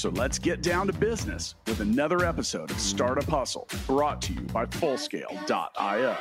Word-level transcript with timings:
So 0.00 0.08
let's 0.08 0.38
get 0.38 0.62
down 0.62 0.86
to 0.86 0.94
business 0.94 1.56
with 1.66 1.80
another 1.80 2.24
episode 2.24 2.70
of 2.70 2.80
Startup 2.80 3.28
Hustle 3.28 3.68
brought 3.86 4.22
to 4.22 4.32
you 4.32 4.40
by 4.40 4.64
Fullscale.io. 4.64 6.16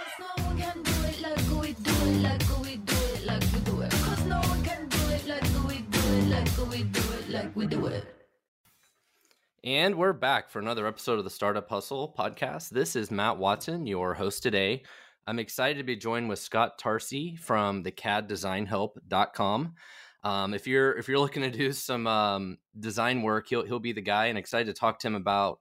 And 9.64 9.96
we're 9.96 10.12
back 10.12 10.50
for 10.50 10.60
another 10.60 10.86
episode 10.86 11.18
of 11.20 11.24
the 11.24 11.30
Startup 11.30 11.70
Hustle 11.70 12.14
podcast. 12.20 12.72
This 12.72 12.98
is 12.98 13.10
Matt 13.10 13.38
Watson, 13.38 13.88
your 13.88 14.14
host 14.14 14.44
today. 14.44 14.84
I'm 15.26 15.40
excited 15.40 15.78
to 15.78 15.86
be 15.86 15.96
joined 15.96 16.28
with 16.28 16.40
Scott 16.40 16.78
Tarcy 16.78 17.40
from 17.40 17.84
the 17.84 17.94
CADDesignHelp.com. 17.94 19.76
Um, 20.24 20.54
if 20.54 20.68
you're 20.68 20.98
if 20.98 21.08
you're 21.08 21.20
looking 21.20 21.44
to 21.44 21.52
do 21.52 21.72
some 21.72 22.06
um, 22.08 22.58
design 22.80 23.22
work, 23.22 23.48
he'll 23.48 23.66
he'll 23.66 23.80
be 23.80 23.94
the 23.94 24.02
guy, 24.02 24.26
and 24.28 24.38
excited 24.38 24.66
to 24.66 24.80
talk 24.80 25.00
to 25.00 25.08
him 25.08 25.16
about 25.16 25.60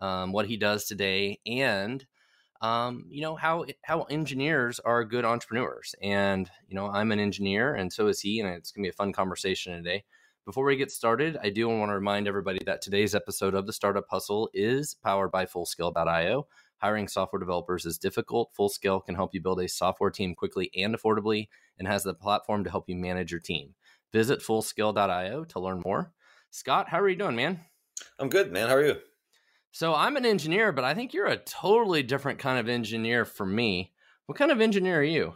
um, 0.00 0.32
what 0.32 0.46
he 0.46 0.56
does 0.56 0.86
today 0.86 1.40
and 1.46 2.06
um, 2.60 3.04
you 3.08 3.20
know 3.20 3.36
how 3.36 3.66
how 3.82 4.02
engineers 4.04 4.80
are 4.80 5.04
good 5.04 5.24
entrepreneurs. 5.24 5.94
And 6.02 6.50
you 6.66 6.74
know 6.74 6.88
I'm 6.88 7.12
an 7.12 7.20
engineer, 7.20 7.74
and 7.74 7.92
so 7.92 8.08
is 8.08 8.20
he, 8.20 8.40
and 8.40 8.48
it's 8.48 8.72
gonna 8.72 8.84
be 8.84 8.90
a 8.90 8.92
fun 8.92 9.12
conversation 9.12 9.76
today. 9.76 10.04
Before 10.44 10.64
we 10.64 10.76
get 10.76 10.90
started, 10.90 11.36
I 11.42 11.50
do 11.50 11.68
want 11.68 11.90
to 11.90 11.94
remind 11.94 12.26
everybody 12.26 12.60
that 12.64 12.80
today's 12.80 13.14
episode 13.14 13.54
of 13.54 13.66
the 13.66 13.72
Startup 13.72 14.06
Hustle 14.10 14.48
is 14.54 14.94
powered 15.04 15.30
by 15.30 15.44
Fullscale.io. 15.44 16.46
Hiring 16.78 17.06
software 17.06 17.38
developers 17.38 17.84
is 17.84 17.98
difficult. 17.98 18.50
Fullscale 18.58 19.04
can 19.04 19.14
help 19.14 19.34
you 19.34 19.42
build 19.42 19.60
a 19.60 19.68
software 19.68 20.10
team 20.10 20.34
quickly 20.34 20.70
and 20.74 20.96
affordably, 20.96 21.48
and 21.78 21.86
has 21.86 22.02
the 22.02 22.14
platform 22.14 22.64
to 22.64 22.70
help 22.70 22.88
you 22.88 22.96
manage 22.96 23.30
your 23.30 23.40
team. 23.40 23.74
Visit 24.12 24.40
fullscale.io 24.40 25.44
to 25.44 25.60
learn 25.60 25.82
more. 25.84 26.12
Scott, 26.50 26.88
how 26.88 27.00
are 27.00 27.08
you 27.08 27.16
doing, 27.16 27.36
man? 27.36 27.60
I'm 28.18 28.28
good, 28.28 28.52
man. 28.52 28.68
How 28.68 28.76
are 28.76 28.84
you? 28.84 28.96
So 29.70 29.94
I'm 29.94 30.16
an 30.16 30.24
engineer, 30.24 30.72
but 30.72 30.84
I 30.84 30.94
think 30.94 31.12
you're 31.12 31.26
a 31.26 31.36
totally 31.36 32.02
different 32.02 32.38
kind 32.38 32.58
of 32.58 32.68
engineer 32.68 33.24
for 33.24 33.44
me. 33.44 33.92
What 34.26 34.38
kind 34.38 34.50
of 34.50 34.60
engineer 34.60 35.00
are 35.00 35.04
you? 35.04 35.34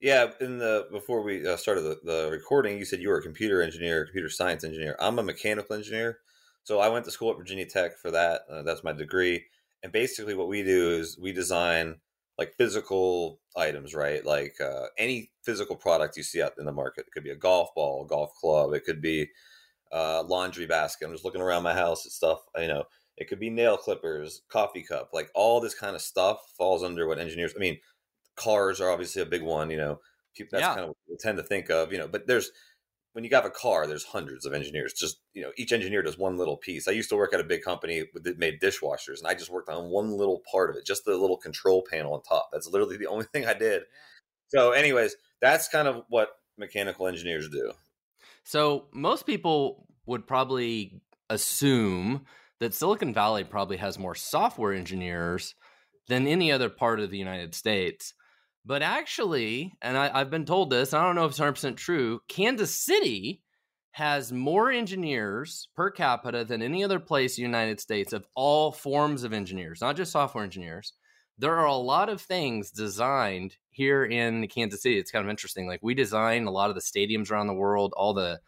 Yeah, 0.00 0.30
in 0.40 0.58
the 0.58 0.88
before 0.90 1.22
we 1.22 1.46
uh, 1.46 1.56
started 1.56 1.82
the, 1.82 1.98
the 2.02 2.28
recording, 2.30 2.76
you 2.76 2.84
said 2.84 3.00
you 3.00 3.08
were 3.08 3.18
a 3.18 3.22
computer 3.22 3.62
engineer, 3.62 4.04
computer 4.04 4.28
science 4.28 4.64
engineer. 4.64 4.96
I'm 4.98 5.18
a 5.18 5.22
mechanical 5.22 5.76
engineer, 5.76 6.18
so 6.64 6.80
I 6.80 6.88
went 6.88 7.04
to 7.04 7.10
school 7.10 7.30
at 7.30 7.38
Virginia 7.38 7.66
Tech 7.66 7.96
for 7.96 8.10
that. 8.10 8.42
Uh, 8.50 8.62
that's 8.62 8.82
my 8.82 8.92
degree. 8.92 9.44
And 9.82 9.92
basically, 9.92 10.34
what 10.34 10.48
we 10.48 10.62
do 10.62 10.90
is 10.90 11.18
we 11.18 11.32
design 11.32 12.00
like 12.38 12.54
physical 12.56 13.40
items, 13.56 13.94
right? 13.94 14.24
Like 14.24 14.56
uh, 14.60 14.86
any 14.98 15.30
physical 15.44 15.76
product 15.76 16.16
you 16.16 16.22
see 16.22 16.42
out 16.42 16.52
in 16.58 16.64
the 16.64 16.72
market. 16.72 17.06
It 17.06 17.12
could 17.12 17.24
be 17.24 17.30
a 17.30 17.36
golf 17.36 17.74
ball, 17.74 18.04
a 18.04 18.08
golf 18.08 18.34
club. 18.40 18.72
It 18.72 18.84
could 18.84 19.02
be 19.02 19.28
a 19.92 20.22
laundry 20.22 20.66
basket. 20.66 21.06
I'm 21.06 21.12
just 21.12 21.24
looking 21.24 21.42
around 21.42 21.62
my 21.62 21.74
house 21.74 22.06
at 22.06 22.12
stuff. 22.12 22.40
You 22.56 22.68
know, 22.68 22.84
it 23.16 23.28
could 23.28 23.38
be 23.38 23.50
nail 23.50 23.76
clippers, 23.76 24.42
coffee 24.48 24.82
cup, 24.82 25.10
like 25.12 25.30
all 25.34 25.60
this 25.60 25.74
kind 25.74 25.94
of 25.94 26.02
stuff 26.02 26.38
falls 26.56 26.82
under 26.82 27.06
what 27.06 27.18
engineers. 27.18 27.52
I 27.54 27.60
mean, 27.60 27.78
cars 28.36 28.80
are 28.80 28.90
obviously 28.90 29.22
a 29.22 29.26
big 29.26 29.42
one. 29.42 29.70
You 29.70 29.76
know, 29.76 30.00
that's 30.50 30.62
yeah. 30.62 30.68
kind 30.74 30.80
of 30.80 30.88
what 30.88 30.96
we 31.08 31.16
tend 31.16 31.36
to 31.36 31.44
think 31.44 31.70
of. 31.70 31.92
You 31.92 31.98
know, 31.98 32.08
but 32.08 32.26
there's 32.26 32.50
when 33.12 33.24
you 33.24 33.30
have 33.32 33.44
a 33.44 33.50
car, 33.50 33.86
there's 33.86 34.04
hundreds 34.04 34.46
of 34.46 34.54
engineers. 34.54 34.92
Just 34.92 35.20
you 35.34 35.42
know, 35.42 35.52
each 35.56 35.72
engineer 35.72 36.02
does 36.02 36.18
one 36.18 36.36
little 36.36 36.56
piece. 36.56 36.88
I 36.88 36.92
used 36.92 37.10
to 37.10 37.16
work 37.16 37.34
at 37.34 37.40
a 37.40 37.44
big 37.44 37.62
company 37.62 38.04
that 38.14 38.38
made 38.38 38.60
dishwashers, 38.60 39.18
and 39.18 39.26
I 39.26 39.34
just 39.34 39.50
worked 39.50 39.68
on 39.68 39.90
one 39.90 40.10
little 40.12 40.42
part 40.50 40.70
of 40.70 40.76
it, 40.76 40.86
just 40.86 41.04
the 41.04 41.16
little 41.16 41.36
control 41.36 41.84
panel 41.88 42.14
on 42.14 42.22
top. 42.22 42.48
That's 42.52 42.68
literally 42.68 42.96
the 42.96 43.06
only 43.08 43.26
thing 43.26 43.46
I 43.46 43.54
did. 43.54 43.82
Yeah. 43.82 44.60
So, 44.60 44.72
anyways, 44.72 45.16
that's 45.40 45.68
kind 45.68 45.88
of 45.88 46.04
what 46.08 46.30
mechanical 46.58 47.06
engineers 47.06 47.48
do. 47.48 47.72
So, 48.44 48.88
most 48.92 49.26
people 49.26 49.86
would 50.06 50.26
probably 50.26 51.00
assume 51.30 52.26
that 52.60 52.74
Silicon 52.74 53.12
Valley 53.14 53.44
probably 53.44 53.78
has 53.78 53.98
more 53.98 54.14
software 54.14 54.72
engineers 54.72 55.54
than 56.08 56.26
any 56.26 56.52
other 56.52 56.68
part 56.68 57.00
of 57.00 57.10
the 57.10 57.18
United 57.18 57.54
States. 57.54 58.14
But 58.64 58.82
actually, 58.82 59.72
and 59.82 59.96
I, 59.96 60.18
have 60.18 60.30
been 60.30 60.44
told 60.44 60.70
this, 60.70 60.94
I 60.94 61.04
don't 61.04 61.16
know 61.16 61.24
if 61.24 61.32
it's 61.32 61.40
100% 61.40 61.76
true, 61.76 62.20
Kansas 62.28 62.74
City 62.74 63.42
has 63.92 64.32
more 64.32 64.70
engineers 64.70 65.68
per 65.74 65.90
capita 65.90 66.44
than 66.44 66.62
any 66.62 66.82
other 66.82 67.00
place 67.00 67.36
in 67.36 67.42
the 67.42 67.48
United 67.48 67.80
States 67.80 68.12
of 68.12 68.26
all 68.34 68.72
forms 68.72 69.24
of 69.24 69.32
engineers, 69.32 69.80
not 69.80 69.96
just 69.96 70.12
software 70.12 70.44
engineers. 70.44 70.92
There 71.38 71.56
are 71.56 71.66
a 71.66 71.74
lot 71.74 72.08
of 72.08 72.20
things 72.20 72.70
designed 72.70 73.56
here 73.70 74.04
in 74.04 74.46
Kansas 74.48 74.82
City. 74.82 74.98
It's 74.98 75.10
kind 75.10 75.24
of 75.24 75.30
interesting. 75.30 75.66
Like 75.66 75.80
we 75.82 75.94
design 75.94 76.46
a 76.46 76.50
lot 76.50 76.70
of 76.70 76.76
the 76.76 76.80
stadiums 76.80 77.30
around 77.30 77.48
the 77.48 77.54
world, 77.54 77.92
all 77.96 78.14
the 78.14 78.40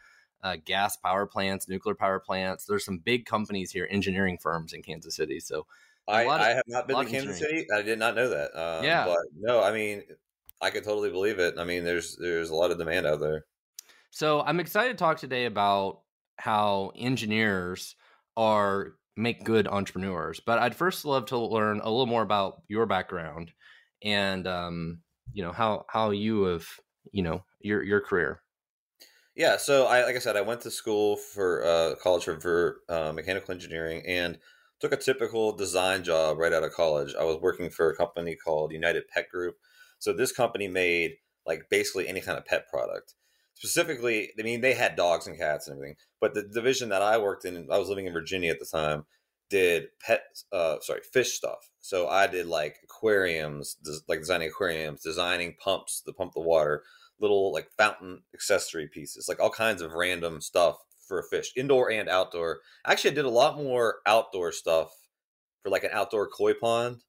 uh, 0.42 0.56
gas 0.64 0.96
power 0.96 1.26
plants, 1.26 1.68
nuclear 1.68 1.94
power 1.94 2.20
plants. 2.20 2.66
There's 2.66 2.84
some 2.84 2.98
big 2.98 3.26
companies 3.26 3.72
here, 3.72 3.88
engineering 3.90 4.38
firms 4.40 4.72
in 4.72 4.82
Kansas 4.82 5.16
City. 5.16 5.40
So 5.40 5.66
I, 6.06 6.26
I 6.26 6.48
have 6.50 6.64
not 6.66 6.86
been 6.86 6.98
to 6.98 7.10
Kansas 7.10 7.38
City. 7.38 7.66
I 7.74 7.82
did 7.82 7.98
not 7.98 8.14
know 8.14 8.28
that. 8.28 8.54
Um, 8.54 8.84
yeah, 8.84 9.06
but 9.06 9.18
no, 9.38 9.62
I 9.62 9.72
mean, 9.72 10.02
I 10.60 10.70
could 10.70 10.84
totally 10.84 11.10
believe 11.10 11.38
it. 11.38 11.54
I 11.58 11.64
mean, 11.64 11.84
there's 11.84 12.16
there's 12.16 12.50
a 12.50 12.54
lot 12.54 12.70
of 12.70 12.78
demand 12.78 13.06
out 13.06 13.20
there. 13.20 13.44
So 14.10 14.42
I'm 14.42 14.60
excited 14.60 14.90
to 14.90 15.02
talk 15.02 15.18
today 15.18 15.46
about 15.46 16.00
how 16.36 16.92
engineers 16.96 17.96
are 18.36 18.94
make 19.16 19.44
good 19.44 19.66
entrepreneurs. 19.66 20.40
But 20.40 20.58
I'd 20.58 20.74
first 20.74 21.04
love 21.04 21.26
to 21.26 21.38
learn 21.38 21.80
a 21.80 21.90
little 21.90 22.06
more 22.06 22.22
about 22.22 22.62
your 22.68 22.86
background 22.86 23.52
and 24.02 24.46
um, 24.46 24.98
you 25.32 25.42
know 25.42 25.52
how 25.52 25.86
how 25.88 26.10
you 26.10 26.44
have 26.44 26.66
you 27.12 27.22
know 27.22 27.44
your 27.60 27.82
your 27.82 28.00
career. 28.00 28.40
Yeah, 29.34 29.56
so 29.56 29.86
I 29.86 30.04
like 30.04 30.16
I 30.16 30.20
said, 30.20 30.36
I 30.36 30.42
went 30.42 30.60
to 30.62 30.70
school 30.70 31.16
for 31.16 31.64
uh, 31.64 31.94
college 31.96 32.24
for, 32.24 32.40
for 32.40 32.76
uh, 32.88 33.12
mechanical 33.12 33.52
engineering 33.52 34.02
and 34.06 34.38
took 34.84 34.92
a 34.92 35.02
typical 35.02 35.52
design 35.52 36.04
job 36.04 36.36
right 36.38 36.52
out 36.52 36.62
of 36.62 36.72
college. 36.72 37.14
I 37.18 37.24
was 37.24 37.38
working 37.40 37.70
for 37.70 37.88
a 37.88 37.96
company 37.96 38.36
called 38.36 38.70
United 38.70 39.08
Pet 39.08 39.30
Group. 39.30 39.56
So 39.98 40.12
this 40.12 40.30
company 40.30 40.68
made 40.68 41.12
like 41.46 41.70
basically 41.70 42.06
any 42.06 42.20
kind 42.20 42.36
of 42.36 42.44
pet 42.44 42.68
product. 42.68 43.14
Specifically, 43.54 44.30
I 44.38 44.42
mean, 44.42 44.60
they 44.60 44.74
had 44.74 44.94
dogs 44.94 45.26
and 45.26 45.38
cats 45.38 45.68
and 45.68 45.76
everything, 45.76 45.96
but 46.20 46.34
the 46.34 46.42
division 46.42 46.90
that 46.90 47.00
I 47.00 47.16
worked 47.16 47.46
in, 47.46 47.66
I 47.70 47.78
was 47.78 47.88
living 47.88 48.06
in 48.06 48.12
Virginia 48.12 48.50
at 48.50 48.58
the 48.58 48.66
time, 48.66 49.06
did 49.48 49.86
pet, 50.04 50.22
uh, 50.52 50.76
sorry, 50.80 51.00
fish 51.00 51.32
stuff. 51.32 51.70
So 51.80 52.08
I 52.08 52.26
did 52.26 52.46
like 52.46 52.76
aquariums, 52.84 53.76
like 54.06 54.18
designing 54.18 54.48
aquariums, 54.48 55.02
designing 55.02 55.54
pumps 55.62 56.02
to 56.02 56.12
pump 56.12 56.32
the 56.34 56.40
water, 56.40 56.82
little 57.20 57.54
like 57.54 57.70
fountain 57.78 58.22
accessory 58.34 58.88
pieces, 58.88 59.28
like 59.30 59.40
all 59.40 59.50
kinds 59.50 59.80
of 59.80 59.94
random 59.94 60.42
stuff 60.42 60.76
for 61.06 61.18
a 61.18 61.24
fish, 61.24 61.52
indoor 61.56 61.90
and 61.90 62.08
outdoor. 62.08 62.60
Actually, 62.86 63.12
I 63.12 63.14
did 63.14 63.24
a 63.24 63.30
lot 63.30 63.56
more 63.56 63.96
outdoor 64.06 64.52
stuff 64.52 64.90
for 65.62 65.70
like 65.70 65.84
an 65.84 65.90
outdoor 65.92 66.28
koi 66.28 66.54
pond 66.54 67.02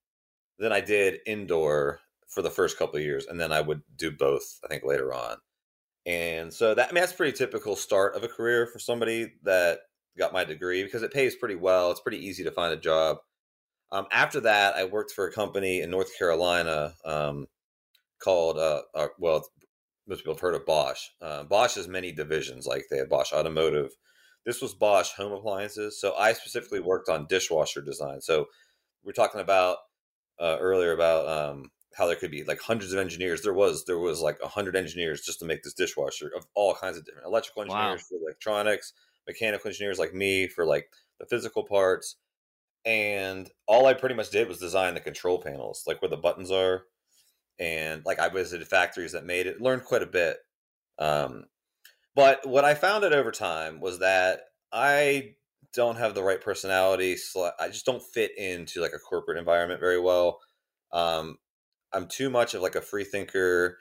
than 0.59 0.71
I 0.71 0.81
did 0.81 1.19
indoor 1.25 1.99
for 2.27 2.41
the 2.41 2.49
first 2.49 2.77
couple 2.77 2.97
of 2.97 3.03
years, 3.03 3.25
and 3.25 3.39
then 3.39 3.51
I 3.51 3.61
would 3.61 3.81
do 3.95 4.11
both. 4.11 4.59
I 4.63 4.67
think 4.67 4.83
later 4.83 5.13
on, 5.13 5.37
and 6.05 6.53
so 6.53 6.73
that 6.75 6.89
I 6.89 6.91
mean 6.93 7.01
that's 7.01 7.13
pretty 7.13 7.37
typical 7.37 7.75
start 7.75 8.15
of 8.15 8.23
a 8.23 8.27
career 8.27 8.67
for 8.67 8.79
somebody 8.79 9.33
that 9.43 9.79
got 10.17 10.33
my 10.33 10.43
degree 10.43 10.83
because 10.83 11.03
it 11.03 11.13
pays 11.13 11.35
pretty 11.35 11.55
well. 11.55 11.91
It's 11.91 11.99
pretty 11.99 12.25
easy 12.25 12.43
to 12.43 12.51
find 12.51 12.73
a 12.73 12.77
job. 12.77 13.17
Um, 13.91 14.07
after 14.11 14.39
that, 14.41 14.75
I 14.75 14.85
worked 14.85 15.11
for 15.11 15.27
a 15.27 15.31
company 15.31 15.81
in 15.81 15.91
North 15.91 16.17
Carolina 16.17 16.93
um, 17.05 17.47
called 18.19 18.57
uh, 18.57 18.81
uh, 18.93 19.07
well, 19.19 19.45
most 20.07 20.19
people 20.19 20.33
have 20.33 20.41
heard 20.41 20.55
of 20.55 20.65
Bosch. 20.65 21.01
Uh, 21.21 21.43
Bosch 21.43 21.75
has 21.75 21.87
many 21.87 22.11
divisions, 22.11 22.65
like 22.65 22.85
they 22.89 22.97
have 22.97 23.09
Bosch 23.09 23.33
Automotive. 23.33 23.91
This 24.45 24.61
was 24.61 24.75
Bosch 24.75 25.11
Home 25.13 25.31
Appliances. 25.31 25.99
So 25.99 26.15
I 26.15 26.33
specifically 26.33 26.79
worked 26.79 27.09
on 27.09 27.25
dishwasher 27.27 27.81
design. 27.81 28.21
So 28.21 28.45
we're 29.03 29.13
talking 29.13 29.41
about 29.41 29.77
uh, 30.39 30.57
earlier 30.59 30.91
about 30.91 31.27
um, 31.27 31.71
how 31.95 32.05
there 32.05 32.15
could 32.15 32.31
be 32.31 32.43
like 32.43 32.59
hundreds 32.59 32.93
of 32.93 32.99
engineers. 32.99 33.41
There 33.41 33.53
was 33.53 33.85
there 33.85 33.99
was 33.99 34.21
like 34.21 34.37
a 34.43 34.47
hundred 34.47 34.75
engineers 34.75 35.21
just 35.21 35.39
to 35.39 35.45
make 35.45 35.63
this 35.63 35.73
dishwasher 35.73 36.29
of 36.35 36.45
all 36.53 36.75
kinds 36.75 36.97
of 36.97 37.05
different 37.05 37.27
electrical 37.27 37.63
engineers 37.63 38.03
wow. 38.03 38.17
for 38.19 38.23
electronics, 38.23 38.93
mechanical 39.27 39.69
engineers 39.69 39.99
like 39.99 40.13
me 40.13 40.47
for 40.47 40.65
like 40.65 40.89
the 41.19 41.25
physical 41.25 41.63
parts. 41.63 42.17
And 42.85 43.49
all 43.65 43.87
I 43.87 43.93
pretty 43.95 44.13
much 44.13 44.29
did 44.29 44.47
was 44.47 44.59
design 44.59 44.93
the 44.93 44.99
control 44.99 45.41
panels, 45.41 45.83
like 45.87 46.01
where 46.01 46.09
the 46.09 46.17
buttons 46.17 46.51
are, 46.51 46.83
and 47.59 48.03
like 48.05 48.19
I 48.19 48.29
visited 48.29 48.67
factories 48.67 49.13
that 49.13 49.25
made 49.25 49.47
it, 49.47 49.61
learned 49.61 49.85
quite 49.85 50.03
a 50.03 50.07
bit. 50.07 50.37
Um, 50.99 51.45
but 52.15 52.45
what 52.47 52.65
I 52.65 52.73
found 52.75 53.03
out 53.03 53.13
over 53.13 53.31
time 53.31 53.79
was 53.79 53.99
that 53.99 54.41
I 54.71 55.35
don't 55.73 55.97
have 55.97 56.15
the 56.15 56.23
right 56.23 56.41
personality. 56.41 57.17
So 57.17 57.51
I 57.59 57.67
just 57.67 57.85
don't 57.85 58.01
fit 58.01 58.37
into 58.37 58.81
like 58.81 58.93
a 58.93 58.99
corporate 58.99 59.37
environment 59.37 59.79
very 59.79 59.99
well. 59.99 60.39
Um, 60.91 61.37
I'm 61.93 62.07
too 62.07 62.29
much 62.29 62.53
of 62.53 62.61
like 62.61 62.75
a 62.75 62.81
free 62.81 63.03
thinker 63.03 63.77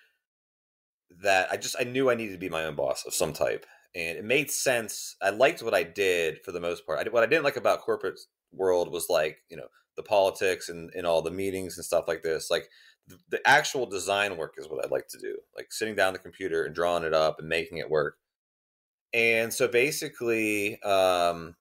that 1.22 1.48
I 1.50 1.56
just 1.56 1.76
I 1.78 1.84
knew 1.84 2.10
I 2.10 2.14
needed 2.14 2.32
to 2.32 2.38
be 2.38 2.48
my 2.48 2.64
own 2.64 2.74
boss 2.74 3.04
of 3.06 3.14
some 3.14 3.32
type, 3.32 3.66
and 3.94 4.18
it 4.18 4.24
made 4.24 4.50
sense. 4.50 5.16
I 5.22 5.30
liked 5.30 5.62
what 5.62 5.74
I 5.74 5.84
did 5.84 6.38
for 6.44 6.52
the 6.52 6.60
most 6.60 6.84
part. 6.86 6.98
I, 6.98 7.10
what 7.10 7.22
I 7.22 7.26
didn't 7.26 7.44
like 7.44 7.56
about 7.56 7.80
corporate 7.82 8.18
world 8.52 8.90
was 8.90 9.06
like 9.08 9.38
you 9.48 9.56
know 9.56 9.66
the 9.96 10.02
politics 10.02 10.68
and, 10.68 10.90
and 10.96 11.06
all 11.06 11.22
the 11.22 11.30
meetings 11.30 11.76
and 11.76 11.84
stuff 11.84 12.06
like 12.08 12.22
this. 12.22 12.50
Like 12.50 12.68
the, 13.28 13.40
actual 13.46 13.86
design 13.86 14.36
work 14.36 14.54
is 14.56 14.68
what 14.68 14.84
I 14.84 14.88
like 14.88 15.08
to 15.08 15.18
do, 15.18 15.38
like 15.56 15.72
sitting 15.72 15.94
down 15.94 16.12
the 16.12 16.18
computer 16.18 16.64
and 16.64 16.74
drawing 16.74 17.04
it 17.04 17.14
up 17.14 17.38
and 17.38 17.48
making 17.48 17.78
it 17.78 17.90
work. 17.90 18.16
And 19.12 19.52
so 19.52 19.68
basically, 19.68 20.80
um, 20.82 21.54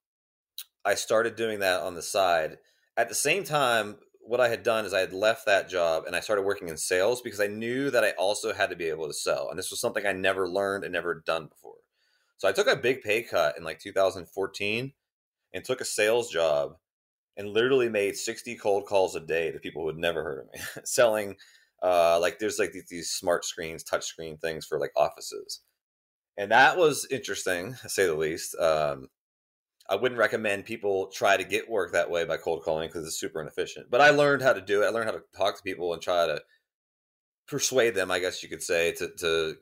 I 0.86 0.96
started 0.96 1.36
doing 1.36 1.60
that 1.60 1.82
on 1.82 1.96
the 1.96 2.02
side. 2.02 2.58
At 2.98 3.10
the 3.10 3.16
same 3.16 3.44
time, 3.44 3.98
what 4.22 4.40
I 4.40 4.50
had 4.50 4.64
done 4.64 4.86
is 4.86 4.94
I 4.94 5.02
had 5.02 5.14
left 5.14 5.46
that 5.46 5.70
job 5.70 6.06
and 6.06 6.16
I 6.16 6.22
started 6.22 6.44
working 6.44 6.70
in 6.70 6.78
sales 6.78 7.22
because 7.22 7.42
I 7.42 7.48
knew 7.48 7.92
that 7.92 8.04
I 8.04 8.12
also 8.12 8.54
had 8.54 8.70
to 8.70 8.76
be 8.76 8.86
able 8.86 9.08
to 9.08 9.14
sell. 9.14 9.50
And 9.50 9.60
this 9.60 9.70
was 9.70 9.82
something 9.82 10.06
I 10.06 10.14
never 10.14 10.48
learned 10.48 10.84
and 10.84 10.94
never 10.94 11.22
done 11.26 11.48
before. 11.48 11.76
So 12.38 12.48
I 12.48 12.54
took 12.54 12.68
a 12.68 12.76
big 12.76 13.02
pay 13.02 13.24
cut 13.24 13.58
in 13.58 13.64
like 13.64 13.80
2014 13.80 14.94
and 15.54 15.64
took 15.64 15.82
a 15.82 15.86
sales 15.86 16.30
job 16.30 16.78
and 17.38 17.50
literally 17.50 17.90
made 17.90 18.16
60 18.16 18.56
cold 18.58 18.86
calls 18.86 19.16
a 19.16 19.20
day 19.20 19.52
to 19.52 19.60
people 19.60 19.82
who 19.82 19.90
had 19.90 19.98
never 19.98 20.24
heard 20.24 20.40
of 20.40 20.54
me 20.54 20.60
selling 20.86 21.36
uh 21.82 22.20
like 22.20 22.40
there's 22.40 22.60
like 22.60 22.74
these, 22.90 23.10
smart 23.10 23.46
screens 23.46 23.84
touch 23.84 24.06
screen 24.06 24.38
things 24.38 24.66
for 24.66 24.80
like 24.80 24.92
offices 24.96 25.62
and 26.38 26.52
that 26.52 26.78
was 26.78 27.08
interesting 27.12 27.76
to 27.82 27.90
say 27.90 28.06
the 28.06 28.14
least 28.14 28.56
um 28.60 29.08
I 29.90 29.96
wouldn't 29.96 30.20
recommend 30.20 30.66
people 30.66 31.08
try 31.08 31.36
to 31.36 31.44
get 31.44 31.70
work 31.70 31.92
that 31.92 32.10
way 32.10 32.24
by 32.26 32.38
cold 32.38 32.64
calling 32.64 32.88
because 32.88 33.06
it's 33.06 33.20
super 33.20 33.42
inefficient. 33.42 33.92
But 33.92 34.02
I 34.02 34.12
learned 34.12 34.42
how 34.42 34.54
to 34.54 34.62
do 34.62 34.82
it. 34.82 34.86
I 34.86 34.90
learned 34.90 35.10
how 35.10 35.16
to 35.16 35.24
talk 35.36 35.58
to 35.58 35.64
people 35.64 35.94
and 35.94 36.02
try 36.02 36.26
to 36.26 36.42
persuade 37.48 37.94
them, 37.94 38.10
I 38.10 38.20
guess 38.20 38.42
you 38.42 38.50
could 38.50 38.64
say, 38.64 38.94
to, 38.94 39.10
to 39.20 39.56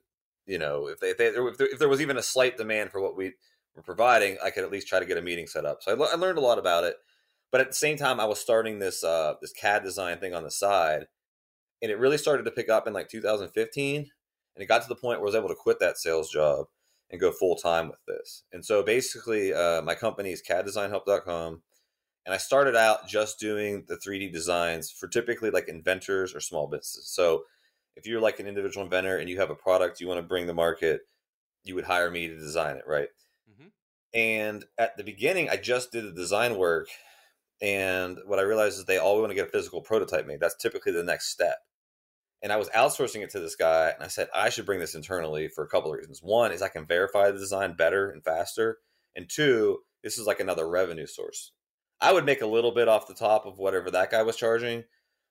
you 0.45 0.59
know, 0.59 0.87
if 0.87 0.99
they, 0.99 1.09
if, 1.09 1.17
they, 1.17 1.27
if, 1.27 1.57
there, 1.57 1.67
if 1.67 1.79
there 1.79 1.89
was 1.89 2.01
even 2.01 2.17
a 2.17 2.23
slight 2.23 2.57
demand 2.57 2.91
for 2.91 3.01
what 3.01 3.17
we 3.17 3.33
were 3.75 3.81
providing, 3.81 4.37
I 4.43 4.51
could 4.51 4.63
at 4.63 4.71
least 4.71 4.87
try 4.87 4.99
to 4.99 5.05
get 5.05 5.17
a 5.17 5.21
meeting 5.21 5.47
set 5.47 5.65
up. 5.65 5.79
So 5.81 5.91
I, 5.91 6.13
I 6.13 6.15
learned 6.15 6.37
a 6.37 6.41
lot 6.41 6.59
about 6.59 6.83
it. 6.83 6.97
But 7.51 7.61
at 7.61 7.67
the 7.67 7.73
same 7.73 7.97
time, 7.97 8.19
I 8.19 8.25
was 8.25 8.39
starting 8.39 8.79
this 8.79 9.03
uh, 9.03 9.35
this 9.41 9.51
CAD 9.53 9.83
design 9.83 10.19
thing 10.19 10.33
on 10.33 10.43
the 10.43 10.51
side, 10.51 11.07
and 11.81 11.91
it 11.91 11.99
really 11.99 12.17
started 12.17 12.43
to 12.43 12.51
pick 12.51 12.69
up 12.69 12.87
in 12.87 12.93
like 12.93 13.09
2015. 13.09 14.09
And 14.55 14.61
it 14.61 14.67
got 14.67 14.81
to 14.81 14.89
the 14.89 14.95
point 14.95 15.19
where 15.19 15.27
I 15.27 15.31
was 15.31 15.35
able 15.35 15.47
to 15.49 15.55
quit 15.55 15.79
that 15.79 15.97
sales 15.97 16.29
job 16.29 16.65
and 17.09 17.21
go 17.21 17.31
full 17.31 17.55
time 17.55 17.89
with 17.89 17.99
this. 18.07 18.43
And 18.51 18.65
so 18.65 18.83
basically, 18.83 19.53
uh, 19.53 19.81
my 19.81 19.95
company 19.95 20.31
is 20.31 20.41
caddesignhelp.com. 20.41 21.61
And 22.25 22.35
I 22.35 22.37
started 22.37 22.75
out 22.75 23.07
just 23.07 23.39
doing 23.39 23.85
the 23.87 23.95
3D 23.95 24.31
designs 24.31 24.91
for 24.91 25.07
typically 25.07 25.49
like 25.49 25.67
inventors 25.67 26.35
or 26.35 26.39
small 26.39 26.67
businesses. 26.67 27.09
So 27.09 27.43
if 27.95 28.05
you're 28.05 28.21
like 28.21 28.39
an 28.39 28.47
individual 28.47 28.85
inventor 28.85 29.17
and 29.17 29.29
you 29.29 29.39
have 29.39 29.49
a 29.49 29.55
product 29.55 29.99
you 29.99 30.07
want 30.07 30.19
to 30.19 30.27
bring 30.27 30.47
to 30.47 30.53
market, 30.53 31.01
you 31.63 31.75
would 31.75 31.85
hire 31.85 32.11
me 32.11 32.27
to 32.27 32.35
design 32.35 32.77
it, 32.77 32.83
right? 32.87 33.09
Mm-hmm. 33.51 33.67
And 34.13 34.65
at 34.77 34.97
the 34.97 35.03
beginning, 35.03 35.49
I 35.49 35.57
just 35.57 35.91
did 35.91 36.05
the 36.05 36.11
design 36.11 36.57
work. 36.57 36.87
And 37.61 38.17
what 38.25 38.39
I 38.39 38.43
realized 38.43 38.79
is 38.79 38.85
they 38.85 38.97
all 38.97 39.19
want 39.19 39.29
to 39.29 39.35
get 39.35 39.47
a 39.47 39.51
physical 39.51 39.81
prototype 39.81 40.25
made. 40.25 40.39
That's 40.39 40.55
typically 40.55 40.93
the 40.93 41.03
next 41.03 41.29
step 41.29 41.57
and 42.41 42.51
I 42.51 42.57
was 42.57 42.69
outsourcing 42.69 43.21
it 43.21 43.29
to 43.31 43.39
this 43.39 43.55
guy, 43.55 43.89
and 43.89 44.03
I 44.03 44.07
said 44.07 44.27
I 44.33 44.49
should 44.49 44.65
bring 44.65 44.79
this 44.79 44.95
internally 44.95 45.47
for 45.47 45.63
a 45.63 45.67
couple 45.67 45.91
of 45.91 45.97
reasons. 45.97 46.21
One 46.23 46.51
is 46.51 46.61
I 46.61 46.69
can 46.69 46.85
verify 46.85 47.29
the 47.29 47.37
design 47.37 47.73
better 47.73 48.09
and 48.09 48.23
faster, 48.23 48.79
and 49.15 49.29
two, 49.29 49.79
this 50.03 50.17
is 50.17 50.25
like 50.25 50.39
another 50.39 50.67
revenue 50.67 51.05
source. 51.05 51.51
I 51.99 52.13
would 52.13 52.25
make 52.25 52.41
a 52.41 52.47
little 52.47 52.71
bit 52.71 52.87
off 52.87 53.07
the 53.07 53.13
top 53.13 53.45
of 53.45 53.59
whatever 53.59 53.91
that 53.91 54.09
guy 54.09 54.23
was 54.23 54.35
charging, 54.35 54.83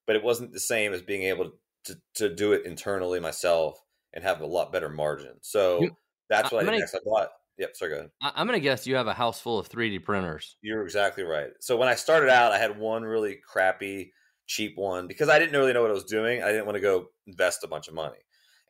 but 0.06 0.14
it 0.14 0.22
wasn't 0.22 0.52
the 0.52 0.60
same 0.60 0.92
as 0.92 1.02
being 1.02 1.24
able 1.24 1.52
to 1.84 1.96
to 2.14 2.34
do 2.34 2.52
it 2.52 2.64
internally 2.64 3.18
myself 3.18 3.82
and 4.12 4.22
have 4.22 4.40
a 4.40 4.46
lot 4.46 4.72
better 4.72 4.88
margin. 4.88 5.34
So 5.40 5.82
you, 5.82 5.96
that's 6.28 6.52
what 6.52 6.62
I'm 6.62 6.68
I 6.68 6.72
did 6.72 6.76
gonna, 6.76 6.80
next. 6.80 6.94
I 6.94 6.98
bought. 7.04 7.28
Yep, 7.60 7.76
sorry, 7.76 7.90
go 7.90 7.96
ahead. 7.98 8.10
I'm 8.22 8.46
going 8.46 8.58
to 8.58 8.62
guess 8.62 8.86
you 8.86 8.96
have 8.96 9.06
a 9.06 9.12
house 9.12 9.38
full 9.38 9.58
of 9.58 9.68
3D 9.68 10.02
printers. 10.02 10.56
You're 10.62 10.82
exactly 10.82 11.24
right. 11.24 11.50
So 11.60 11.76
when 11.76 11.90
I 11.90 11.94
started 11.94 12.30
out, 12.30 12.52
I 12.52 12.58
had 12.58 12.78
one 12.78 13.02
really 13.02 13.38
crappy 13.46 14.12
cheap 14.46 14.72
one 14.76 15.06
because 15.06 15.28
I 15.28 15.38
didn't 15.38 15.54
really 15.54 15.74
know 15.74 15.82
what 15.82 15.90
I 15.90 15.94
was 15.94 16.04
doing. 16.04 16.42
I 16.42 16.52
didn't 16.52 16.64
want 16.64 16.76
to 16.76 16.80
go 16.80 17.08
invest 17.26 17.62
a 17.62 17.68
bunch 17.68 17.86
of 17.86 17.92
money. 17.92 18.16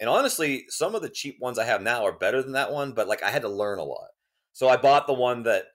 And 0.00 0.10
honestly, 0.10 0.64
some 0.70 0.96
of 0.96 1.02
the 1.02 1.08
cheap 1.08 1.36
ones 1.40 1.56
I 1.56 1.66
have 1.66 1.82
now 1.82 2.04
are 2.04 2.18
better 2.18 2.42
than 2.42 2.52
that 2.52 2.72
one, 2.72 2.90
but 2.90 3.06
like 3.06 3.22
I 3.22 3.30
had 3.30 3.42
to 3.42 3.48
learn 3.48 3.78
a 3.78 3.84
lot. 3.84 4.08
So 4.54 4.68
I 4.68 4.76
bought 4.76 5.06
the 5.06 5.14
one 5.14 5.44
that 5.44 5.66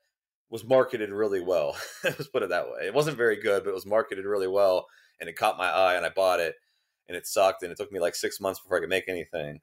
was 0.49 0.65
marketed 0.65 1.09
really 1.09 1.39
well. 1.39 1.77
Let's 2.03 2.27
put 2.27 2.43
it 2.43 2.49
that 2.49 2.67
way. 2.67 2.85
It 2.85 2.93
wasn't 2.93 3.15
very 3.15 3.37
good, 3.37 3.63
but 3.63 3.69
it 3.69 3.75
was 3.75 3.85
marketed 3.85 4.25
really 4.25 4.49
well 4.49 4.87
and 5.21 5.29
it 5.29 5.37
caught 5.37 5.57
my 5.57 5.69
eye 5.69 5.95
and 5.95 6.05
I 6.05 6.09
bought 6.09 6.41
it 6.41 6.55
and 7.07 7.15
it 7.15 7.27
sucked 7.27 7.63
and 7.63 7.71
it 7.71 7.77
took 7.77 7.93
me 7.93 8.01
like 8.01 8.13
six 8.13 8.41
months 8.41 8.59
before 8.59 8.77
I 8.77 8.81
could 8.81 8.89
make 8.89 9.07
anything. 9.07 9.61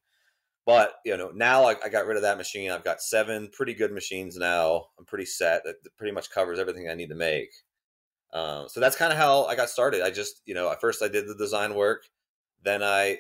But 0.65 0.95
you 1.05 1.17
know, 1.17 1.31
now 1.35 1.65
I, 1.65 1.77
I 1.85 1.89
got 1.89 2.07
rid 2.07 2.17
of 2.17 2.23
that 2.23 2.39
machine. 2.39 2.71
I've 2.71 2.85
got 2.85 3.01
seven 3.01 3.49
pretty 3.53 3.75
good 3.75 3.93
machines 3.93 4.37
now. 4.37 4.87
I'm 4.99 5.05
pretty 5.05 5.27
set. 5.27 5.65
That 5.65 5.77
pretty 5.97 6.13
much 6.13 6.31
covers 6.31 6.59
everything 6.59 6.89
I 6.89 6.95
need 6.95 7.09
to 7.09 7.17
make. 7.17 7.51
Um, 8.33 8.69
so 8.69 8.81
that's 8.81 8.97
kind 8.97 9.13
of 9.13 9.19
how 9.19 9.45
I 9.45 9.57
got 9.57 9.69
started. 9.69 10.03
I 10.03 10.11
just, 10.11 10.41
you 10.47 10.55
know, 10.55 10.71
at 10.71 10.81
first 10.81 11.03
I 11.03 11.09
did 11.09 11.29
the 11.29 11.35
design 11.35 11.75
work, 11.75 12.05
then 12.63 12.83
I 12.83 13.19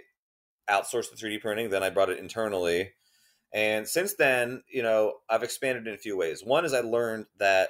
outsourced 0.70 1.10
the 1.10 1.16
3D 1.16 1.40
printing, 1.40 1.70
then 1.70 1.82
I 1.82 1.90
brought 1.90 2.08
it 2.08 2.18
internally. 2.18 2.92
And 3.52 3.86
since 3.86 4.14
then, 4.14 4.62
you 4.72 4.82
know, 4.82 5.14
I've 5.28 5.42
expanded 5.42 5.86
in 5.86 5.94
a 5.94 5.98
few 5.98 6.16
ways. 6.16 6.42
One 6.42 6.64
is 6.64 6.72
I 6.72 6.80
learned 6.80 7.26
that 7.38 7.68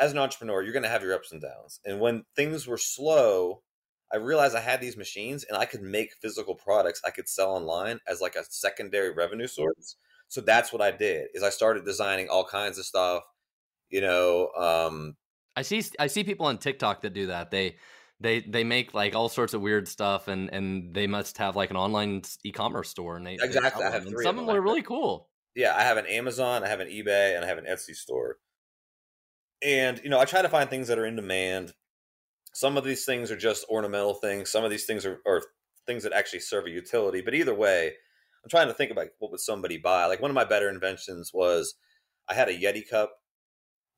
as 0.00 0.12
an 0.12 0.18
entrepreneur, 0.18 0.62
you're 0.62 0.72
going 0.72 0.82
to 0.82 0.88
have 0.88 1.02
your 1.02 1.14
ups 1.14 1.30
and 1.30 1.40
downs. 1.40 1.80
And 1.84 2.00
when 2.00 2.24
things 2.34 2.66
were 2.66 2.78
slow, 2.78 3.62
I 4.12 4.18
realized 4.18 4.54
I 4.54 4.60
had 4.60 4.80
these 4.80 4.96
machines 4.96 5.44
and 5.44 5.56
I 5.56 5.64
could 5.64 5.82
make 5.82 6.14
physical 6.20 6.54
products 6.54 7.00
I 7.04 7.10
could 7.10 7.28
sell 7.28 7.50
online 7.50 8.00
as 8.06 8.20
like 8.20 8.36
a 8.36 8.44
secondary 8.44 9.10
revenue 9.10 9.46
source. 9.46 9.96
So 10.28 10.40
that's 10.40 10.72
what 10.72 10.82
I 10.82 10.90
did. 10.90 11.28
Is 11.34 11.42
I 11.42 11.50
started 11.50 11.84
designing 11.84 12.28
all 12.28 12.44
kinds 12.44 12.78
of 12.78 12.84
stuff, 12.84 13.22
you 13.90 14.00
know, 14.00 14.48
um, 14.56 15.16
I 15.56 15.62
see 15.62 15.82
I 15.98 16.06
see 16.06 16.24
people 16.24 16.46
on 16.46 16.58
TikTok 16.58 17.02
that 17.02 17.12
do 17.12 17.26
that. 17.26 17.50
They 17.50 17.76
they 18.20 18.40
they 18.40 18.64
make 18.64 18.94
like 18.94 19.14
all 19.14 19.28
sorts 19.28 19.52
of 19.54 19.60
weird 19.60 19.88
stuff 19.88 20.28
and 20.28 20.48
and 20.52 20.94
they 20.94 21.06
must 21.06 21.38
have 21.38 21.56
like 21.56 21.70
an 21.70 21.76
online 21.76 22.22
e-commerce 22.44 22.88
store 22.88 23.16
and 23.16 23.26
they 23.26 23.34
exactly 23.34 23.82
they 23.82 23.88
I 23.88 23.92
have 23.92 24.08
three 24.08 24.24
some 24.24 24.38
of 24.38 24.46
them 24.46 24.56
are 24.56 24.60
really 24.60 24.82
cool. 24.82 25.28
Yeah, 25.54 25.74
I 25.76 25.82
have 25.82 25.98
an 25.98 26.06
Amazon, 26.06 26.64
I 26.64 26.68
have 26.68 26.80
an 26.80 26.88
eBay, 26.88 27.36
and 27.36 27.44
I 27.44 27.48
have 27.48 27.58
an 27.58 27.66
Etsy 27.66 27.94
store. 27.94 28.38
And 29.62 30.00
you 30.02 30.08
know, 30.08 30.18
I 30.18 30.24
try 30.24 30.40
to 30.40 30.48
find 30.48 30.70
things 30.70 30.88
that 30.88 30.98
are 30.98 31.04
in 31.04 31.16
demand. 31.16 31.74
Some 32.52 32.76
of 32.76 32.84
these 32.84 33.04
things 33.04 33.30
are 33.30 33.36
just 33.36 33.66
ornamental 33.68 34.14
things. 34.14 34.50
Some 34.50 34.64
of 34.64 34.70
these 34.70 34.84
things 34.84 35.06
are, 35.06 35.20
are 35.26 35.42
things 35.86 36.02
that 36.04 36.12
actually 36.12 36.40
serve 36.40 36.66
a 36.66 36.70
utility. 36.70 37.22
But 37.22 37.34
either 37.34 37.54
way, 37.54 37.88
I'm 38.44 38.50
trying 38.50 38.68
to 38.68 38.74
think 38.74 38.90
about 38.90 39.08
what 39.18 39.30
would 39.30 39.40
somebody 39.40 39.78
buy. 39.78 40.06
Like 40.06 40.20
one 40.20 40.30
of 40.30 40.34
my 40.34 40.44
better 40.44 40.68
inventions 40.68 41.32
was 41.32 41.74
I 42.28 42.34
had 42.34 42.48
a 42.48 42.58
Yeti 42.58 42.88
cup 42.88 43.12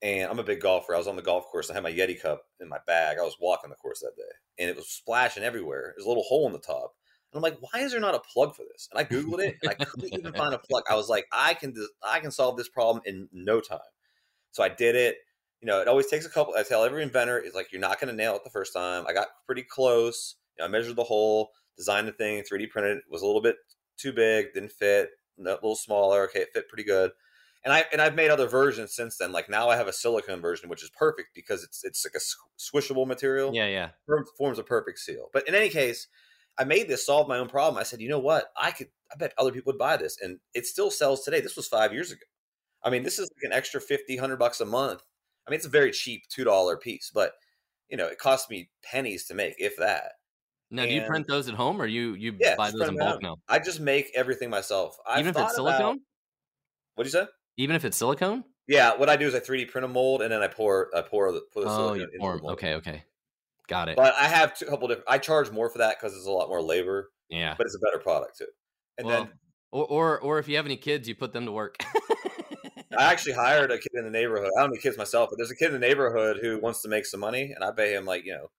and 0.03 0.31
I'm 0.31 0.39
a 0.39 0.45
big 0.45 0.61
golfer. 0.61 0.95
I 0.95 0.99
was 0.99 1.09
on 1.09 1.17
the 1.17 1.23
golf 1.23 1.47
course. 1.47 1.71
I 1.71 1.75
had 1.75 1.83
my 1.83 1.93
Yeti 1.93 2.21
cup 2.21 2.43
in 2.61 2.69
my 2.69 2.79
bag. 2.87 3.17
I 3.19 3.25
was 3.25 3.37
walking 3.41 3.71
the 3.71 3.77
course 3.77 4.01
that 4.01 4.17
day, 4.17 4.23
and 4.59 4.69
it 4.69 4.77
was 4.77 4.89
splashing 4.89 5.43
everywhere. 5.43 5.95
There's 5.97 6.05
a 6.05 6.09
little 6.09 6.25
hole 6.25 6.47
in 6.47 6.53
the 6.53 6.59
top, 6.59 6.95
and 7.33 7.39
I'm 7.39 7.43
like, 7.43 7.57
"Why 7.61 7.81
is 7.81 7.93
there 7.93 8.01
not 8.01 8.15
a 8.15 8.21
plug 8.21 8.55
for 8.55 8.65
this?" 8.71 8.89
And 8.93 9.01
I 9.01 9.05
googled 9.05 9.41
it, 9.41 9.57
and 9.63 9.71
I 9.71 9.75
couldn't 9.75 10.13
even 10.13 10.35
find 10.35 10.55
a 10.55 10.59
plug. 10.59 10.85
I 10.91 10.95
was 10.95 11.09
like, 11.09 11.27
"I 11.33 11.55
can, 11.55 11.75
I 12.03 12.21
can 12.21 12.31
solve 12.31 12.59
this 12.59 12.69
problem 12.69 13.03
in 13.07 13.29
no 13.33 13.61
time." 13.61 13.79
So 14.53 14.63
I 14.63 14.69
did 14.69 14.95
it. 14.95 15.17
You 15.61 15.67
know, 15.67 15.81
it 15.81 15.89
always 15.89 16.07
takes 16.07 16.27
a 16.27 16.31
couple. 16.31 16.55
I 16.57 16.63
tell 16.63 16.85
every 16.85 17.03
inventor, 17.03 17.39
"Is 17.39 17.55
like 17.55 17.73
you're 17.73 17.81
not 17.81 18.01
going 18.01 18.11
to 18.11 18.17
nail 18.17 18.37
it 18.37 18.45
the 18.45 18.51
first 18.51 18.73
time." 18.73 19.07
I 19.07 19.13
got 19.13 19.29
pretty 19.47 19.63
close. 19.63 20.37
You 20.57 20.63
know, 20.63 20.69
I 20.69 20.71
measured 20.71 20.97
the 20.97 21.05
hole, 21.05 21.51
designed 21.77 22.09
the 22.09 22.13
thing, 22.13 22.43
3D 22.43 22.71
printed. 22.71 22.99
It 22.99 23.05
was 23.11 23.23
a 23.23 23.27
little 23.27 23.43
bit 23.43 23.57
too 23.97 24.13
big, 24.13 24.53
didn't 24.53 24.73
fit. 24.73 25.11
A 25.39 25.43
little 25.43 25.77
smaller. 25.77 26.25
Okay, 26.25 26.41
it 26.41 26.51
fit 26.53 26.69
pretty 26.69 26.85
good 26.85 27.13
and 27.65 27.73
I 27.73 27.85
and 27.93 28.01
I've 28.01 28.15
made 28.15 28.31
other 28.31 28.47
versions 28.47 28.95
since 28.95 29.17
then. 29.17 29.33
Like 29.33 29.49
now 29.49 29.69
I 29.69 29.77
have 29.77 29.89
a 29.89 29.93
silicone 29.93 30.41
version, 30.41 30.69
which 30.69 30.83
is 30.83 30.91
perfect 30.91 31.31
because 31.35 31.65
it's 31.65 31.83
it's 31.85 32.05
like 32.05 32.15
a 32.15 32.61
squishable 32.61 33.07
material. 33.07 33.55
Yeah, 33.55 33.67
yeah. 33.67 33.89
Forms 34.37 34.59
a 34.59 34.63
perfect 34.63 34.99
seal. 34.99 35.31
But 35.33 35.49
in 35.49 35.55
any 35.55 35.71
case, 35.71 36.07
I 36.59 36.65
made 36.65 36.89
this 36.89 37.07
solve 37.07 37.27
my 37.27 37.39
own 37.39 37.49
problem. 37.49 37.81
I 37.81 37.85
said, 37.85 38.01
you 38.01 38.09
know 38.09 38.19
what? 38.19 38.47
I 38.57 38.71
could. 38.71 38.89
I 39.13 39.17
bet 39.17 39.33
other 39.39 39.51
people 39.51 39.73
would 39.73 39.79
buy 39.79 39.97
this, 39.97 40.19
and 40.21 40.39
it 40.55 40.67
still 40.67 40.91
sells 40.91 41.25
today. 41.25 41.41
This 41.41 41.57
was 41.57 41.67
five 41.67 41.93
years 41.93 42.11
ago. 42.11 42.27
I 42.83 42.91
mean, 42.91 43.03
this 43.03 43.19
is 43.19 43.31
like 43.37 43.51
an 43.51 43.57
extra 43.57 43.81
50, 43.81 44.17
100 44.17 44.37
bucks 44.37 44.61
a 44.61 44.67
month. 44.67 45.03
I 45.47 45.51
mean, 45.51 45.57
it's 45.57 45.67
a 45.67 45.71
very 45.71 45.91
cheap 45.91 46.25
two 46.29 46.45
dollar 46.45 46.77
piece, 46.77 47.11
but 47.13 47.33
you 47.89 47.97
know, 47.97 48.07
it 48.07 48.19
cost 48.19 48.51
me 48.51 48.71
pennies 48.83 49.27
to 49.27 49.35
make, 49.35 49.55
if 49.59 49.77
that. 49.77 50.13
Now, 50.71 50.83
and, 50.83 50.91
do 50.91 50.95
you 50.95 51.03
print 51.03 51.27
those 51.29 51.49
at 51.49 51.55
home, 51.55 51.81
or 51.81 51.87
you 51.87 52.15
you 52.15 52.35
yeah, 52.41 52.57
buy 52.57 52.71
those 52.71 52.89
in 52.89 52.97
bulk 52.97 53.23
now? 53.23 53.37
I 53.49 53.59
just 53.59 53.81
make 53.81 54.11
everything 54.15 54.51
myself. 54.51 54.97
Even 55.13 55.29
I've 55.29 55.37
if 55.37 55.43
it's 55.43 55.55
silicone. 55.55 56.01
What 56.95 57.05
do 57.05 57.09
you 57.09 57.13
say? 57.13 57.27
Even 57.57 57.77
if 57.77 57.85
it's 57.85 57.97
silicone? 57.97 58.45
Yeah, 58.67 58.97
what 58.97 59.11
I 59.11 59.17
do 59.17 59.27
is 59.27 59.35
I 59.35 59.41
3D 59.41 59.69
print 59.69 59.85
a 59.85 59.89
mold 59.89 60.23
and 60.23 60.33
then 60.33 60.43
I 60.43 60.49
pour 60.49 60.91
I 60.97 61.03
pour 61.03 61.31
the, 61.33 61.43
pour 61.53 61.63
the 61.63 61.69
oh, 61.69 61.77
silicone 61.77 62.01
into 62.01 62.13
the 62.13 62.19
mold. 62.19 62.53
Okay, 62.53 62.75
okay, 62.75 63.05
got 63.69 63.89
it. 63.89 63.97
But 63.97 64.15
I 64.15 64.25
have 64.25 64.55
a 64.61 64.65
couple 64.65 64.89
different. 64.89 65.09
I 65.09 65.19
charge 65.19 65.51
more 65.51 65.69
for 65.69 65.79
that 65.79 65.99
because 66.01 66.17
it's 66.17 66.27
a 66.27 66.31
lot 66.31 66.49
more 66.49 66.63
labor. 66.63 67.11
Yeah, 67.29 67.55
but 67.57 67.67
it's 67.67 67.77
a 67.77 67.81
better 67.81 67.99
product 67.99 68.39
too. 68.39 68.47
And 68.99 69.07
well, 69.07 69.25
then, 69.25 69.33
or, 69.71 69.85
or 69.87 70.21
or 70.21 70.39
if 70.39 70.49
you 70.49 70.57
have 70.57 70.67
any 70.67 70.77
kids, 70.77 71.07
you 71.07 71.15
put 71.15 71.33
them 71.33 71.45
to 71.47 71.53
work. 71.53 71.77
I 72.99 73.13
actually 73.13 73.33
hired 73.33 73.71
a 73.71 73.79
kid 73.79 73.93
in 73.95 74.05
the 74.05 74.11
neighborhood. 74.11 74.51
I 74.57 74.61
don't 74.61 74.71
any 74.71 74.81
kids 74.81 74.99
myself, 74.99 75.31
but 75.31 75.37
there's 75.37 75.51
a 75.51 75.57
kid 75.57 75.69
in 75.69 75.73
the 75.73 75.87
neighborhood 75.87 76.39
who 76.41 76.61
wants 76.61 76.83
to 76.83 76.89
make 76.89 77.07
some 77.07 77.21
money, 77.21 77.53
and 77.55 77.65
I 77.65 77.71
pay 77.71 77.95
him 77.95 78.05
like 78.05 78.25
you 78.25 78.33
know 78.33 78.51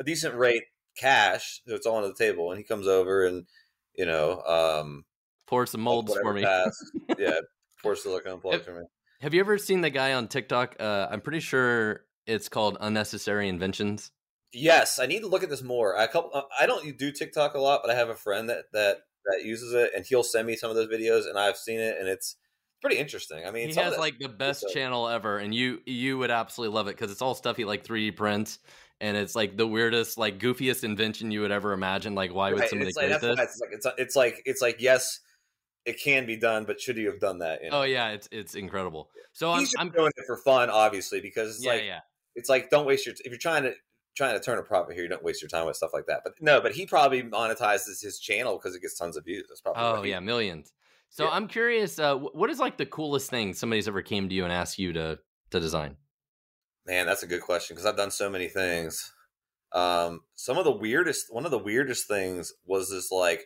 a 0.00 0.04
decent 0.04 0.34
rate 0.34 0.64
cash. 0.96 1.60
So 1.66 1.74
it's 1.74 1.86
all 1.86 1.96
on 1.96 2.02
the 2.02 2.14
table, 2.14 2.50
and 2.50 2.58
he 2.58 2.64
comes 2.64 2.86
over 2.86 3.26
and 3.26 3.46
you 3.94 4.06
know 4.06 4.42
um, 4.42 5.04
pour 5.46 5.66
some 5.66 5.80
molds 5.80 6.14
for 6.20 6.32
me. 6.32 6.42
yeah, 7.18 7.40
pour 7.82 7.96
silicone 7.96 8.40
plugs 8.40 8.64
for 8.64 8.74
me. 8.74 8.86
Have 9.20 9.34
you 9.34 9.40
ever 9.40 9.58
seen 9.58 9.80
the 9.82 9.90
guy 9.90 10.14
on 10.14 10.26
TikTok? 10.26 10.76
Uh, 10.80 11.06
I'm 11.10 11.20
pretty 11.20 11.40
sure 11.40 12.04
it's 12.26 12.48
called 12.48 12.76
Unnecessary 12.80 13.48
Inventions. 13.48 14.10
Yes, 14.52 14.98
I 14.98 15.06
need 15.06 15.20
to 15.20 15.28
look 15.28 15.42
at 15.42 15.48
this 15.48 15.62
more. 15.62 15.96
I 15.96 16.06
couple, 16.08 16.30
uh, 16.34 16.42
I 16.58 16.66
don't 16.66 16.98
do 16.98 17.12
TikTok 17.12 17.54
a 17.54 17.60
lot, 17.60 17.80
but 17.82 17.90
I 17.90 17.94
have 17.94 18.08
a 18.08 18.14
friend 18.14 18.48
that 18.50 18.64
that 18.72 18.98
that 19.26 19.44
uses 19.44 19.72
it, 19.72 19.92
and 19.94 20.04
he'll 20.04 20.22
send 20.22 20.46
me 20.46 20.56
some 20.56 20.70
of 20.70 20.76
those 20.76 20.88
videos, 20.88 21.28
and 21.28 21.38
I've 21.38 21.56
seen 21.56 21.80
it, 21.80 21.96
and 21.98 22.08
it's 22.08 22.36
pretty 22.82 22.98
interesting. 22.98 23.46
I 23.46 23.50
mean, 23.50 23.68
he 23.68 23.74
has 23.76 23.96
like 23.96 24.18
the 24.18 24.28
best 24.44 24.66
channel 24.74 25.08
ever, 25.08 25.38
and 25.38 25.54
you 25.54 25.80
you 25.86 26.18
would 26.18 26.30
absolutely 26.30 26.74
love 26.74 26.88
it 26.88 26.96
because 26.96 27.10
it's 27.10 27.22
all 27.22 27.34
stuff 27.34 27.56
he 27.56 27.64
like 27.64 27.84
3D 27.84 28.14
prints, 28.16 28.58
and 29.00 29.16
it's 29.16 29.34
like 29.34 29.56
the 29.56 29.66
weirdest, 29.66 30.18
like 30.18 30.38
goofiest 30.38 30.84
invention 30.84 31.30
you 31.30 31.40
would 31.40 31.52
ever 31.52 31.72
imagine. 31.72 32.14
Like, 32.14 32.34
why 32.34 32.52
would 32.52 32.60
right. 32.60 32.68
somebody 32.68 32.92
create 32.92 33.20
this? 33.20 33.38
It's 33.38 33.60
like 33.60 33.70
it's, 33.72 33.86
it's 33.96 34.16
like 34.16 34.42
it's 34.44 34.60
like 34.60 34.76
yes, 34.80 35.20
it 35.86 36.00
can 36.00 36.26
be 36.26 36.36
done, 36.36 36.64
but 36.64 36.80
should 36.80 36.96
you 36.96 37.10
have 37.10 37.20
done 37.20 37.38
that? 37.38 37.62
You 37.62 37.68
oh, 37.68 37.70
know? 37.70 37.80
Oh 37.80 37.84
yeah, 37.84 38.10
it's 38.10 38.28
it's 38.30 38.54
incredible. 38.54 39.08
So 39.32 39.54
He's 39.54 39.74
I'm, 39.78 39.88
I'm 39.88 39.92
doing 39.92 40.12
it 40.16 40.24
for 40.26 40.36
fun, 40.36 40.68
obviously, 40.68 41.20
because 41.20 41.56
it's 41.56 41.64
yeah, 41.64 41.72
like 41.72 41.84
yeah. 41.84 42.00
it's 42.34 42.50
like 42.50 42.68
don't 42.68 42.86
waste 42.86 43.06
your 43.06 43.14
if 43.24 43.30
you're 43.30 43.38
trying 43.38 43.62
to 43.62 43.74
trying 44.14 44.38
to 44.38 44.44
turn 44.44 44.58
a 44.58 44.62
profit 44.62 44.94
here, 44.94 45.04
you 45.04 45.08
don't 45.08 45.24
waste 45.24 45.40
your 45.40 45.48
time 45.48 45.66
with 45.66 45.76
stuff 45.76 45.92
like 45.94 46.06
that. 46.06 46.20
But 46.22 46.34
no, 46.40 46.60
but 46.60 46.72
he 46.72 46.84
probably 46.86 47.22
monetizes 47.22 48.02
his 48.02 48.18
channel 48.18 48.58
because 48.58 48.74
it 48.74 48.82
gets 48.82 48.98
tons 48.98 49.16
of 49.16 49.24
views. 49.24 49.46
That's 49.48 49.60
probably 49.60 49.82
oh 49.82 50.02
yeah, 50.02 50.20
millions. 50.20 50.72
So 51.12 51.24
yeah. 51.24 51.30
I'm 51.32 51.46
curious, 51.46 51.98
uh, 51.98 52.16
what 52.16 52.48
is 52.48 52.58
like 52.58 52.78
the 52.78 52.86
coolest 52.86 53.28
thing 53.28 53.52
somebody's 53.52 53.86
ever 53.86 54.00
came 54.00 54.30
to 54.30 54.34
you 54.34 54.44
and 54.44 54.52
asked 54.52 54.78
you 54.78 54.94
to 54.94 55.18
to 55.50 55.60
design? 55.60 55.96
Man, 56.86 57.04
that's 57.04 57.22
a 57.22 57.26
good 57.26 57.42
question 57.42 57.76
because 57.76 57.84
I've 57.84 57.98
done 57.98 58.10
so 58.10 58.30
many 58.30 58.48
things. 58.48 59.12
Um, 59.72 60.22
some 60.36 60.56
of 60.56 60.64
the 60.64 60.72
weirdest, 60.72 61.26
one 61.28 61.44
of 61.44 61.50
the 61.50 61.58
weirdest 61.58 62.08
things 62.08 62.54
was 62.64 62.90
this 62.90 63.12
like 63.12 63.44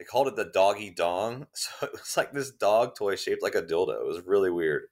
they 0.00 0.04
called 0.04 0.26
it 0.26 0.34
the 0.34 0.50
doggy 0.52 0.90
dong. 0.90 1.46
So 1.54 1.86
it 1.86 1.92
was 1.92 2.16
like 2.16 2.32
this 2.32 2.50
dog 2.50 2.96
toy 2.96 3.14
shaped 3.14 3.42
like 3.42 3.54
a 3.54 3.62
dildo. 3.62 4.00
It 4.00 4.06
was 4.06 4.22
really 4.26 4.50
weird. 4.50 4.82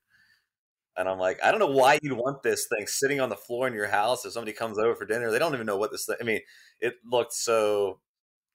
And 0.97 1.09
I'm 1.09 1.19
like, 1.19 1.41
I 1.43 1.51
don't 1.51 1.59
know 1.59 1.67
why 1.67 1.99
you'd 2.01 2.17
want 2.17 2.45
this 2.45 2.69
thing 2.69 2.87
sitting 2.87 3.21
on 3.21 3.29
the 3.29 3.35
floor 3.35 3.67
in 3.67 3.75
your 3.75 3.89
house 3.89 4.25
if 4.25 4.33
somebody 4.33 4.53
comes 4.53 4.79
over 4.79 4.95
for 4.95 5.05
dinner. 5.05 5.33
They 5.33 5.41
don't 5.41 5.55
even 5.55 5.67
know 5.67 5.77
what 5.77 5.91
this 5.91 6.07
thing. 6.07 6.17
I 6.21 6.25
mean, 6.25 6.41
it 6.81 6.95
looked 7.05 7.33
so 7.33 7.99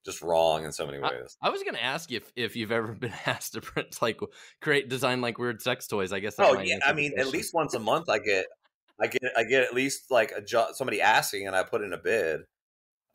just 0.06 0.22
wrong 0.22 0.66
in 0.66 0.72
so 0.72 0.86
many 0.86 1.00
ways. 1.00 1.38
I, 1.42 1.48
I 1.48 1.50
was 1.50 1.64
going 1.64 1.76
to 1.76 1.84
ask 1.84 2.10
you 2.10 2.18
if, 2.18 2.32
if 2.36 2.56
you've 2.56 2.72
ever 2.72 2.94
been 3.00 3.14
asked 3.26 3.54
to 3.54 3.62
print 3.62 4.02
like 4.02 4.20
create 4.62 4.90
design 4.90 5.22
like 5.22 5.38
weird 5.38 5.62
sex 5.62 5.88
toys. 5.88 6.14
I 6.14 6.20
guess. 6.20 6.36
oh 6.40 6.60
yeah, 6.60 6.80
I 6.86 6.94
mean, 6.94 7.14
at 7.18 7.28
least 7.28 7.54
once 7.54 7.74
a 7.74 7.80
month, 7.80 8.10
I 8.10 8.20
get, 8.20 8.46
I 9.00 9.08
get, 9.08 9.24
I 9.38 9.44
get 9.44 9.64
at 9.64 9.74
least 9.74 10.12
like 10.12 10.32
a 10.36 10.42
jo- 10.42 10.70
somebody 10.74 11.02
asking, 11.02 11.48
and 11.48 11.56
I 11.56 11.64
put 11.64 11.84
in 11.84 11.94
a 11.94 11.98
bid. 11.98 12.42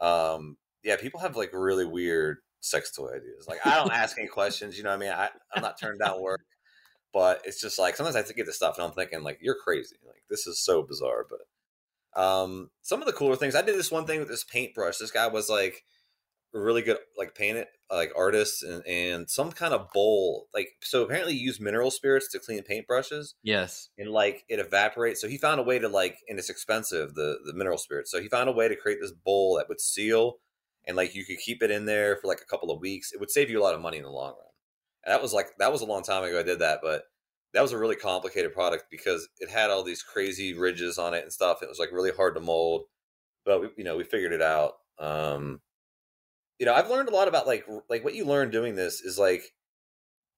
Um, 0.01 0.57
yeah, 0.83 0.97
people 0.97 1.21
have 1.21 1.37
like 1.37 1.51
really 1.53 1.87
weird 1.87 2.39
sex 2.61 2.91
toy 2.91 3.09
ideas. 3.09 3.47
Like 3.49 3.67
I 3.67 3.77
don't 3.77 3.93
ask 3.93 4.19
any 4.19 4.29
questions. 4.29 4.77
You 4.77 4.85
know 4.85 4.91
what 4.91 4.97
I 4.97 5.01
mean? 5.01 5.13
I, 5.13 5.29
I'm 5.55 5.63
not 5.63 5.79
turned 5.79 6.01
down 6.01 6.21
work, 6.21 6.43
but 7.13 7.43
it's 7.45 7.61
just 7.61 7.79
like 7.79 7.97
sometimes 7.97 8.17
I 8.17 8.33
get 8.35 8.47
this 8.47 8.57
stuff 8.57 8.77
and 8.77 8.87
I'm 8.87 8.93
thinking 8.93 9.23
like 9.23 9.39
you're 9.41 9.57
crazy. 9.63 9.97
Like 10.07 10.23
this 10.29 10.47
is 10.47 10.63
so 10.63 10.83
bizarre. 10.83 11.27
But 11.29 12.21
um, 12.21 12.71
some 12.83 13.01
of 13.01 13.07
the 13.07 13.13
cooler 13.13 13.37
things 13.37 13.55
I 13.55 13.63
did 13.63 13.77
this 13.77 13.91
one 13.91 14.07
thing 14.07 14.21
with 14.21 14.29
this 14.29 14.45
paintbrush. 14.45 14.99
This 14.99 15.11
guy 15.11 15.27
was 15.27 15.49
like 15.49 15.85
really 16.61 16.83
good 16.83 16.99
like 17.19 17.35
paint 17.35 17.67
like 17.91 18.13
artists 18.17 18.63
and 18.63 18.87
and 18.87 19.29
some 19.29 19.51
kind 19.51 19.75
of 19.75 19.91
bowl 19.93 20.47
like 20.55 20.69
so 20.83 21.03
apparently 21.03 21.35
you 21.35 21.47
use 21.47 21.61
mineral 21.61 21.91
spirits 21.91 22.29
to 22.31 22.39
clean 22.39 22.63
paintbrushes 22.63 23.35
yes 23.43 23.89
and 23.99 24.11
like 24.11 24.45
it 24.49 24.61
evaporates 24.61 25.21
so 25.21 25.29
he 25.29 25.37
found 25.37 25.61
a 25.61 25.65
way 25.65 25.79
to 25.79 25.89
like 25.89 26.19
and 26.29 26.39
it's 26.39 26.51
expensive 26.51 27.15
the 27.15 27.39
the 27.45 27.53
mineral 27.53 27.79
spirits 27.79 28.11
so 28.11 28.21
he 28.21 28.29
found 28.29 28.49
a 28.49 28.53
way 28.53 28.69
to 28.69 28.77
create 28.77 28.99
this 29.01 29.13
bowl 29.13 29.57
that 29.57 29.69
would 29.69 29.81
seal 29.81 30.39
and 30.87 30.97
like 30.97 31.15
you 31.15 31.25
could 31.25 31.39
keep 31.39 31.63
it 31.63 31.71
in 31.71 31.87
there 31.87 32.17
for 32.17 32.27
like 32.27 32.41
a 32.41 32.47
couple 32.47 32.71
of 32.71 32.81
weeks. 32.81 33.13
It 33.13 33.21
would 33.21 33.31
save 33.31 33.51
you 33.51 33.61
a 33.61 33.63
lot 33.63 33.75
of 33.75 33.81
money 33.81 33.97
in 33.97 34.03
the 34.03 34.11
long 34.11 34.33
run. 34.33 34.51
And 35.05 35.13
that 35.13 35.23
was 35.23 35.33
like 35.33 35.57
that 35.59 35.73
was 35.73 35.83
a 35.83 35.87
long 35.87 36.03
time 36.03 36.25
ago 36.25 36.39
I 36.39 36.43
did 36.43 36.61
that, 36.61 36.81
but 36.83 37.05
that 37.53 37.63
was 37.63 37.73
a 37.73 37.79
really 37.79 37.97
complicated 37.97 38.53
product 38.53 38.87
because 38.91 39.29
it 39.39 39.49
had 39.49 39.71
all 39.71 39.85
these 39.85 40.03
crazy 40.03 40.55
ridges 40.55 40.99
on 40.99 41.15
it 41.15 41.23
and 41.23 41.33
stuff. 41.33 41.63
It 41.63 41.69
was 41.69 41.79
like 41.79 41.93
really 41.93 42.11
hard 42.11 42.35
to 42.35 42.41
mold, 42.41 42.85
but 43.45 43.61
we, 43.61 43.69
you 43.77 43.85
know 43.85 43.97
we 43.97 44.05
figured 44.05 44.33
it 44.33 44.43
out. 44.43 44.75
Um, 44.99 45.61
you 46.65 46.71
know, 46.71 46.75
I've 46.75 46.89
learned 46.89 47.11
a 47.11 47.13
lot 47.13 47.29
about 47.29 47.47
like 47.47 47.67
like 47.91 48.05
what 48.05 48.15
you 48.15 48.25
learn 48.25 48.51
doing 48.51 48.75
this 48.75 49.03
is 49.03 49.19
like 49.19 49.43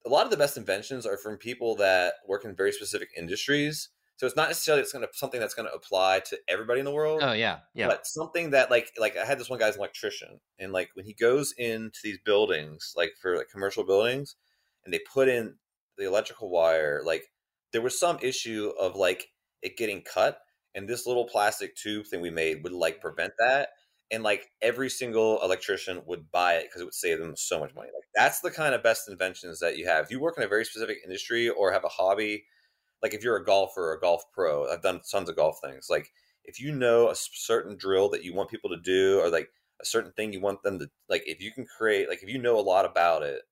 a 0.04 0.09
lot 0.09 0.25
of 0.25 0.30
the 0.30 0.37
best 0.37 0.56
inventions 0.56 1.06
are 1.06 1.16
from 1.16 1.37
people 1.37 1.76
that 1.76 2.14
work 2.26 2.45
in 2.45 2.56
very 2.56 2.73
specific 2.73 3.11
industries 3.16 3.90
so 4.16 4.26
it's 4.26 4.37
not 4.37 4.49
necessarily 4.49 4.83
it's 4.83 4.92
gonna 4.92 5.06
something 5.12 5.40
that's 5.40 5.54
gonna 5.54 5.71
apply 5.75 6.21
to 6.26 6.38
everybody 6.49 6.80
in 6.80 6.87
the 6.87 6.92
world. 6.92 7.21
Oh 7.23 7.33
yeah, 7.33 7.59
yeah. 7.75 7.87
But 7.87 8.06
something 8.06 8.50
that 8.50 8.71
like 8.71 8.90
like 8.99 9.16
I 9.16 9.26
had 9.26 9.38
this 9.38 9.50
one 9.50 9.59
guy's 9.59 9.75
an 9.75 9.80
electrician, 9.80 10.40
and 10.59 10.73
like 10.73 10.88
when 10.95 11.04
he 11.04 11.12
goes 11.12 11.52
into 11.59 11.99
these 12.02 12.18
buildings, 12.25 12.95
like 12.97 13.12
for 13.21 13.37
like 13.37 13.50
commercial 13.50 13.85
buildings, 13.85 14.37
and 14.85 14.92
they 14.92 15.00
put 15.12 15.28
in 15.28 15.56
the 15.99 16.06
electrical 16.06 16.49
wire, 16.49 17.02
like 17.04 17.25
there 17.73 17.83
was 17.83 18.00
some 18.00 18.18
issue 18.23 18.73
of 18.80 18.97
like 18.97 19.28
it 19.61 19.76
getting 19.76 20.02
cut, 20.02 20.38
and 20.75 20.88
this 20.88 21.06
little 21.06 21.28
plastic 21.28 21.76
tube 21.76 22.06
thing 22.06 22.23
we 22.23 22.30
made 22.30 22.62
would 22.62 22.73
like 22.73 23.02
prevent 23.02 23.35
that. 23.38 23.68
And 24.13 24.23
like 24.23 24.49
every 24.63 24.89
single 24.89 25.43
electrician 25.43 26.03
would 26.07 26.31
buy 26.31 26.55
it 26.55 26.65
because 26.65 26.81
it 26.81 26.85
would 26.85 26.95
save 26.95 27.19
them 27.19 27.35
so 27.37 27.59
much 27.59 27.75
money. 27.75 27.89
Like 27.89 28.09
that's 28.15 28.41
the 28.41 28.53
kind 28.53 28.75
of 28.75 28.83
best 28.83 29.09
inventions 29.09 29.59
that 29.61 29.77
you 29.77 29.87
have. 29.87 30.05
If 30.05 30.11
you 30.13 30.21
work 30.21 30.37
in 30.37 30.45
a 30.45 30.49
very 30.49 30.65
specific 30.65 30.99
industry 31.05 31.49
or 31.49 31.73
have 31.73 31.85
a 31.85 31.89
hobby 31.89 32.45
like 33.03 33.15
if 33.15 33.23
you're 33.23 33.37
a 33.37 33.45
golfer 33.45 33.91
or 33.91 33.95
a 33.95 34.01
golf 34.01 34.23
pro, 34.33 34.71
I've 34.71 34.83
done 34.83 35.01
tons 35.11 35.29
of 35.29 35.37
golf 35.37 35.59
things. 35.63 35.89
Like 35.91 36.13
if 36.45 36.61
you 36.61 36.73
know 36.73 37.09
a 37.09 37.15
certain 37.15 37.77
drill 37.77 38.09
that 38.11 38.25
you 38.25 38.35
want 38.35 38.51
people 38.51 38.71
to 38.71 38.81
do, 38.81 39.21
or 39.21 39.31
like 39.31 39.49
a 39.81 39.85
certain 39.85 40.13
thing 40.13 40.33
you 40.33 40.41
want 40.41 40.63
them 40.63 40.79
to 40.79 40.89
like, 41.09 41.23
if 41.27 41.41
you 41.41 41.53
can 41.53 41.67
create, 41.67 42.09
like 42.09 42.23
if 42.23 42.29
you 42.29 42.39
know 42.39 42.59
a 42.59 42.61
lot 42.61 42.85
about 42.85 43.23
it, 43.23 43.43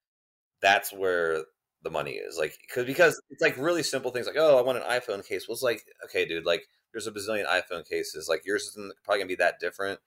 that's 0.63 0.93
where 0.93 1.45
the 1.83 1.91
money 1.91 2.13
is. 2.13 2.39
Like 2.39 2.59
because 2.63 2.87
because 2.87 3.23
it's 3.31 3.43
like 3.43 3.57
really 3.59 3.83
simple 3.83 4.11
things 4.11 4.27
like 4.27 4.37
oh 4.39 4.59
I 4.59 4.63
want 4.63 4.79
an 4.79 4.85
iPhone 4.85 5.27
case. 5.27 5.47
Well, 5.49 5.55
it's 5.55 5.63
like 5.63 5.85
okay, 6.07 6.25
dude, 6.27 6.47
like 6.47 6.65
there's 6.93 7.07
a 7.07 7.13
bazillion 7.13 7.47
iPhone 7.47 7.89
cases. 7.89 8.29
Like 8.29 8.43
yours 8.47 8.65
isn't 8.71 8.93
probably 9.05 9.21
gonna 9.21 9.29
be 9.29 9.35
that 9.37 9.61
different. 9.61 10.01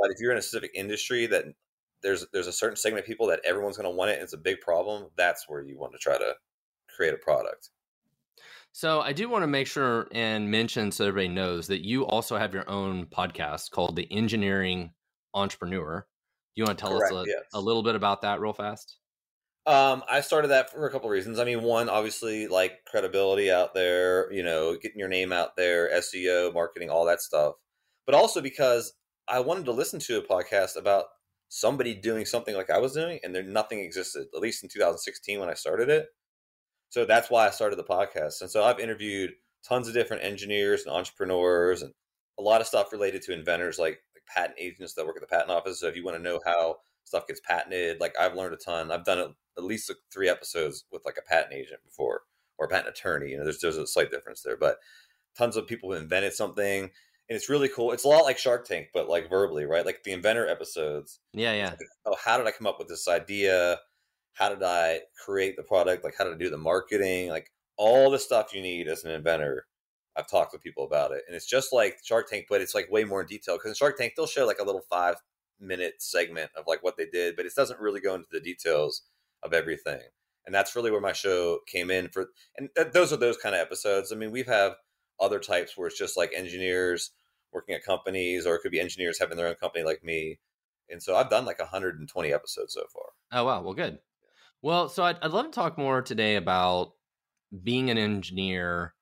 But 0.00 0.10
if 0.10 0.20
you're 0.20 0.32
in 0.32 0.38
a 0.38 0.42
specific 0.42 0.70
industry 0.74 1.26
that 1.26 1.44
there's 2.02 2.26
there's 2.32 2.46
a 2.46 2.52
certain 2.52 2.76
segment 2.76 3.04
of 3.04 3.06
people 3.06 3.26
that 3.26 3.40
everyone's 3.44 3.76
going 3.76 3.90
to 3.90 3.96
want 3.96 4.10
it 4.10 4.14
and 4.14 4.22
it's 4.22 4.32
a 4.32 4.38
big 4.38 4.60
problem 4.60 5.08
that's 5.16 5.48
where 5.48 5.62
you 5.62 5.76
want 5.76 5.92
to 5.92 5.98
try 5.98 6.16
to 6.16 6.34
create 6.94 7.12
a 7.12 7.16
product 7.16 7.70
so 8.72 9.00
I 9.00 9.12
do 9.12 9.28
want 9.28 9.42
to 9.42 9.48
make 9.48 9.66
sure 9.66 10.08
and 10.12 10.50
mention 10.50 10.92
so 10.92 11.06
everybody 11.06 11.34
knows 11.34 11.66
that 11.68 11.84
you 11.84 12.06
also 12.06 12.36
have 12.36 12.54
your 12.54 12.68
own 12.70 13.06
podcast 13.06 13.70
called 13.70 13.96
The 13.96 14.06
Engineering 14.12 14.92
Entrepreneur. 15.34 16.06
Do 16.54 16.60
you 16.60 16.64
want 16.64 16.78
to 16.78 16.82
tell 16.84 16.96
Correct, 16.96 17.12
us 17.12 17.26
a, 17.26 17.28
yes. 17.28 17.42
a, 17.54 17.60
little 17.60 17.82
bit 17.82 17.94
about 17.94 18.22
that 18.22 18.40
real 18.40 18.52
fast? 18.52 18.98
Um, 19.66 20.02
I 20.08 20.20
started 20.20 20.48
that 20.48 20.70
for 20.70 20.86
a 20.86 20.90
couple 20.90 21.08
of 21.08 21.12
reasons. 21.12 21.38
I 21.38 21.44
mean, 21.44 21.62
one, 21.62 21.88
obviously, 21.88 22.46
like 22.46 22.84
credibility 22.86 23.50
out 23.50 23.74
there, 23.74 24.32
you 24.32 24.42
know, 24.42 24.76
getting 24.76 24.98
your 24.98 25.08
name 25.08 25.32
out 25.32 25.56
there, 25.56 25.90
SEO, 25.94 26.54
marketing, 26.54 26.88
all 26.88 27.04
that 27.06 27.20
stuff. 27.20 27.54
But 28.06 28.14
also 28.14 28.40
because 28.40 28.92
I 29.28 29.40
wanted 29.40 29.64
to 29.66 29.72
listen 29.72 30.00
to 30.00 30.18
a 30.18 30.22
podcast 30.22 30.76
about 30.76 31.06
somebody 31.48 31.94
doing 31.94 32.24
something 32.24 32.54
like 32.54 32.70
I 32.70 32.78
was 32.78 32.92
doing, 32.92 33.20
and 33.22 33.34
there 33.34 33.42
nothing 33.42 33.80
existed. 33.80 34.26
At 34.34 34.40
least 34.40 34.62
in 34.62 34.68
2016 34.68 35.40
when 35.40 35.48
I 35.48 35.54
started 35.54 35.88
it, 35.88 36.08
so 36.90 37.04
that's 37.04 37.30
why 37.30 37.46
I 37.46 37.50
started 37.50 37.76
the 37.76 37.84
podcast. 37.84 38.40
And 38.40 38.50
so 38.50 38.64
I've 38.64 38.80
interviewed 38.80 39.32
tons 39.66 39.88
of 39.88 39.94
different 39.94 40.24
engineers 40.24 40.84
and 40.84 40.94
entrepreneurs 40.94 41.82
and 41.82 41.92
a 42.38 42.42
lot 42.42 42.60
of 42.60 42.66
stuff 42.66 42.92
related 42.92 43.22
to 43.22 43.32
inventors 43.32 43.78
like, 43.78 44.00
like 44.14 44.24
patent 44.26 44.58
agents 44.58 44.94
that 44.94 45.06
work 45.06 45.16
at 45.16 45.20
the 45.20 45.26
patent 45.26 45.50
office. 45.50 45.80
So 45.80 45.88
if 45.88 45.96
you 45.96 46.04
want 46.04 46.16
to 46.16 46.22
know 46.22 46.40
how 46.44 46.76
stuff 47.04 47.26
gets 47.26 47.40
patented, 47.40 48.00
like 48.00 48.14
I've 48.18 48.34
learned 48.34 48.54
a 48.54 48.56
ton. 48.56 48.90
I've 48.90 49.04
done 49.04 49.34
at 49.56 49.64
least 49.64 49.92
three 50.12 50.28
episodes 50.28 50.84
with 50.90 51.04
like 51.04 51.18
a 51.18 51.28
patent 51.28 51.52
agent 51.54 51.80
before 51.84 52.22
or 52.56 52.66
a 52.66 52.68
patent 52.68 52.88
attorney. 52.88 53.30
You 53.30 53.38
know, 53.38 53.44
there's 53.44 53.60
there's 53.60 53.76
a 53.76 53.86
slight 53.86 54.10
difference 54.10 54.42
there, 54.42 54.56
but 54.56 54.78
tons 55.36 55.56
of 55.56 55.66
people 55.66 55.90
who 55.90 55.96
invented 55.96 56.32
something 56.32 56.90
and 57.28 57.36
it's 57.36 57.48
really 57.48 57.68
cool. 57.68 57.92
It's 57.92 58.04
a 58.04 58.08
lot 58.08 58.24
like 58.24 58.38
Shark 58.38 58.66
Tank, 58.66 58.88
but 58.94 59.08
like 59.08 59.28
verbally, 59.28 59.64
right? 59.64 59.84
Like 59.84 60.02
the 60.04 60.12
inventor 60.12 60.48
episodes. 60.48 61.20
Yeah, 61.32 61.52
yeah. 61.52 61.70
Like, 61.70 61.78
oh, 62.06 62.16
how 62.24 62.38
did 62.38 62.46
I 62.46 62.50
come 62.52 62.66
up 62.66 62.78
with 62.78 62.88
this 62.88 63.08
idea? 63.08 63.78
how 64.38 64.48
did 64.48 64.62
I 64.62 65.00
create 65.24 65.56
the 65.56 65.64
product? 65.64 66.04
Like, 66.04 66.14
how 66.16 66.22
did 66.22 66.34
I 66.34 66.38
do 66.38 66.48
the 66.48 66.56
marketing? 66.56 67.28
Like, 67.28 67.50
all 67.76 68.08
the 68.08 68.20
stuff 68.20 68.54
you 68.54 68.62
need 68.62 68.86
as 68.86 69.04
an 69.04 69.10
inventor. 69.10 69.66
I've 70.16 70.30
talked 70.30 70.52
with 70.52 70.62
people 70.62 70.84
about 70.84 71.10
it. 71.10 71.22
And 71.26 71.34
it's 71.34 71.46
just 71.46 71.72
like 71.72 71.98
Shark 72.04 72.28
Tank, 72.28 72.46
but 72.48 72.60
it's 72.60 72.74
like 72.74 72.90
way 72.90 73.04
more 73.04 73.20
in 73.20 73.26
detail. 73.26 73.56
Because 73.56 73.70
in 73.70 73.74
Shark 73.74 73.98
Tank, 73.98 74.12
they'll 74.16 74.26
show 74.26 74.46
like 74.46 74.60
a 74.60 74.64
little 74.64 74.84
five 74.88 75.16
minute 75.60 75.94
segment 75.98 76.50
of 76.56 76.64
like 76.68 76.84
what 76.84 76.96
they 76.96 77.06
did, 77.06 77.34
but 77.34 77.46
it 77.46 77.54
doesn't 77.56 77.80
really 77.80 78.00
go 78.00 78.14
into 78.14 78.28
the 78.30 78.40
details 78.40 79.02
of 79.42 79.52
everything. 79.52 80.00
And 80.46 80.54
that's 80.54 80.74
really 80.76 80.90
where 80.90 81.00
my 81.00 81.12
show 81.12 81.58
came 81.66 81.90
in 81.90 82.08
for. 82.08 82.30
And 82.56 82.68
th- 82.76 82.92
those 82.92 83.12
are 83.12 83.16
those 83.16 83.36
kind 83.36 83.54
of 83.56 83.60
episodes. 83.60 84.12
I 84.12 84.16
mean, 84.16 84.30
we 84.30 84.44
have 84.44 84.76
other 85.20 85.38
types 85.38 85.76
where 85.76 85.88
it's 85.88 85.98
just 85.98 86.16
like 86.16 86.32
engineers 86.34 87.10
working 87.52 87.74
at 87.74 87.84
companies, 87.84 88.46
or 88.46 88.54
it 88.54 88.60
could 88.62 88.72
be 88.72 88.80
engineers 88.80 89.18
having 89.18 89.36
their 89.36 89.48
own 89.48 89.54
company 89.54 89.84
like 89.84 90.04
me. 90.04 90.38
And 90.90 91.02
so 91.02 91.16
I've 91.16 91.30
done 91.30 91.44
like 91.44 91.58
120 91.58 92.32
episodes 92.32 92.74
so 92.74 92.82
far. 92.92 93.04
Oh, 93.32 93.44
wow. 93.44 93.62
Well, 93.62 93.74
good. 93.74 93.98
Well, 94.62 94.88
so 94.88 95.04
I'd, 95.04 95.18
I'd 95.22 95.30
love 95.30 95.46
to 95.46 95.50
talk 95.50 95.78
more 95.78 96.02
today 96.02 96.36
about 96.36 96.92
being 97.62 97.90
an 97.90 97.98
engineer 97.98 98.94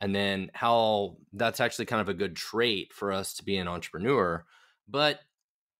and 0.00 0.14
then 0.14 0.50
how 0.54 1.16
that's 1.32 1.60
actually 1.60 1.86
kind 1.86 2.00
of 2.00 2.08
a 2.08 2.14
good 2.14 2.34
trait 2.34 2.92
for 2.92 3.12
us 3.12 3.34
to 3.34 3.44
be 3.44 3.56
an 3.56 3.68
entrepreneur. 3.68 4.44
But 4.88 5.20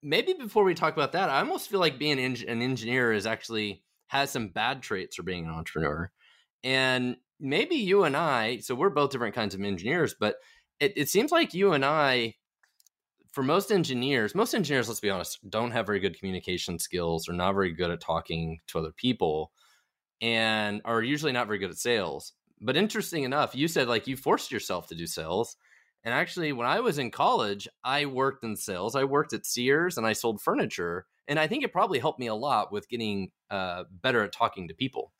maybe 0.02 0.32
before 0.32 0.64
we 0.64 0.74
talk 0.74 0.94
about 0.94 1.12
that, 1.12 1.30
I 1.30 1.40
almost 1.40 1.68
feel 1.68 1.80
like 1.80 1.98
being 1.98 2.20
an 2.20 2.62
engineer 2.62 3.12
is 3.12 3.26
actually 3.26 3.82
has 4.06 4.30
some 4.30 4.48
bad 4.48 4.82
traits 4.82 5.16
for 5.16 5.22
being 5.22 5.46
an 5.46 5.50
entrepreneur. 5.50 6.10
And 6.62 7.16
maybe 7.42 7.74
you 7.74 8.04
and 8.04 8.16
I, 8.16 8.58
so 8.58 8.74
we're 8.74 8.90
both 8.90 9.10
different 9.10 9.34
kinds 9.34 9.54
of 9.54 9.60
engineers, 9.60 10.14
but 10.18 10.36
it, 10.80 10.92
it 10.96 11.08
seems 11.08 11.32
like 11.32 11.52
you 11.52 11.72
and 11.72 11.84
I, 11.84 12.36
for 13.32 13.42
most 13.42 13.72
engineers, 13.72 14.34
most 14.34 14.54
engineers, 14.54 14.88
let's 14.88 15.00
be 15.00 15.10
honest, 15.10 15.38
don't 15.50 15.72
have 15.72 15.86
very 15.86 16.00
good 16.00 16.18
communication 16.18 16.78
skills 16.78 17.28
or 17.28 17.32
not 17.32 17.54
very 17.54 17.72
good 17.72 17.90
at 17.90 18.00
talking 18.00 18.60
to 18.68 18.78
other 18.78 18.92
people 18.92 19.52
and 20.20 20.80
are 20.84 21.02
usually 21.02 21.32
not 21.32 21.48
very 21.48 21.58
good 21.58 21.70
at 21.70 21.78
sales. 21.78 22.32
But 22.60 22.76
interesting 22.76 23.24
enough, 23.24 23.56
you 23.56 23.66
said 23.66 23.88
like 23.88 24.06
you 24.06 24.16
forced 24.16 24.52
yourself 24.52 24.86
to 24.88 24.94
do 24.94 25.06
sales. 25.06 25.56
And 26.04 26.14
actually, 26.14 26.52
when 26.52 26.66
I 26.66 26.80
was 26.80 26.98
in 26.98 27.10
college, 27.10 27.68
I 27.84 28.06
worked 28.06 28.44
in 28.44 28.56
sales. 28.56 28.96
I 28.96 29.04
worked 29.04 29.32
at 29.32 29.46
Sears 29.46 29.98
and 29.98 30.06
I 30.06 30.12
sold 30.12 30.40
furniture. 30.40 31.06
And 31.28 31.38
I 31.38 31.46
think 31.46 31.62
it 31.62 31.72
probably 31.72 32.00
helped 32.00 32.18
me 32.18 32.26
a 32.26 32.34
lot 32.34 32.72
with 32.72 32.88
getting 32.88 33.30
uh, 33.50 33.84
better 33.90 34.22
at 34.22 34.32
talking 34.32 34.68
to 34.68 34.74
people. 34.74 35.12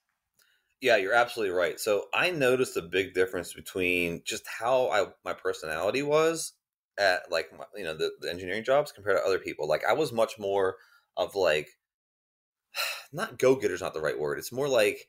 Yeah, 0.82 0.96
you're 0.96 1.14
absolutely 1.14 1.54
right. 1.54 1.78
So 1.80 2.08
I 2.14 2.30
noticed 2.30 2.76
a 2.76 2.82
big 2.82 3.14
difference 3.14 3.52
between 3.54 4.22
just 4.24 4.46
how 4.48 4.90
I 4.90 5.06
my 5.24 5.32
personality 5.32 6.02
was 6.02 6.54
at 6.98 7.30
like 7.30 7.50
you 7.76 7.84
know 7.84 7.94
the, 7.96 8.12
the 8.20 8.28
engineering 8.30 8.64
jobs 8.64 8.92
compared 8.92 9.16
to 9.18 9.24
other 9.24 9.38
people. 9.38 9.68
Like 9.68 9.84
I 9.88 9.94
was 9.94 10.12
much 10.12 10.38
more 10.38 10.76
of 11.16 11.34
like 11.36 11.68
not 13.12 13.38
go 13.38 13.56
getter's 13.56 13.80
not 13.80 13.94
the 13.94 14.00
right 14.00 14.18
word. 14.18 14.38
It's 14.38 14.52
more 14.52 14.68
like 14.68 15.08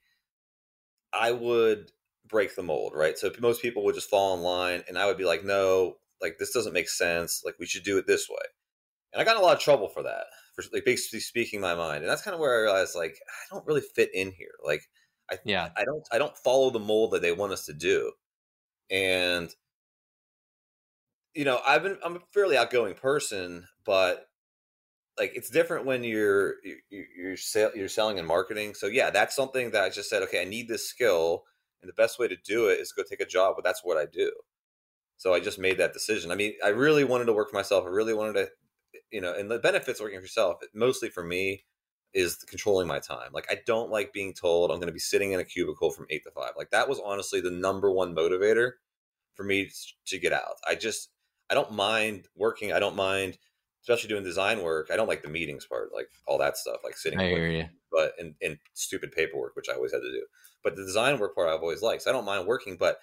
I 1.13 1.31
would 1.31 1.91
break 2.27 2.55
the 2.55 2.63
mold, 2.63 2.93
right? 2.95 3.17
So 3.17 3.31
most 3.39 3.61
people 3.61 3.83
would 3.85 3.95
just 3.95 4.09
fall 4.09 4.35
in 4.35 4.41
line, 4.41 4.83
and 4.87 4.97
I 4.97 5.05
would 5.05 5.17
be 5.17 5.25
like, 5.25 5.43
no, 5.43 5.97
like 6.21 6.37
this 6.39 6.51
doesn't 6.51 6.73
make 6.73 6.89
sense. 6.89 7.43
Like 7.45 7.55
we 7.59 7.65
should 7.65 7.83
do 7.83 7.97
it 7.97 8.07
this 8.07 8.29
way. 8.29 8.45
And 9.13 9.21
I 9.21 9.25
got 9.25 9.37
a 9.37 9.41
lot 9.41 9.55
of 9.57 9.61
trouble 9.63 9.89
for 9.89 10.03
that, 10.03 10.25
for 10.55 10.63
like 10.73 10.85
basically 10.85 11.21
speaking 11.21 11.61
my 11.61 11.75
mind. 11.75 12.03
And 12.03 12.09
that's 12.11 12.23
kind 12.23 12.35
of 12.35 12.41
where 12.41 12.57
I 12.57 12.63
realized, 12.63 12.95
like, 12.95 13.17
I 13.29 13.55
don't 13.55 13.67
really 13.67 13.81
fit 13.81 14.11
in 14.15 14.31
here. 14.31 14.53
Like, 14.65 14.83
I 15.31 15.39
yeah, 15.45 15.69
I 15.77 15.85
don't, 15.85 16.03
I 16.11 16.17
don't 16.17 16.37
follow 16.37 16.69
the 16.69 16.79
mold 16.79 17.11
that 17.11 17.21
they 17.21 17.31
want 17.31 17.53
us 17.53 17.65
to 17.65 17.73
do. 17.73 18.11
And 18.89 19.53
you 21.33 21.45
know, 21.45 21.59
I've 21.65 21.83
been, 21.83 21.97
I'm 22.05 22.17
a 22.17 22.21
fairly 22.31 22.57
outgoing 22.57 22.93
person, 22.93 23.65
but 23.85 24.27
like 25.17 25.31
it's 25.35 25.49
different 25.49 25.85
when 25.85 26.03
you're 26.03 26.55
you're 26.63 27.05
you're, 27.15 27.37
sell, 27.37 27.71
you're 27.75 27.89
selling 27.89 28.19
and 28.19 28.27
marketing. 28.27 28.73
So 28.73 28.87
yeah, 28.87 29.09
that's 29.09 29.35
something 29.35 29.71
that 29.71 29.83
I 29.83 29.89
just 29.89 30.09
said, 30.09 30.23
okay, 30.23 30.41
I 30.41 30.45
need 30.45 30.67
this 30.67 30.87
skill 30.87 31.43
and 31.81 31.89
the 31.89 31.93
best 31.93 32.17
way 32.17 32.27
to 32.27 32.37
do 32.37 32.67
it 32.67 32.79
is 32.79 32.91
go 32.91 33.03
take 33.03 33.21
a 33.21 33.25
job, 33.25 33.55
but 33.55 33.63
that's 33.63 33.81
what 33.83 33.97
I 33.97 34.05
do. 34.05 34.31
So 35.17 35.33
I 35.33 35.39
just 35.39 35.59
made 35.59 35.77
that 35.77 35.93
decision. 35.93 36.31
I 36.31 36.35
mean, 36.35 36.53
I 36.63 36.69
really 36.69 37.03
wanted 37.03 37.25
to 37.25 37.33
work 37.33 37.49
for 37.49 37.55
myself. 37.57 37.85
I 37.85 37.89
really 37.89 38.13
wanted 38.13 38.33
to, 38.33 38.49
you 39.11 39.21
know, 39.21 39.33
and 39.33 39.49
the 39.49 39.59
benefits 39.59 40.01
working 40.01 40.17
for 40.17 40.23
yourself, 40.23 40.61
mostly 40.73 41.09
for 41.09 41.23
me, 41.23 41.65
is 42.13 42.35
controlling 42.35 42.87
my 42.87 42.99
time. 42.99 43.29
Like 43.33 43.47
I 43.49 43.59
don't 43.65 43.89
like 43.89 44.13
being 44.13 44.33
told 44.33 44.71
I'm 44.71 44.77
going 44.77 44.87
to 44.87 44.93
be 44.93 44.99
sitting 44.99 45.31
in 45.31 45.39
a 45.39 45.45
cubicle 45.45 45.91
from 45.91 46.05
eight 46.09 46.23
to 46.23 46.31
five. 46.31 46.51
Like 46.57 46.71
that 46.71 46.87
was 46.87 46.99
honestly 47.03 47.41
the 47.41 47.51
number 47.51 47.91
one 47.91 48.15
motivator 48.15 48.73
for 49.35 49.43
me 49.43 49.69
to 50.07 50.19
get 50.19 50.33
out. 50.33 50.55
I 50.67 50.75
just 50.75 51.09
I 51.49 51.53
don't 51.53 51.73
mind 51.73 52.27
working. 52.35 52.71
I 52.71 52.79
don't 52.79 52.95
mind, 52.95 53.37
especially 53.81 54.09
doing 54.09 54.23
design 54.23 54.61
work. 54.61 54.89
I 54.91 54.95
don't 54.95 55.07
like 55.07 55.23
the 55.23 55.29
meetings 55.29 55.65
part, 55.65 55.93
like 55.93 56.09
all 56.27 56.37
that 56.39 56.57
stuff, 56.57 56.77
like 56.83 56.97
sitting. 56.97 57.19
I 57.19 57.27
hear 57.27 57.49
you. 57.49 57.65
But 57.91 58.13
in, 58.17 58.35
in 58.41 58.57
stupid 58.73 59.11
paperwork, 59.11 59.55
which 59.55 59.69
I 59.69 59.75
always 59.75 59.91
had 59.91 59.99
to 59.99 60.11
do. 60.11 60.25
But 60.63 60.75
the 60.75 60.83
design 60.83 61.19
work 61.19 61.35
part 61.35 61.49
I've 61.49 61.61
always 61.61 61.81
liked. 61.81 62.03
So 62.03 62.09
I 62.09 62.13
don't 62.13 62.25
mind 62.25 62.47
working, 62.47 62.77
but 62.77 62.99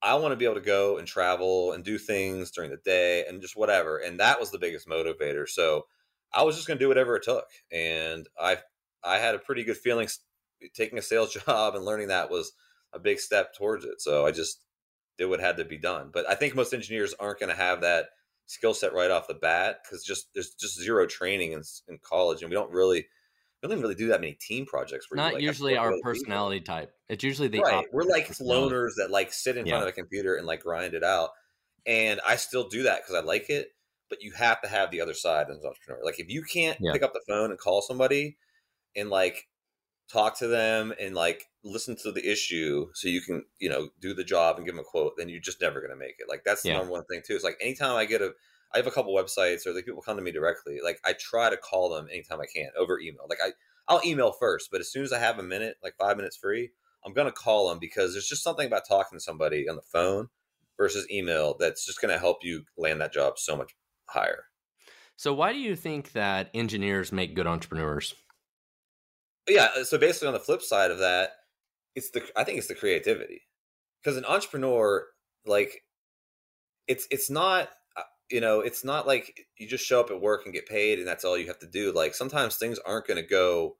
I 0.00 0.14
want 0.14 0.32
to 0.32 0.36
be 0.36 0.44
able 0.44 0.54
to 0.54 0.60
go 0.60 0.98
and 0.98 1.08
travel 1.08 1.72
and 1.72 1.82
do 1.82 1.98
things 1.98 2.50
during 2.52 2.70
the 2.70 2.76
day 2.76 3.24
and 3.28 3.40
just 3.40 3.56
whatever. 3.56 3.98
And 3.98 4.20
that 4.20 4.38
was 4.38 4.50
the 4.50 4.58
biggest 4.58 4.86
motivator. 4.86 5.48
So 5.48 5.86
I 6.32 6.42
was 6.42 6.56
just 6.56 6.66
going 6.66 6.78
to 6.78 6.84
do 6.84 6.88
whatever 6.88 7.16
it 7.16 7.22
took. 7.22 7.46
And 7.72 8.26
I 8.40 8.58
I 9.04 9.18
had 9.18 9.34
a 9.34 9.38
pretty 9.38 9.64
good 9.64 9.76
feeling 9.76 10.08
taking 10.74 10.98
a 10.98 11.02
sales 11.02 11.32
job 11.46 11.74
and 11.74 11.84
learning 11.84 12.08
that 12.08 12.30
was 12.30 12.52
a 12.92 12.98
big 12.98 13.20
step 13.20 13.54
towards 13.54 13.84
it. 13.84 14.00
So 14.00 14.26
I 14.26 14.30
just 14.30 14.60
did 15.18 15.26
what 15.26 15.40
had 15.40 15.56
to 15.58 15.64
be 15.64 15.78
done. 15.78 16.10
But 16.12 16.28
I 16.28 16.34
think 16.34 16.54
most 16.54 16.72
engineers 16.72 17.14
aren't 17.18 17.40
going 17.40 17.50
to 17.50 17.56
have 17.56 17.80
that 17.82 18.06
skill 18.46 18.72
set 18.72 18.94
right 18.94 19.10
off 19.10 19.28
the 19.28 19.34
bat 19.34 19.80
because 19.82 20.04
just 20.04 20.28
there's 20.34 20.54
just 20.54 20.80
zero 20.80 21.06
training 21.06 21.52
in, 21.52 21.62
in 21.88 21.98
college, 22.02 22.42
and 22.42 22.50
we 22.50 22.54
don't 22.54 22.72
really 22.72 23.06
we 23.62 23.68
don't 23.68 23.80
really 23.80 23.94
do 23.94 24.08
that 24.08 24.20
many 24.20 24.34
team 24.34 24.66
projects. 24.66 25.06
Not 25.12 25.34
like, 25.34 25.42
usually 25.42 25.76
our 25.76 25.92
personality 26.02 26.60
people. 26.60 26.74
type. 26.74 26.92
It's 27.08 27.24
usually 27.24 27.48
the 27.48 27.60
right. 27.60 27.86
We're 27.92 28.04
like 28.04 28.28
loners 28.38 28.92
that 28.96 29.10
like 29.10 29.32
sit 29.32 29.56
in 29.56 29.66
yeah. 29.66 29.72
front 29.72 29.84
of 29.84 29.88
a 29.88 29.92
computer 29.92 30.36
and 30.36 30.46
like 30.46 30.62
grind 30.62 30.94
it 30.94 31.02
out. 31.02 31.30
And 31.86 32.20
I 32.26 32.36
still 32.36 32.68
do 32.68 32.84
that 32.84 33.02
because 33.02 33.14
I 33.20 33.24
like 33.24 33.50
it. 33.50 33.68
But 34.08 34.22
you 34.22 34.32
have 34.32 34.60
to 34.62 34.68
have 34.68 34.90
the 34.90 35.00
other 35.00 35.14
side 35.14 35.48
as 35.50 35.58
an 35.58 35.66
entrepreneur. 35.66 36.04
Like 36.04 36.20
if 36.20 36.28
you 36.28 36.42
can't 36.42 36.78
yeah. 36.80 36.92
pick 36.92 37.02
up 37.02 37.12
the 37.12 37.22
phone 37.28 37.50
and 37.50 37.58
call 37.58 37.82
somebody 37.82 38.36
and 38.96 39.10
like 39.10 39.48
talk 40.10 40.38
to 40.38 40.46
them 40.46 40.94
and 40.98 41.14
like 41.14 41.44
listen 41.62 41.94
to 41.94 42.10
the 42.10 42.26
issue 42.26 42.86
so 42.94 43.08
you 43.08 43.20
can 43.20 43.44
you 43.58 43.68
know 43.68 43.90
do 44.00 44.14
the 44.14 44.24
job 44.24 44.56
and 44.56 44.64
give 44.64 44.74
them 44.74 44.82
a 44.82 44.88
quote 44.88 45.12
then 45.18 45.28
you're 45.28 45.38
just 45.38 45.60
never 45.60 45.80
going 45.80 45.90
to 45.90 45.96
make 45.96 46.14
it 46.18 46.26
like 46.30 46.42
that's 46.46 46.62
the 46.62 46.70
yeah. 46.70 46.78
number 46.78 46.92
one 46.92 47.04
thing 47.04 47.20
too 47.22 47.34
it's 47.34 47.44
like 47.44 47.58
anytime 47.60 47.94
i 47.94 48.06
get 48.06 48.22
a 48.22 48.32
I 48.74 48.78
have 48.78 48.86
a 48.86 48.90
couple 48.90 49.14
websites 49.14 49.66
or 49.66 49.72
like 49.72 49.86
people 49.86 50.02
come 50.02 50.16
to 50.16 50.22
me 50.22 50.30
directly. 50.32 50.78
Like 50.82 51.00
I 51.04 51.14
try 51.14 51.50
to 51.50 51.56
call 51.56 51.90
them 51.90 52.08
anytime 52.10 52.40
I 52.40 52.46
can 52.46 52.70
over 52.78 53.00
email. 53.00 53.26
Like 53.28 53.38
I 53.42 53.52
I'll 53.86 54.02
email 54.04 54.32
first, 54.32 54.68
but 54.70 54.80
as 54.80 54.92
soon 54.92 55.04
as 55.04 55.12
I 55.12 55.18
have 55.18 55.38
a 55.38 55.42
minute, 55.42 55.76
like 55.82 55.94
five 55.98 56.16
minutes 56.16 56.36
free, 56.36 56.70
I'm 57.04 57.14
gonna 57.14 57.32
call 57.32 57.68
them 57.68 57.78
because 57.78 58.12
there's 58.12 58.28
just 58.28 58.42
something 58.42 58.66
about 58.66 58.86
talking 58.86 59.18
to 59.18 59.22
somebody 59.22 59.68
on 59.68 59.76
the 59.76 59.82
phone 59.82 60.28
versus 60.76 61.10
email 61.10 61.56
that's 61.58 61.86
just 61.86 62.00
gonna 62.00 62.18
help 62.18 62.38
you 62.42 62.64
land 62.76 63.00
that 63.00 63.12
job 63.12 63.38
so 63.38 63.56
much 63.56 63.74
higher. 64.08 64.44
So 65.16 65.32
why 65.34 65.52
do 65.52 65.58
you 65.58 65.74
think 65.74 66.12
that 66.12 66.50
engineers 66.54 67.12
make 67.12 67.34
good 67.34 67.46
entrepreneurs? 67.46 68.14
Yeah, 69.48 69.68
uh, 69.76 69.84
so 69.84 69.98
basically 69.98 70.28
on 70.28 70.34
the 70.34 70.40
flip 70.40 70.62
side 70.62 70.90
of 70.90 70.98
that, 70.98 71.30
it's 71.94 72.10
the 72.10 72.22
I 72.36 72.44
think 72.44 72.58
it's 72.58 72.68
the 72.68 72.74
creativity. 72.74 73.42
Because 74.00 74.16
an 74.16 74.24
entrepreneur, 74.24 75.06
like 75.46 75.82
it's 76.86 77.06
it's 77.10 77.30
not 77.30 77.68
you 78.30 78.40
know, 78.40 78.60
it's 78.60 78.84
not 78.84 79.06
like 79.06 79.46
you 79.56 79.66
just 79.66 79.86
show 79.86 80.00
up 80.00 80.10
at 80.10 80.20
work 80.20 80.42
and 80.44 80.54
get 80.54 80.66
paid 80.66 80.98
and 80.98 81.08
that's 81.08 81.24
all 81.24 81.38
you 81.38 81.46
have 81.46 81.58
to 81.60 81.66
do. 81.66 81.92
Like 81.92 82.14
sometimes 82.14 82.56
things 82.56 82.78
aren't 82.80 83.06
going 83.06 83.20
to 83.22 83.28
go 83.28 83.76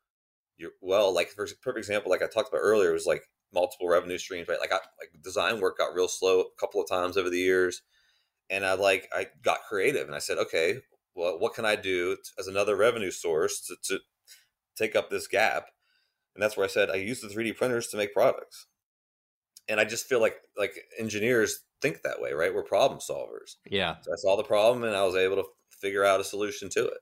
your 0.56 0.70
well. 0.80 1.14
Like 1.14 1.28
for 1.28 1.46
perfect 1.62 1.78
example, 1.78 2.10
like 2.10 2.22
I 2.22 2.26
talked 2.26 2.48
about 2.48 2.62
earlier, 2.62 2.92
was 2.92 3.06
like 3.06 3.24
multiple 3.52 3.88
revenue 3.88 4.18
streams. 4.18 4.48
Right, 4.48 4.60
like 4.60 4.72
I, 4.72 4.76
like 4.98 5.22
design 5.22 5.60
work 5.60 5.78
got 5.78 5.94
real 5.94 6.08
slow 6.08 6.40
a 6.40 6.60
couple 6.60 6.80
of 6.80 6.88
times 6.88 7.16
over 7.16 7.30
the 7.30 7.38
years, 7.38 7.82
and 8.50 8.64
I 8.64 8.74
like 8.74 9.08
I 9.12 9.26
got 9.42 9.60
creative 9.68 10.06
and 10.06 10.14
I 10.14 10.20
said, 10.20 10.38
okay, 10.38 10.78
well, 11.14 11.38
what 11.38 11.54
can 11.54 11.64
I 11.64 11.76
do 11.76 12.16
as 12.38 12.46
another 12.46 12.76
revenue 12.76 13.10
source 13.10 13.60
to, 13.66 13.76
to 13.84 14.00
take 14.76 14.96
up 14.96 15.10
this 15.10 15.26
gap? 15.26 15.66
And 16.34 16.42
that's 16.42 16.56
where 16.56 16.64
I 16.64 16.68
said 16.68 16.90
I 16.90 16.96
use 16.96 17.20
the 17.20 17.28
3D 17.28 17.56
printers 17.56 17.88
to 17.88 17.96
make 17.96 18.14
products. 18.14 18.66
And 19.68 19.80
I 19.80 19.84
just 19.84 20.06
feel 20.06 20.20
like 20.20 20.36
like 20.56 20.74
engineers 20.98 21.60
think 21.82 22.02
that 22.02 22.20
way, 22.20 22.32
right? 22.32 22.54
We're 22.54 22.62
problem 22.62 23.00
solvers. 23.00 23.56
Yeah. 23.66 23.96
So 24.02 24.12
I 24.12 24.16
saw 24.16 24.36
the 24.36 24.44
problem 24.44 24.84
and 24.84 24.96
I 24.96 25.04
was 25.04 25.16
able 25.16 25.36
to 25.36 25.44
figure 25.70 26.04
out 26.04 26.20
a 26.20 26.24
solution 26.24 26.68
to 26.70 26.86
it. 26.86 26.98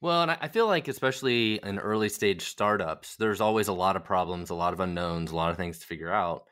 Well, 0.00 0.22
and 0.22 0.30
I 0.30 0.46
feel 0.46 0.68
like, 0.68 0.86
especially 0.86 1.58
in 1.64 1.78
early 1.80 2.08
stage 2.08 2.42
startups, 2.42 3.16
there's 3.16 3.40
always 3.40 3.66
a 3.66 3.72
lot 3.72 3.96
of 3.96 4.04
problems, 4.04 4.50
a 4.50 4.54
lot 4.54 4.72
of 4.72 4.78
unknowns, 4.78 5.32
a 5.32 5.36
lot 5.36 5.50
of 5.50 5.56
things 5.56 5.80
to 5.80 5.86
figure 5.86 6.12
out, 6.12 6.44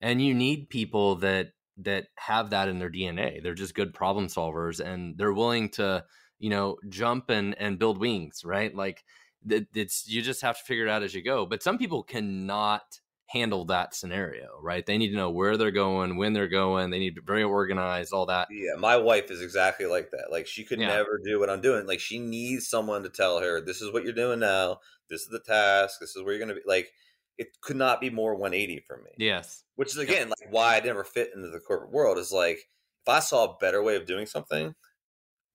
and 0.00 0.22
you 0.22 0.32
need 0.32 0.70
people 0.70 1.16
that 1.16 1.52
that 1.78 2.06
have 2.16 2.50
that 2.50 2.68
in 2.68 2.78
their 2.78 2.90
DNA. 2.90 3.42
They're 3.42 3.54
just 3.54 3.74
good 3.74 3.94
problem 3.94 4.28
solvers, 4.28 4.80
and 4.80 5.16
they're 5.18 5.32
willing 5.32 5.70
to, 5.70 6.04
you 6.38 6.50
know, 6.50 6.76
jump 6.88 7.30
and 7.30 7.54
and 7.58 7.78
build 7.78 7.98
wings, 7.98 8.42
right? 8.44 8.74
Like 8.74 9.04
it's 9.48 10.08
you 10.08 10.22
just 10.22 10.42
have 10.42 10.58
to 10.58 10.64
figure 10.64 10.86
it 10.86 10.90
out 10.90 11.02
as 11.02 11.14
you 11.14 11.22
go. 11.22 11.46
But 11.46 11.62
some 11.62 11.78
people 11.78 12.02
cannot 12.02 13.00
handle 13.26 13.64
that 13.66 13.94
scenario, 13.94 14.48
right? 14.62 14.84
They 14.86 14.98
need 14.98 15.10
to 15.10 15.16
know 15.16 15.30
where 15.30 15.56
they're 15.56 15.70
going, 15.70 16.16
when 16.16 16.32
they're 16.34 16.48
going. 16.48 16.90
They 16.90 16.98
need 16.98 17.16
to 17.16 17.20
be 17.20 17.26
very 17.26 17.42
organized, 17.42 18.12
all 18.12 18.26
that. 18.26 18.48
Yeah, 18.50 18.78
my 18.78 18.96
wife 18.96 19.30
is 19.30 19.42
exactly 19.42 19.86
like 19.86 20.10
that. 20.12 20.30
Like 20.30 20.46
she 20.46 20.64
could 20.64 20.78
yeah. 20.78 20.88
never 20.88 21.20
do 21.24 21.40
what 21.40 21.50
I'm 21.50 21.60
doing. 21.60 21.86
Like 21.86 22.00
she 22.00 22.18
needs 22.18 22.68
someone 22.68 23.02
to 23.02 23.08
tell 23.08 23.40
her, 23.40 23.60
"This 23.60 23.82
is 23.82 23.92
what 23.92 24.04
you're 24.04 24.12
doing 24.12 24.40
now. 24.40 24.78
This 25.10 25.22
is 25.22 25.28
the 25.28 25.40
task. 25.40 26.00
This 26.00 26.16
is 26.16 26.22
where 26.22 26.34
you're 26.34 26.44
going 26.46 26.54
to 26.54 26.60
be." 26.62 26.62
Like 26.66 26.92
it 27.38 27.60
could 27.60 27.76
not 27.76 28.00
be 28.00 28.10
more 28.10 28.34
180 28.34 28.84
for 28.86 28.98
me. 28.98 29.10
Yes. 29.18 29.64
Which 29.76 29.90
is 29.90 29.98
again 29.98 30.28
like 30.28 30.52
why 30.52 30.76
I 30.76 30.80
never 30.80 31.04
fit 31.04 31.30
into 31.34 31.48
the 31.48 31.60
corporate 31.60 31.92
world 31.92 32.18
is 32.18 32.32
like 32.32 32.58
if 32.58 33.08
I 33.08 33.20
saw 33.20 33.44
a 33.44 33.56
better 33.58 33.82
way 33.82 33.96
of 33.96 34.06
doing 34.06 34.26
something, 34.26 34.74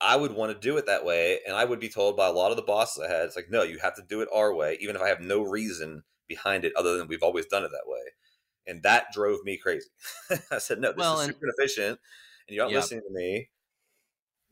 I 0.02 0.16
would 0.16 0.34
want 0.34 0.52
to 0.54 0.60
do 0.60 0.78
it 0.78 0.86
that 0.86 1.04
way, 1.04 1.40
and 1.46 1.56
I 1.56 1.66
would 1.66 1.80
be 1.80 1.90
told 1.90 2.16
by 2.16 2.28
a 2.28 2.32
lot 2.32 2.52
of 2.52 2.58
the 2.58 2.64
bosses 2.64 3.04
I 3.04 3.12
had, 3.12 3.26
it's 3.26 3.36
like, 3.36 3.50
no, 3.50 3.64
you 3.64 3.80
have 3.80 3.96
to 3.96 4.04
do 4.08 4.22
it 4.22 4.30
our 4.34 4.54
way, 4.54 4.78
even 4.80 4.96
if 4.96 5.02
I 5.02 5.10
have 5.10 5.20
no 5.20 5.42
reason 5.42 6.04
behind 6.28 6.64
it 6.64 6.74
other 6.76 6.98
than 6.98 7.08
we've 7.08 7.24
always 7.24 7.48
done 7.48 7.64
it 7.64 7.72
that 7.72 7.88
way. 7.88 8.00
And 8.68 8.84
that 8.84 9.08
drove 9.12 9.44
me 9.44 9.58
crazy. 9.58 9.90
I 10.52 10.60
said, 10.60 10.80
no, 10.80 10.90
this 10.90 11.00
well, 11.00 11.20
is 11.20 11.28
super 11.28 11.48
efficient 11.58 12.00
and 12.48 12.56
you're 12.56 12.66
not 12.66 12.74
listening 12.74 13.02
to 13.02 13.14
me. 13.14 13.50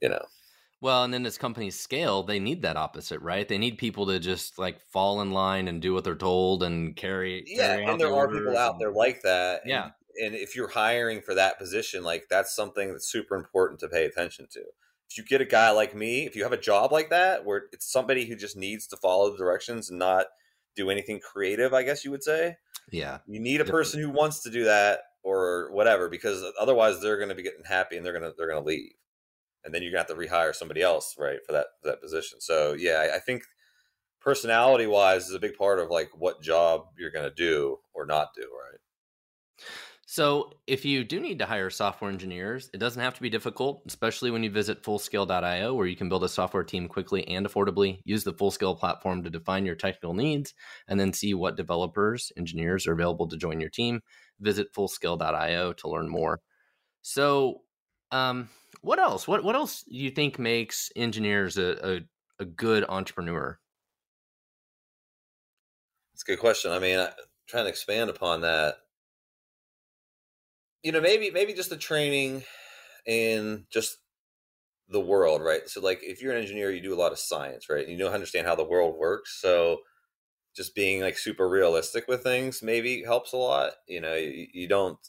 You 0.02 0.10
know. 0.10 0.26
Well, 0.80 1.04
and 1.04 1.14
then 1.14 1.26
as 1.26 1.38
companies 1.38 1.80
scale, 1.80 2.22
they 2.22 2.40
need 2.40 2.62
that 2.62 2.78
opposite, 2.78 3.20
right? 3.22 3.48
They 3.48 3.58
need 3.58 3.78
people 3.78 4.06
to 4.08 4.20
just 4.20 4.60
like 4.60 4.80
fall 4.80 5.22
in 5.22 5.32
line 5.32 5.68
and 5.68 5.82
do 5.82 5.94
what 5.94 6.04
they're 6.04 6.16
told 6.16 6.62
and 6.62 6.96
carry. 6.96 7.44
Yeah, 7.48 7.76
carry 7.76 7.86
and 7.86 8.00
there 8.00 8.14
are 8.14 8.28
people 8.28 8.58
out 8.58 8.78
there 8.80 8.92
like 8.92 9.22
that. 9.24 9.62
And, 9.64 9.72
yeah, 9.72 9.90
and 10.24 10.36
if 10.36 10.56
you're 10.56 10.68
hiring 10.68 11.22
for 11.22 11.34
that 11.36 11.58
position, 11.58 12.04
like 12.04 12.26
that's 12.30 12.56
something 12.56 12.92
that's 12.92 13.10
super 13.12 13.36
important 13.36 13.80
to 13.80 13.88
pay 13.88 14.06
attention 14.06 14.48
to. 14.52 14.62
if 15.10 15.18
you 15.18 15.24
get 15.24 15.42
a 15.42 15.46
guy 15.46 15.72
like 15.72 15.96
me, 15.96 16.26
if 16.26 16.36
you 16.36 16.44
have 16.44 16.54
a 16.54 16.58
job 16.58 16.92
like 16.92 17.10
that 17.10 17.46
where 17.46 17.64
it's 17.72 17.92
somebody 17.92 18.26
who 18.26 18.36
just 18.36 18.58
needs 18.58 18.88
to 18.88 18.98
follow 18.98 19.32
the 19.32 19.38
directions 19.38 19.90
and 19.90 20.00
not 20.00 20.26
do 20.76 20.90
anything 20.90 21.20
creative, 21.20 21.74
I 21.74 21.84
guess 21.84 22.04
you 22.04 22.12
would 22.12 22.24
say. 22.24 22.58
Yeah. 22.92 23.20
You 23.28 23.40
need 23.40 23.62
a 23.62 23.66
person 23.66 24.00
who 24.02 24.10
wants 24.10 24.44
to 24.44 24.50
do 24.50 24.66
that 24.66 25.00
or 25.24 25.70
whatever 25.72 26.10
because 26.10 26.44
otherwise 26.60 27.02
they're 27.02 27.18
going 27.18 27.30
to 27.30 27.36
be 27.36 27.44
getting 27.44 27.66
happy 27.66 27.98
and 27.98 28.06
they're 28.06 28.18
going 28.18 28.30
to 28.30 28.34
they're 28.38 28.50
going 28.50 28.62
to 28.62 28.68
leave. 28.68 28.92
And 29.68 29.76
then 29.76 29.84
you're 29.84 29.92
to 29.92 29.98
have 29.98 30.18
to 30.18 30.28
rehire 30.28 30.56
somebody 30.56 30.82
else, 30.82 31.14
right, 31.20 31.40
for 31.46 31.52
that 31.52 31.68
that 31.84 32.02
position. 32.02 32.40
So, 32.40 32.72
yeah, 32.72 33.06
I, 33.12 33.18
I 33.18 33.20
think 33.20 33.44
personality 34.22 34.88
wise 34.88 35.28
is 35.28 35.36
a 35.36 35.40
big 35.40 35.58
part 35.58 35.80
of 35.80 35.90
like 35.90 36.10
what 36.18 36.42
job 36.42 36.86
you're 36.98 37.12
to 37.12 37.30
do 37.36 37.78
or 37.94 38.06
not 38.06 38.30
do, 38.34 38.44
right? 38.44 38.80
So, 40.10 40.54
if 40.68 40.86
you 40.86 41.04
do 41.04 41.20
need 41.20 41.40
to 41.40 41.46
hire 41.46 41.70
software 41.70 42.10
engineers, 42.10 42.70
it 42.74 42.78
doesn't 42.78 43.02
have 43.02 43.16
to 43.16 43.22
be 43.22 43.30
difficult, 43.30 43.84
especially 43.88 44.32
when 44.32 44.42
you 44.42 44.50
visit 44.50 44.82
fullscale.io, 44.82 45.74
where 45.74 45.86
you 45.86 45.98
can 45.98 46.08
build 46.08 46.24
a 46.24 46.30
software 46.30 46.64
team 46.64 46.88
quickly 46.88 47.28
and 47.28 47.46
affordably. 47.46 48.00
Use 48.06 48.24
the 48.24 48.34
Fullscale 48.34 48.80
platform 48.80 49.22
to 49.24 49.30
define 49.30 49.66
your 49.66 49.76
technical 49.76 50.14
needs 50.14 50.54
and 50.88 50.98
then 50.98 51.12
see 51.12 51.34
what 51.34 51.58
developers, 51.58 52.32
engineers 52.38 52.88
are 52.88 52.94
available 52.94 53.28
to 53.28 53.36
join 53.36 53.60
your 53.60 53.70
team. 53.70 54.00
Visit 54.40 54.74
fullscale.io 54.74 55.74
to 55.74 55.90
learn 55.90 56.08
more. 56.08 56.40
So, 57.02 57.64
um, 58.12 58.50
what 58.82 59.00
else? 59.00 59.28
What 59.28 59.44
what 59.44 59.56
else 59.56 59.84
do 59.84 59.96
you 59.96 60.12
think 60.12 60.40
makes 60.40 60.92
engineers 60.96 61.58
a, 61.58 61.98
a, 61.98 62.02
a 62.40 62.46
good 62.46 62.86
entrepreneur? 62.88 63.60
It's 66.14 66.24
a 66.24 66.26
good 66.26 66.40
question. 66.40 66.72
I 66.72 66.80
mean, 66.80 67.00
I, 67.00 67.12
trying 67.48 67.66
to 67.66 67.70
expand 67.70 68.10
upon 68.10 68.42
that 68.42 68.78
you 70.84 70.92
know, 70.92 71.02
maybe 71.02 71.32
maybe 71.32 71.54
just 71.54 71.70
the 71.70 71.78
training 71.78 72.44
in 73.06 73.66
just 73.70 73.98
the 74.90 75.02
world, 75.02 75.42
right? 75.42 75.68
So, 75.68 75.82
like, 75.82 76.00
if 76.04 76.22
you're 76.22 76.34
an 76.34 76.42
engineer, 76.42 76.72
you 76.72 76.82
do 76.82 76.94
a 76.94 77.00
lot 77.00 77.12
of 77.12 77.20
science, 77.20 77.70
right? 77.70 77.88
You 77.88 77.98
know, 77.98 78.10
understand 78.10 78.48
how 78.48 78.56
the 78.56 78.64
world 78.64 78.98
works. 78.98 79.40
So, 79.42 79.80
just 80.56 80.76
being 80.76 81.02
like 81.02 81.18
super 81.18 81.50
realistic 81.50 82.08
with 82.08 82.24
things 82.24 82.64
maybe 82.64 83.04
helps 83.04 83.34
a 83.34 83.38
lot. 83.38 83.74
You 83.88 84.02
know, 84.02 84.16
you, 84.16 84.48
you 84.54 84.68
don't 84.68 85.00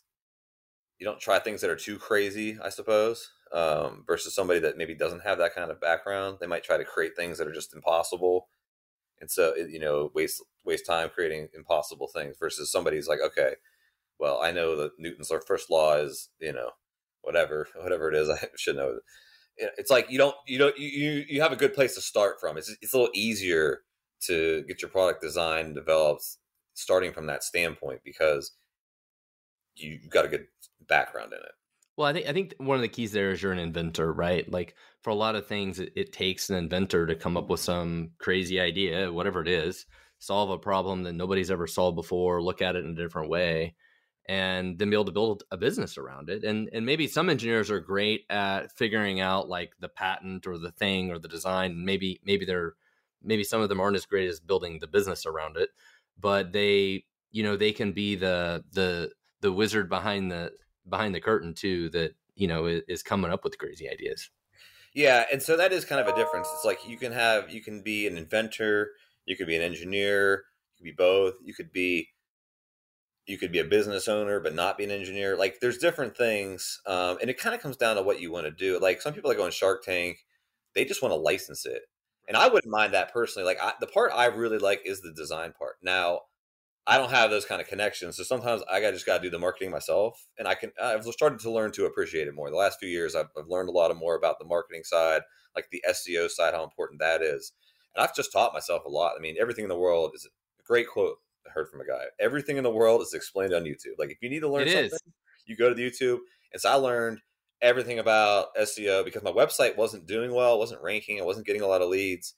you 0.98 1.06
don't 1.06 1.20
try 1.20 1.38
things 1.38 1.60
that 1.60 1.70
are 1.70 1.76
too 1.76 1.98
crazy, 1.98 2.58
I 2.62 2.70
suppose. 2.70 3.30
Um, 3.52 4.04
versus 4.06 4.34
somebody 4.34 4.60
that 4.60 4.76
maybe 4.76 4.94
doesn't 4.94 5.22
have 5.22 5.38
that 5.38 5.54
kind 5.54 5.70
of 5.70 5.80
background, 5.80 6.36
they 6.40 6.46
might 6.46 6.64
try 6.64 6.76
to 6.76 6.84
create 6.84 7.16
things 7.16 7.38
that 7.38 7.48
are 7.48 7.52
just 7.52 7.74
impossible, 7.74 8.48
and 9.20 9.30
so 9.30 9.54
you 9.56 9.78
know, 9.80 10.10
waste 10.14 10.44
waste 10.64 10.86
time 10.86 11.10
creating 11.14 11.48
impossible 11.54 12.08
things. 12.08 12.36
Versus 12.38 12.70
somebody's 12.70 13.08
like, 13.08 13.20
okay, 13.24 13.54
well, 14.18 14.40
I 14.42 14.52
know 14.52 14.76
that 14.76 14.92
Newton's 14.98 15.32
first 15.46 15.70
law 15.70 15.96
is, 15.96 16.28
you 16.40 16.52
know, 16.52 16.70
whatever, 17.22 17.68
whatever 17.76 18.10
it 18.10 18.16
is, 18.16 18.28
I 18.30 18.46
should 18.56 18.76
know. 18.76 18.98
It's 19.56 19.90
like 19.90 20.10
you 20.10 20.18
don't, 20.18 20.36
you 20.46 20.58
don't, 20.58 20.78
you 20.78 21.24
you 21.28 21.40
have 21.42 21.52
a 21.52 21.56
good 21.56 21.74
place 21.74 21.94
to 21.96 22.00
start 22.00 22.40
from. 22.40 22.56
It's 22.56 22.74
it's 22.80 22.92
a 22.92 22.98
little 22.98 23.12
easier 23.14 23.82
to 24.22 24.64
get 24.68 24.82
your 24.82 24.90
product 24.90 25.20
designed 25.22 25.74
developed 25.74 26.24
starting 26.74 27.12
from 27.12 27.26
that 27.26 27.42
standpoint 27.42 28.00
because 28.04 28.52
you've 29.74 30.10
got 30.10 30.24
a 30.24 30.28
good 30.28 30.46
background 30.88 31.32
in 31.32 31.38
it. 31.38 31.52
Well, 31.96 32.06
I 32.06 32.12
think 32.12 32.28
I 32.28 32.32
think 32.32 32.54
one 32.58 32.76
of 32.76 32.82
the 32.82 32.88
keys 32.88 33.12
there 33.12 33.30
is 33.30 33.42
you're 33.42 33.52
an 33.52 33.58
inventor, 33.58 34.12
right? 34.12 34.50
Like 34.50 34.76
for 35.02 35.10
a 35.10 35.14
lot 35.14 35.34
of 35.34 35.46
things, 35.46 35.80
it, 35.80 35.92
it 35.96 36.12
takes 36.12 36.48
an 36.48 36.56
inventor 36.56 37.06
to 37.06 37.16
come 37.16 37.36
up 37.36 37.48
with 37.48 37.60
some 37.60 38.10
crazy 38.18 38.60
idea, 38.60 39.12
whatever 39.12 39.42
it 39.42 39.48
is, 39.48 39.84
solve 40.18 40.50
a 40.50 40.58
problem 40.58 41.02
that 41.04 41.14
nobody's 41.14 41.50
ever 41.50 41.66
solved 41.66 41.96
before, 41.96 42.42
look 42.42 42.62
at 42.62 42.76
it 42.76 42.84
in 42.84 42.92
a 42.92 43.02
different 43.02 43.30
way 43.30 43.74
and 44.28 44.78
then 44.78 44.90
be 44.90 44.96
able 44.96 45.06
to 45.06 45.12
build 45.12 45.42
a 45.50 45.56
business 45.56 45.96
around 45.96 46.28
it. 46.28 46.44
And 46.44 46.68
and 46.72 46.84
maybe 46.84 47.08
some 47.08 47.30
engineers 47.30 47.70
are 47.70 47.80
great 47.80 48.24
at 48.28 48.70
figuring 48.76 49.20
out 49.20 49.48
like 49.48 49.72
the 49.80 49.88
patent 49.88 50.46
or 50.46 50.58
the 50.58 50.70
thing 50.70 51.10
or 51.10 51.18
the 51.18 51.28
design. 51.28 51.84
Maybe 51.84 52.20
maybe 52.24 52.44
they're 52.44 52.74
maybe 53.22 53.42
some 53.42 53.62
of 53.62 53.68
them 53.68 53.80
aren't 53.80 53.96
as 53.96 54.06
great 54.06 54.28
as 54.28 54.38
building 54.38 54.78
the 54.78 54.86
business 54.86 55.24
around 55.24 55.56
it, 55.56 55.70
but 56.20 56.52
they 56.52 57.04
you 57.30 57.42
know 57.42 57.56
they 57.56 57.72
can 57.72 57.92
be 57.92 58.16
the 58.16 58.62
the 58.72 59.10
the 59.40 59.52
wizard 59.52 59.88
behind 59.88 60.30
the 60.30 60.52
behind 60.88 61.14
the 61.14 61.20
curtain 61.20 61.54
too 61.54 61.90
that 61.90 62.14
you 62.34 62.48
know 62.48 62.66
is, 62.66 62.82
is 62.88 63.02
coming 63.02 63.30
up 63.30 63.44
with 63.44 63.58
crazy 63.58 63.88
ideas. 63.88 64.30
Yeah, 64.94 65.26
and 65.30 65.42
so 65.42 65.56
that 65.56 65.72
is 65.72 65.84
kind 65.84 66.00
of 66.00 66.12
a 66.12 66.16
difference. 66.16 66.48
It's 66.54 66.64
like 66.64 66.88
you 66.88 66.96
can 66.96 67.12
have 67.12 67.50
you 67.50 67.62
can 67.62 67.82
be 67.82 68.06
an 68.06 68.16
inventor, 68.16 68.90
you 69.26 69.36
could 69.36 69.46
be 69.46 69.56
an 69.56 69.62
engineer, 69.62 70.44
you 70.72 70.78
could 70.78 70.96
be 70.96 71.02
both. 71.02 71.34
You 71.44 71.54
could 71.54 71.72
be 71.72 72.08
you 73.28 73.36
could 73.36 73.52
be 73.52 73.58
a 73.58 73.64
business 73.64 74.08
owner 74.08 74.40
but 74.40 74.54
not 74.54 74.78
be 74.78 74.84
an 74.84 74.90
engineer 74.90 75.36
like 75.36 75.60
there's 75.60 75.78
different 75.78 76.16
things 76.16 76.80
um, 76.86 77.18
and 77.20 77.30
it 77.30 77.38
kind 77.38 77.54
of 77.54 77.60
comes 77.60 77.76
down 77.76 77.94
to 77.94 78.02
what 78.02 78.20
you 78.20 78.32
want 78.32 78.46
to 78.46 78.50
do 78.50 78.80
like 78.80 79.00
some 79.00 79.12
people 79.12 79.28
that 79.28 79.36
go 79.36 79.44
on 79.44 79.50
shark 79.50 79.84
tank 79.84 80.24
they 80.74 80.84
just 80.84 81.02
want 81.02 81.12
to 81.12 81.16
license 81.16 81.66
it 81.66 81.82
and 82.26 82.36
i 82.36 82.48
wouldn't 82.48 82.72
mind 82.72 82.94
that 82.94 83.12
personally 83.12 83.46
like 83.46 83.58
I, 83.62 83.74
the 83.80 83.86
part 83.86 84.10
i 84.14 84.26
really 84.26 84.58
like 84.58 84.80
is 84.84 85.02
the 85.02 85.12
design 85.12 85.52
part 85.52 85.76
now 85.82 86.22
i 86.88 86.98
don't 86.98 87.10
have 87.10 87.30
those 87.30 87.44
kind 87.44 87.60
of 87.60 87.68
connections 87.68 88.16
so 88.16 88.22
sometimes 88.22 88.62
i 88.70 88.80
got 88.80 88.92
just 88.92 89.06
got 89.06 89.18
to 89.18 89.22
do 89.22 89.30
the 89.30 89.38
marketing 89.38 89.70
myself 89.70 90.26
and 90.38 90.48
i 90.48 90.54
can 90.54 90.72
i've 90.82 91.04
started 91.04 91.38
to 91.38 91.50
learn 91.50 91.70
to 91.70 91.86
appreciate 91.86 92.26
it 92.26 92.34
more 92.34 92.50
the 92.50 92.56
last 92.56 92.80
few 92.80 92.88
years 92.88 93.14
I've, 93.14 93.28
I've 93.38 93.48
learned 93.48 93.68
a 93.68 93.72
lot 93.72 93.94
more 93.96 94.16
about 94.16 94.38
the 94.40 94.44
marketing 94.44 94.82
side 94.84 95.22
like 95.54 95.68
the 95.70 95.84
seo 95.88 96.28
side 96.28 96.54
how 96.54 96.64
important 96.64 97.00
that 97.00 97.22
is 97.22 97.52
and 97.94 98.02
i've 98.02 98.16
just 98.16 98.32
taught 98.32 98.52
myself 98.52 98.84
a 98.84 98.90
lot 98.90 99.12
i 99.16 99.20
mean 99.20 99.36
everything 99.40 99.64
in 99.64 99.70
the 99.70 99.78
world 99.78 100.12
is 100.14 100.26
a 100.26 100.62
great 100.64 100.88
quote 100.88 101.18
I 101.48 101.52
heard 101.52 101.68
from 101.68 101.80
a 101.80 101.86
guy. 101.86 102.04
Everything 102.20 102.56
in 102.56 102.64
the 102.64 102.70
world 102.70 103.00
is 103.00 103.14
explained 103.14 103.54
on 103.54 103.64
YouTube. 103.64 103.98
Like 103.98 104.10
if 104.10 104.18
you 104.20 104.28
need 104.28 104.40
to 104.40 104.48
learn 104.48 104.68
it 104.68 104.72
something, 104.72 104.86
is. 104.86 105.02
you 105.46 105.56
go 105.56 105.68
to 105.68 105.74
the 105.74 105.88
YouTube. 105.88 106.18
And 106.52 106.60
so 106.60 106.70
I 106.70 106.74
learned 106.74 107.20
everything 107.60 107.98
about 107.98 108.54
SEO 108.56 109.04
because 109.04 109.22
my 109.22 109.32
website 109.32 109.76
wasn't 109.76 110.06
doing 110.06 110.32
well, 110.32 110.58
wasn't 110.58 110.82
ranking, 110.82 111.20
I 111.20 111.24
wasn't 111.24 111.46
getting 111.46 111.62
a 111.62 111.66
lot 111.66 111.82
of 111.82 111.88
leads. 111.88 112.34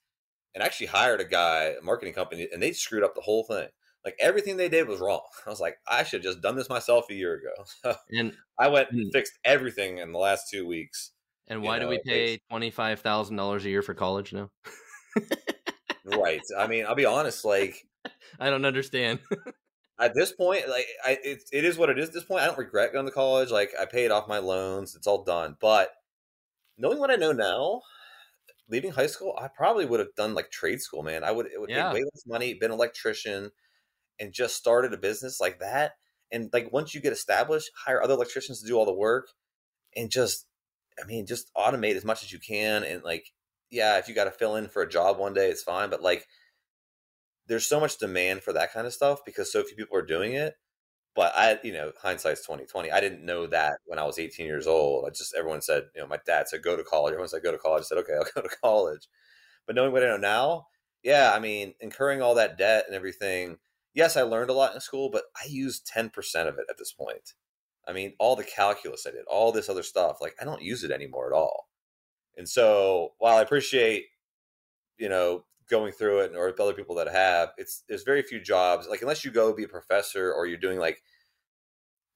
And 0.55 0.63
I 0.63 0.67
actually 0.67 0.87
hired 0.87 1.21
a 1.21 1.25
guy, 1.25 1.75
a 1.81 1.85
marketing 1.85 2.15
company, 2.15 2.49
and 2.53 2.63
they 2.63 2.73
screwed 2.73 3.05
up 3.05 3.15
the 3.15 3.21
whole 3.21 3.45
thing. 3.45 3.69
Like 4.05 4.17
everything 4.19 4.57
they 4.57 4.69
did 4.69 4.89
was 4.89 5.01
wrong. 5.01 5.21
I 5.47 5.51
was 5.51 5.61
like, 5.61 5.77
I 5.89 6.03
should 6.03 6.25
have 6.25 6.33
just 6.33 6.43
done 6.43 6.57
this 6.57 6.69
myself 6.69 7.07
a 7.11 7.15
year 7.15 7.35
ago. 7.35 7.95
and 8.11 8.33
I 8.59 8.69
went 8.69 8.91
and 8.93 9.07
mm. 9.07 9.13
fixed 9.13 9.39
everything 9.45 9.99
in 9.99 10.13
the 10.13 10.19
last 10.19 10.51
two 10.51 10.67
weeks. 10.67 11.13
And 11.49 11.63
why 11.63 11.79
know, 11.79 11.85
do 11.85 11.89
we 11.91 12.01
pay 12.07 12.39
twenty 12.49 12.71
five 12.71 13.01
thousand 13.01 13.37
dollars 13.37 13.65
a 13.65 13.71
year 13.71 13.83
for 13.83 13.95
college 13.95 14.33
now? 14.33 14.51
right. 16.05 16.41
I 16.57 16.69
mean, 16.69 16.87
I'll 16.87 16.95
be 16.95 17.07
honest. 17.07 17.45
Like, 17.45 17.85
I 18.41 18.51
don't 18.51 18.65
understand. 18.65 19.19
at 19.99 20.15
this 20.15 20.33
point, 20.33 20.69
like 20.69 20.87
I, 21.05 21.19
it, 21.25 21.43
it 21.53 21.65
is 21.65 21.77
what 21.77 21.91
it 21.91 21.99
is. 21.99 22.09
At 22.09 22.15
this 22.15 22.25
point, 22.25 22.43
I 22.43 22.47
don't 22.47 22.59
regret 22.59 22.93
going 22.93 23.07
to 23.07 23.13
college. 23.13 23.51
Like 23.51 23.73
I 23.81 23.85
paid 23.85 24.13
off 24.13 24.29
my 24.29 24.39
loans; 24.39 24.95
it's 24.95 25.09
all 25.09 25.25
done. 25.25 25.57
But 25.61 25.91
knowing 26.79 26.99
what 26.99 27.11
I 27.11 27.17
know 27.17 27.33
now, 27.33 27.83
leaving 28.69 28.93
high 28.93 29.07
school, 29.07 29.37
I 29.41 29.49
probably 29.49 29.87
would 29.87 30.01
have 30.01 30.15
done 30.17 30.35
like 30.35 30.51
trade 30.51 30.81
school. 30.81 31.03
Man, 31.03 31.25
I 31.25 31.33
would 31.33 31.47
it 31.47 31.61
would 31.61 31.71
yeah. 31.71 31.93
way 31.93 32.03
less 32.03 32.25
money, 32.27 32.55
been 32.55 32.71
an 32.71 32.77
electrician, 32.77 33.51
and 34.21 34.33
just 34.33 34.57
started 34.57 34.93
a 34.93 34.99
business 34.99 35.41
like 35.41 35.59
that. 35.61 35.93
And 36.31 36.51
like 36.53 36.73
once 36.73 36.95
you 36.95 37.01
get 37.01 37.13
established, 37.13 37.71
hire 37.87 38.03
other 38.03 38.15
electricians 38.15 38.61
to 38.61 38.67
do 38.69 38.77
all 38.77 38.85
the 38.87 38.93
work, 38.95 39.29
and 39.97 40.11
just, 40.11 40.47
I 41.03 41.07
mean, 41.07 41.27
just 41.27 41.51
automate 41.57 41.97
as 41.97 42.05
much 42.05 42.23
as 42.23 42.33
you 42.33 42.39
can. 42.39 42.85
And 42.85 43.03
like, 43.03 43.33
yeah, 43.71 43.99
if 43.99 44.09
you 44.09 44.15
got 44.15 44.25
to 44.25 44.31
fill 44.31 44.57
in 44.57 44.69
for 44.69 44.83
a 44.83 44.89
job 44.89 45.19
one 45.19 45.35
day, 45.35 45.49
it's 45.51 45.63
fine. 45.63 45.91
But 45.91 46.03
like 46.03 46.27
there's 47.47 47.67
so 47.67 47.81
much 47.81 47.99
demand 47.99 48.43
for 48.43 48.53
that 48.53 48.73
kind 48.73 48.87
of 48.87 48.93
stuff 48.93 49.25
because 49.27 49.53
so 49.53 49.63
few 49.65 49.77
people 49.77 49.97
are 49.97 50.03
doing 50.03 50.35
it. 50.35 50.55
But 51.17 51.33
I, 51.37 51.59
you 51.65 51.73
know, 51.73 51.93
hindsight's 52.01 52.47
twenty 52.47 52.67
twenty. 52.67 52.93
I 52.93 53.01
didn't 53.01 53.27
know 53.27 53.47
that 53.49 53.79
when 53.87 53.99
I 53.99 54.05
was 54.05 54.19
18 54.19 54.47
years 54.47 54.67
old. 54.69 55.07
I 55.07 55.11
just 55.11 55.35
everyone 55.37 55.61
said, 55.63 55.85
you 55.95 56.01
know, 56.03 56.07
my 56.07 56.19
dad 56.25 56.49
said 56.49 56.63
go 56.63 56.77
to 56.77 56.85
college. 56.85 57.13
Everyone 57.13 57.29
said 57.29 57.43
go 57.43 57.53
to 57.53 57.59
college. 57.59 57.83
I 57.83 57.85
said 57.85 57.99
okay, 57.99 58.15
I'll 58.15 58.25
go 58.35 58.43
to 58.49 58.57
college. 58.63 59.09
But 59.67 59.75
knowing 59.77 59.93
what 59.93 60.05
I 60.05 60.07
know 60.07 60.17
now, 60.19 60.67
yeah, 61.03 61.33
I 61.35 61.41
mean, 61.41 61.75
incurring 61.81 62.23
all 62.23 62.37
that 62.37 62.59
debt 62.59 62.85
and 62.87 62.95
everything. 62.95 63.59
Yes, 63.95 64.17
I 64.17 64.23
learned 64.23 64.51
a 64.51 64.55
lot 64.55 64.75
in 64.75 64.81
school, 64.81 65.11
but 65.11 65.25
I 65.37 65.47
use 65.49 65.83
10% 65.83 66.11
of 66.47 66.59
it 66.59 66.67
at 66.71 66.79
this 66.79 66.93
point. 66.93 67.35
I 67.89 67.93
mean, 67.93 68.15
all 68.19 68.37
the 68.37 68.45
calculus 68.45 69.07
I 69.07 69.11
did, 69.11 69.25
all 69.27 69.53
this 69.53 69.69
other 69.69 69.83
stuff, 69.83 70.19
like 70.21 70.35
I 70.41 70.45
don't 70.45 70.63
use 70.63 70.85
it 70.85 70.91
anymore 70.91 71.33
at 71.33 71.37
all. 71.37 71.69
And 72.37 72.49
so, 72.49 73.15
while 73.19 73.37
I 73.39 73.43
appreciate, 73.43 74.05
you 74.97 75.09
know, 75.09 75.45
going 75.71 75.93
through 75.93 76.21
it 76.21 76.33
or 76.35 76.55
other 76.61 76.75
people 76.75 76.97
that 76.97 77.09
have 77.09 77.51
it's 77.57 77.85
there's 77.89 78.03
very 78.03 78.23
few 78.23 78.41
jobs 78.41 78.89
like 78.89 79.03
unless 79.03 79.25
you 79.25 79.31
go 79.31 79.55
be 79.55 79.63
a 79.63 79.69
professor 79.69 80.33
or 80.33 80.45
you're 80.45 80.59
doing 80.59 80.81
like 80.81 81.01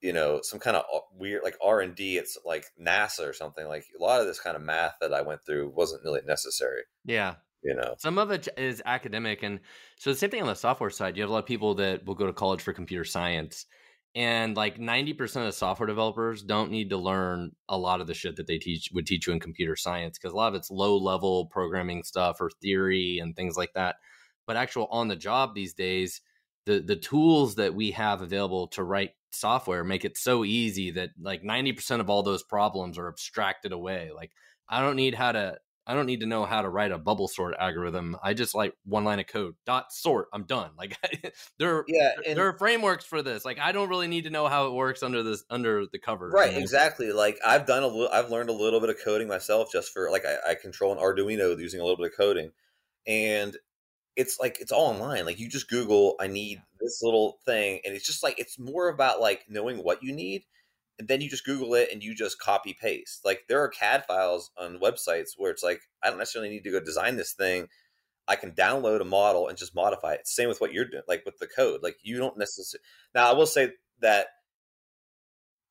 you 0.00 0.12
know 0.12 0.40
some 0.42 0.58
kind 0.58 0.76
of 0.76 0.82
weird 1.16 1.42
like 1.44 1.56
r&d 1.64 2.18
it's 2.18 2.36
like 2.44 2.66
nasa 2.78 3.26
or 3.26 3.32
something 3.32 3.66
like 3.68 3.84
a 3.98 4.02
lot 4.02 4.20
of 4.20 4.26
this 4.26 4.40
kind 4.40 4.56
of 4.56 4.62
math 4.62 4.94
that 5.00 5.14
i 5.14 5.22
went 5.22 5.40
through 5.46 5.70
wasn't 5.70 6.02
really 6.02 6.20
necessary 6.26 6.82
yeah 7.04 7.36
you 7.64 7.74
know? 7.74 7.94
Some 7.98 8.18
of 8.18 8.30
it 8.30 8.48
is 8.56 8.82
academic 8.84 9.42
and 9.42 9.60
so 9.98 10.10
the 10.10 10.16
same 10.16 10.30
thing 10.30 10.42
on 10.42 10.48
the 10.48 10.54
software 10.54 10.90
side 10.90 11.16
you 11.16 11.22
have 11.22 11.30
a 11.30 11.32
lot 11.32 11.40
of 11.40 11.46
people 11.46 11.74
that 11.76 12.04
will 12.04 12.14
go 12.14 12.26
to 12.26 12.32
college 12.32 12.62
for 12.62 12.72
computer 12.72 13.04
science 13.04 13.66
and 14.16 14.56
like 14.56 14.78
90% 14.78 15.48
of 15.48 15.54
software 15.54 15.88
developers 15.88 16.42
don't 16.42 16.70
need 16.70 16.90
to 16.90 16.96
learn 16.96 17.50
a 17.68 17.76
lot 17.76 18.00
of 18.00 18.06
the 18.06 18.14
shit 18.14 18.36
that 18.36 18.46
they 18.46 18.58
teach 18.58 18.90
would 18.92 19.06
teach 19.06 19.26
you 19.26 19.32
in 19.32 19.40
computer 19.40 19.74
science 19.74 20.18
because 20.18 20.32
a 20.32 20.36
lot 20.36 20.48
of 20.48 20.54
it's 20.54 20.70
low 20.70 20.96
level 20.96 21.46
programming 21.46 22.02
stuff 22.04 22.40
or 22.40 22.50
theory 22.62 23.18
and 23.18 23.34
things 23.34 23.56
like 23.56 23.72
that 23.74 23.96
but 24.46 24.56
actual 24.56 24.86
on 24.90 25.08
the 25.08 25.16
job 25.16 25.54
these 25.54 25.74
days 25.74 26.20
the 26.66 26.80
the 26.80 26.96
tools 26.96 27.56
that 27.56 27.74
we 27.74 27.90
have 27.90 28.22
available 28.22 28.68
to 28.68 28.84
write 28.84 29.10
software 29.32 29.82
make 29.82 30.04
it 30.04 30.16
so 30.16 30.44
easy 30.44 30.92
that 30.92 31.10
like 31.20 31.42
90% 31.42 32.00
of 32.00 32.08
all 32.08 32.22
those 32.22 32.44
problems 32.44 32.98
are 32.98 33.08
abstracted 33.08 33.72
away 33.72 34.10
like 34.14 34.30
I 34.68 34.80
don't 34.80 34.96
need 34.96 35.14
how 35.14 35.32
to 35.32 35.58
I 35.86 35.94
don't 35.94 36.06
need 36.06 36.20
to 36.20 36.26
know 36.26 36.46
how 36.46 36.62
to 36.62 36.68
write 36.68 36.92
a 36.92 36.98
bubble 36.98 37.28
sort 37.28 37.54
algorithm. 37.58 38.16
I 38.22 38.32
just 38.32 38.54
like 38.54 38.74
one 38.84 39.04
line 39.04 39.20
of 39.20 39.26
code 39.26 39.54
dot 39.66 39.92
sort. 39.92 40.28
I'm 40.32 40.44
done. 40.44 40.70
Like 40.84 40.98
there, 41.58 41.84
yeah, 41.88 42.10
and, 42.26 42.36
there 42.36 42.46
are 42.48 42.58
frameworks 42.58 43.06
for 43.06 43.22
this. 43.22 43.44
Like 43.44 43.58
I 43.58 43.72
don't 43.72 43.88
really 43.88 44.06
need 44.06 44.24
to 44.24 44.30
know 44.30 44.48
how 44.48 44.66
it 44.66 44.72
works 44.72 45.02
under 45.02 45.22
this 45.22 45.44
under 45.48 45.86
the 45.90 45.98
cover. 45.98 46.28
Right, 46.28 46.50
you 46.50 46.56
know? 46.56 46.62
exactly. 46.62 47.12
Like 47.12 47.38
I've 47.44 47.66
done 47.66 47.82
a 47.82 47.86
little. 47.86 48.08
I've 48.12 48.30
learned 48.30 48.50
a 48.50 48.52
little 48.54 48.80
bit 48.80 48.90
of 48.90 48.96
coding 49.02 49.28
myself 49.28 49.70
just 49.72 49.92
for 49.92 50.10
like 50.10 50.24
I, 50.26 50.50
I 50.50 50.54
control 50.56 50.92
an 50.92 50.98
Arduino 50.98 51.58
using 51.58 51.80
a 51.80 51.82
little 51.82 51.96
bit 51.96 52.06
of 52.06 52.16
coding, 52.16 52.50
and 53.06 53.56
it's 54.16 54.38
like 54.40 54.58
it's 54.60 54.72
all 54.72 54.86
online. 54.86 55.24
Like 55.24 55.38
you 55.38 55.48
just 55.48 55.70
Google, 55.70 56.16
I 56.20 56.26
need 56.26 56.60
this 56.80 57.00
little 57.02 57.38
thing, 57.46 57.80
and 57.84 57.94
it's 57.94 58.06
just 58.06 58.22
like 58.22 58.38
it's 58.38 58.58
more 58.58 58.88
about 58.88 59.20
like 59.20 59.44
knowing 59.48 59.78
what 59.78 60.02
you 60.02 60.14
need 60.14 60.44
and 60.98 61.08
then 61.08 61.20
you 61.20 61.28
just 61.28 61.44
Google 61.44 61.74
it 61.74 61.88
and 61.92 62.02
you 62.02 62.14
just 62.14 62.38
copy 62.38 62.76
paste. 62.80 63.24
Like 63.24 63.42
there 63.48 63.60
are 63.60 63.68
CAD 63.68 64.04
files 64.06 64.50
on 64.58 64.78
websites 64.78 65.30
where 65.36 65.50
it's 65.50 65.62
like, 65.62 65.80
I 66.02 66.08
don't 66.08 66.18
necessarily 66.18 66.50
need 66.50 66.64
to 66.64 66.70
go 66.70 66.80
design 66.80 67.16
this 67.16 67.32
thing. 67.32 67.68
I 68.26 68.36
can 68.36 68.52
download 68.52 69.00
a 69.00 69.04
model 69.04 69.48
and 69.48 69.58
just 69.58 69.74
modify 69.74 70.14
it. 70.14 70.26
Same 70.26 70.48
with 70.48 70.60
what 70.60 70.72
you're 70.72 70.88
doing, 70.88 71.02
like 71.08 71.24
with 71.26 71.38
the 71.38 71.46
code. 71.46 71.80
Like 71.82 71.96
you 72.02 72.16
don't 72.16 72.38
necessarily. 72.38 72.82
Now, 73.14 73.30
I 73.30 73.34
will 73.34 73.46
say 73.46 73.72
that 74.00 74.28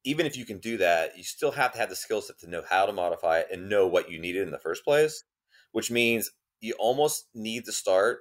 even 0.03 0.25
if 0.25 0.37
you 0.37 0.45
can 0.45 0.59
do 0.59 0.77
that, 0.77 1.17
you 1.17 1.23
still 1.23 1.51
have 1.51 1.71
to 1.71 1.79
have 1.79 1.89
the 1.89 1.95
skill 1.95 2.21
set 2.21 2.39
to 2.39 2.49
know 2.49 2.61
how 2.69 2.85
to 2.85 2.91
modify 2.91 3.39
it 3.39 3.47
and 3.51 3.69
know 3.69 3.87
what 3.87 4.11
you 4.11 4.19
needed 4.19 4.43
in 4.43 4.51
the 4.51 4.59
first 4.59 4.83
place, 4.83 5.23
which 5.71 5.89
means 5.89 6.29
you 6.59 6.73
almost 6.77 7.27
need 7.33 7.65
to 7.65 7.71
start 7.71 8.19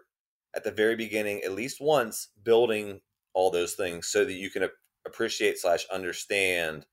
at 0.55 0.65
the 0.65 0.71
very 0.71 0.97
beginning, 0.97 1.43
at 1.43 1.53
least 1.53 1.79
once, 1.81 2.29
building 2.43 3.01
all 3.35 3.51
those 3.51 3.75
things 3.75 4.07
so 4.09 4.25
that 4.25 4.35
you 4.35 4.51
can 4.51 4.69
appreciate 5.07 5.59
slash 5.59 5.87
understand 5.93 6.87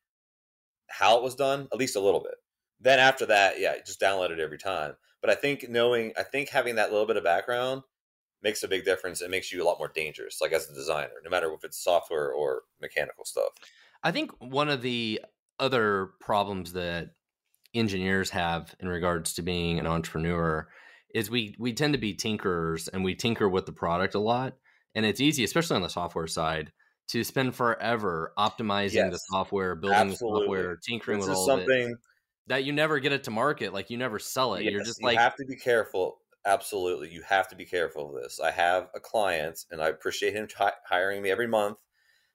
how 0.89 1.17
it 1.17 1.23
was 1.23 1.35
done, 1.35 1.67
at 1.71 1.79
least 1.79 1.95
a 1.95 1.99
little 1.99 2.21
bit. 2.21 2.35
Then 2.79 2.99
after 2.99 3.25
that, 3.27 3.59
yeah, 3.59 3.75
just 3.85 3.99
download 3.99 4.31
it 4.31 4.39
every 4.39 4.57
time. 4.57 4.93
But 5.21 5.29
I 5.29 5.35
think 5.35 5.69
knowing, 5.69 6.13
I 6.17 6.23
think 6.23 6.49
having 6.49 6.75
that 6.75 6.91
little 6.91 7.07
bit 7.07 7.17
of 7.17 7.23
background 7.23 7.83
makes 8.41 8.63
a 8.63 8.67
big 8.67 8.85
difference. 8.85 9.21
It 9.21 9.29
makes 9.29 9.51
you 9.51 9.61
a 9.61 9.65
lot 9.65 9.79
more 9.79 9.91
dangerous, 9.93 10.39
like 10.41 10.53
as 10.53 10.69
a 10.69 10.73
designer, 10.73 11.09
no 11.23 11.29
matter 11.29 11.51
if 11.53 11.63
it's 11.63 11.83
software 11.83 12.31
or 12.31 12.63
mechanical 12.81 13.25
stuff. 13.25 13.49
I 14.03 14.11
think 14.11 14.31
one 14.39 14.69
of 14.69 14.81
the 14.81 15.21
other 15.59 16.11
problems 16.21 16.73
that 16.73 17.09
engineers 17.73 18.29
have 18.31 18.73
in 18.79 18.87
regards 18.87 19.33
to 19.33 19.41
being 19.41 19.77
an 19.77 19.85
entrepreneur 19.85 20.67
is 21.13 21.29
we 21.29 21.55
we 21.59 21.73
tend 21.73 21.93
to 21.93 21.99
be 21.99 22.15
tinkerers 22.15 22.89
and 22.91 23.03
we 23.03 23.13
tinker 23.13 23.47
with 23.47 23.65
the 23.65 23.71
product 23.71 24.15
a 24.15 24.19
lot 24.19 24.55
and 24.95 25.05
it's 25.05 25.21
easy 25.21 25.43
especially 25.43 25.75
on 25.75 25.81
the 25.83 25.89
software 25.89 26.25
side 26.25 26.71
to 27.09 27.23
spend 27.23 27.55
forever 27.55 28.33
optimizing 28.37 28.93
yes, 28.93 29.11
the 29.11 29.17
software, 29.17 29.75
building 29.75 29.97
absolutely. 29.97 30.39
the 30.39 30.45
software, 30.45 30.75
tinkering 30.77 31.19
this 31.19 31.27
with 31.27 31.37
all 31.37 31.45
something 31.45 31.85
of 31.85 31.91
it, 31.91 31.97
that 32.47 32.63
you 32.63 32.71
never 32.71 32.99
get 32.99 33.11
it 33.11 33.23
to 33.23 33.31
market. 33.31 33.73
Like 33.73 33.89
you 33.89 33.97
never 33.97 34.19
sell 34.19 34.55
it. 34.55 34.63
Yes, 34.63 34.71
You're 34.71 34.83
just 34.83 35.03
like 35.03 35.13
you 35.13 35.17
like 35.17 35.23
have 35.23 35.35
to 35.37 35.45
be 35.45 35.55
careful. 35.55 36.19
Absolutely, 36.45 37.11
you 37.11 37.21
have 37.23 37.47
to 37.49 37.55
be 37.55 37.65
careful 37.65 38.15
of 38.15 38.21
this. 38.21 38.39
I 38.39 38.51
have 38.51 38.89
a 38.95 38.99
client, 38.99 39.65
and 39.71 39.81
I 39.81 39.89
appreciate 39.89 40.33
him 40.33 40.47
t- 40.47 40.55
hiring 40.87 41.21
me 41.21 41.31
every 41.31 41.47
month, 41.47 41.77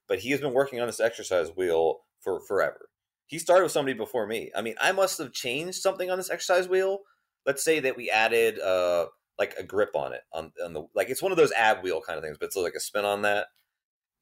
but 0.08 0.18
he 0.18 0.30
has 0.32 0.40
been 0.40 0.52
working 0.52 0.80
on 0.80 0.86
this 0.86 1.00
exercise 1.00 1.50
wheel 1.56 2.00
for 2.20 2.40
forever. 2.40 2.88
He 3.26 3.38
started 3.38 3.62
with 3.62 3.72
somebody 3.72 3.96
before 3.96 4.26
me. 4.26 4.50
I 4.54 4.60
mean, 4.60 4.74
I 4.80 4.92
must 4.92 5.18
have 5.18 5.32
changed 5.32 5.78
something 5.78 6.10
on 6.10 6.18
this 6.18 6.30
exercise 6.30 6.68
wheel. 6.68 6.98
Let's 7.46 7.64
say 7.64 7.80
that 7.80 7.96
we 7.96 8.10
added 8.10 8.58
uh, 8.60 9.06
like 9.38 9.54
a 9.58 9.62
grip 9.62 9.90
on 9.94 10.12
it 10.12 10.22
on, 10.32 10.52
on 10.62 10.72
the 10.72 10.86
like 10.94 11.08
it's 11.10 11.22
one 11.22 11.32
of 11.32 11.38
those 11.38 11.52
ab 11.52 11.82
wheel 11.82 12.02
kind 12.04 12.18
of 12.18 12.24
things, 12.24 12.36
but 12.38 12.46
it's 12.46 12.56
like 12.56 12.74
a 12.74 12.80
spin 12.80 13.04
on 13.04 13.22
that 13.22 13.46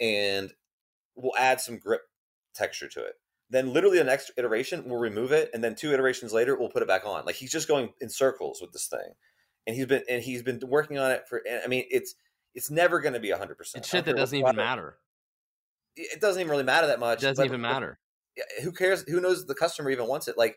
and 0.02 0.52
we'll 1.14 1.36
add 1.38 1.60
some 1.60 1.78
grip 1.78 2.02
texture 2.54 2.88
to 2.88 3.00
it. 3.04 3.14
Then 3.48 3.72
literally 3.72 3.98
the 3.98 4.04
next 4.04 4.32
iteration 4.36 4.84
we'll 4.86 4.98
remove 4.98 5.32
it, 5.32 5.50
and 5.54 5.62
then 5.62 5.74
two 5.74 5.92
iterations 5.92 6.32
later 6.32 6.58
we'll 6.58 6.70
put 6.70 6.82
it 6.82 6.88
back 6.88 7.06
on. 7.06 7.24
Like 7.24 7.36
he's 7.36 7.52
just 7.52 7.68
going 7.68 7.92
in 8.00 8.10
circles 8.10 8.60
with 8.60 8.72
this 8.72 8.86
thing, 8.86 9.14
and 9.66 9.76
he's 9.76 9.86
been 9.86 10.02
and 10.08 10.22
he's 10.22 10.42
been 10.42 10.60
working 10.66 10.98
on 10.98 11.10
it 11.12 11.24
for. 11.28 11.42
I 11.64 11.68
mean, 11.68 11.84
it's 11.90 12.14
it's 12.54 12.70
never 12.70 13.00
going 13.00 13.14
to 13.14 13.20
be 13.20 13.30
hundred 13.30 13.56
percent. 13.56 13.82
It's 13.82 13.90
shit 13.90 14.04
that 14.06 14.16
doesn't 14.16 14.38
even 14.38 14.56
matter. 14.56 14.96
It 15.96 16.20
doesn't 16.20 16.40
even 16.40 16.50
really 16.50 16.64
matter 16.64 16.86
that 16.86 17.00
much. 17.00 17.22
It 17.22 17.26
doesn't 17.26 17.44
even 17.44 17.60
matter. 17.60 17.98
Who 18.62 18.72
cares? 18.72 19.02
Who 19.02 19.20
knows 19.20 19.46
the 19.46 19.54
customer 19.54 19.90
even 19.90 20.08
wants 20.08 20.26
it? 20.26 20.38
Like 20.38 20.56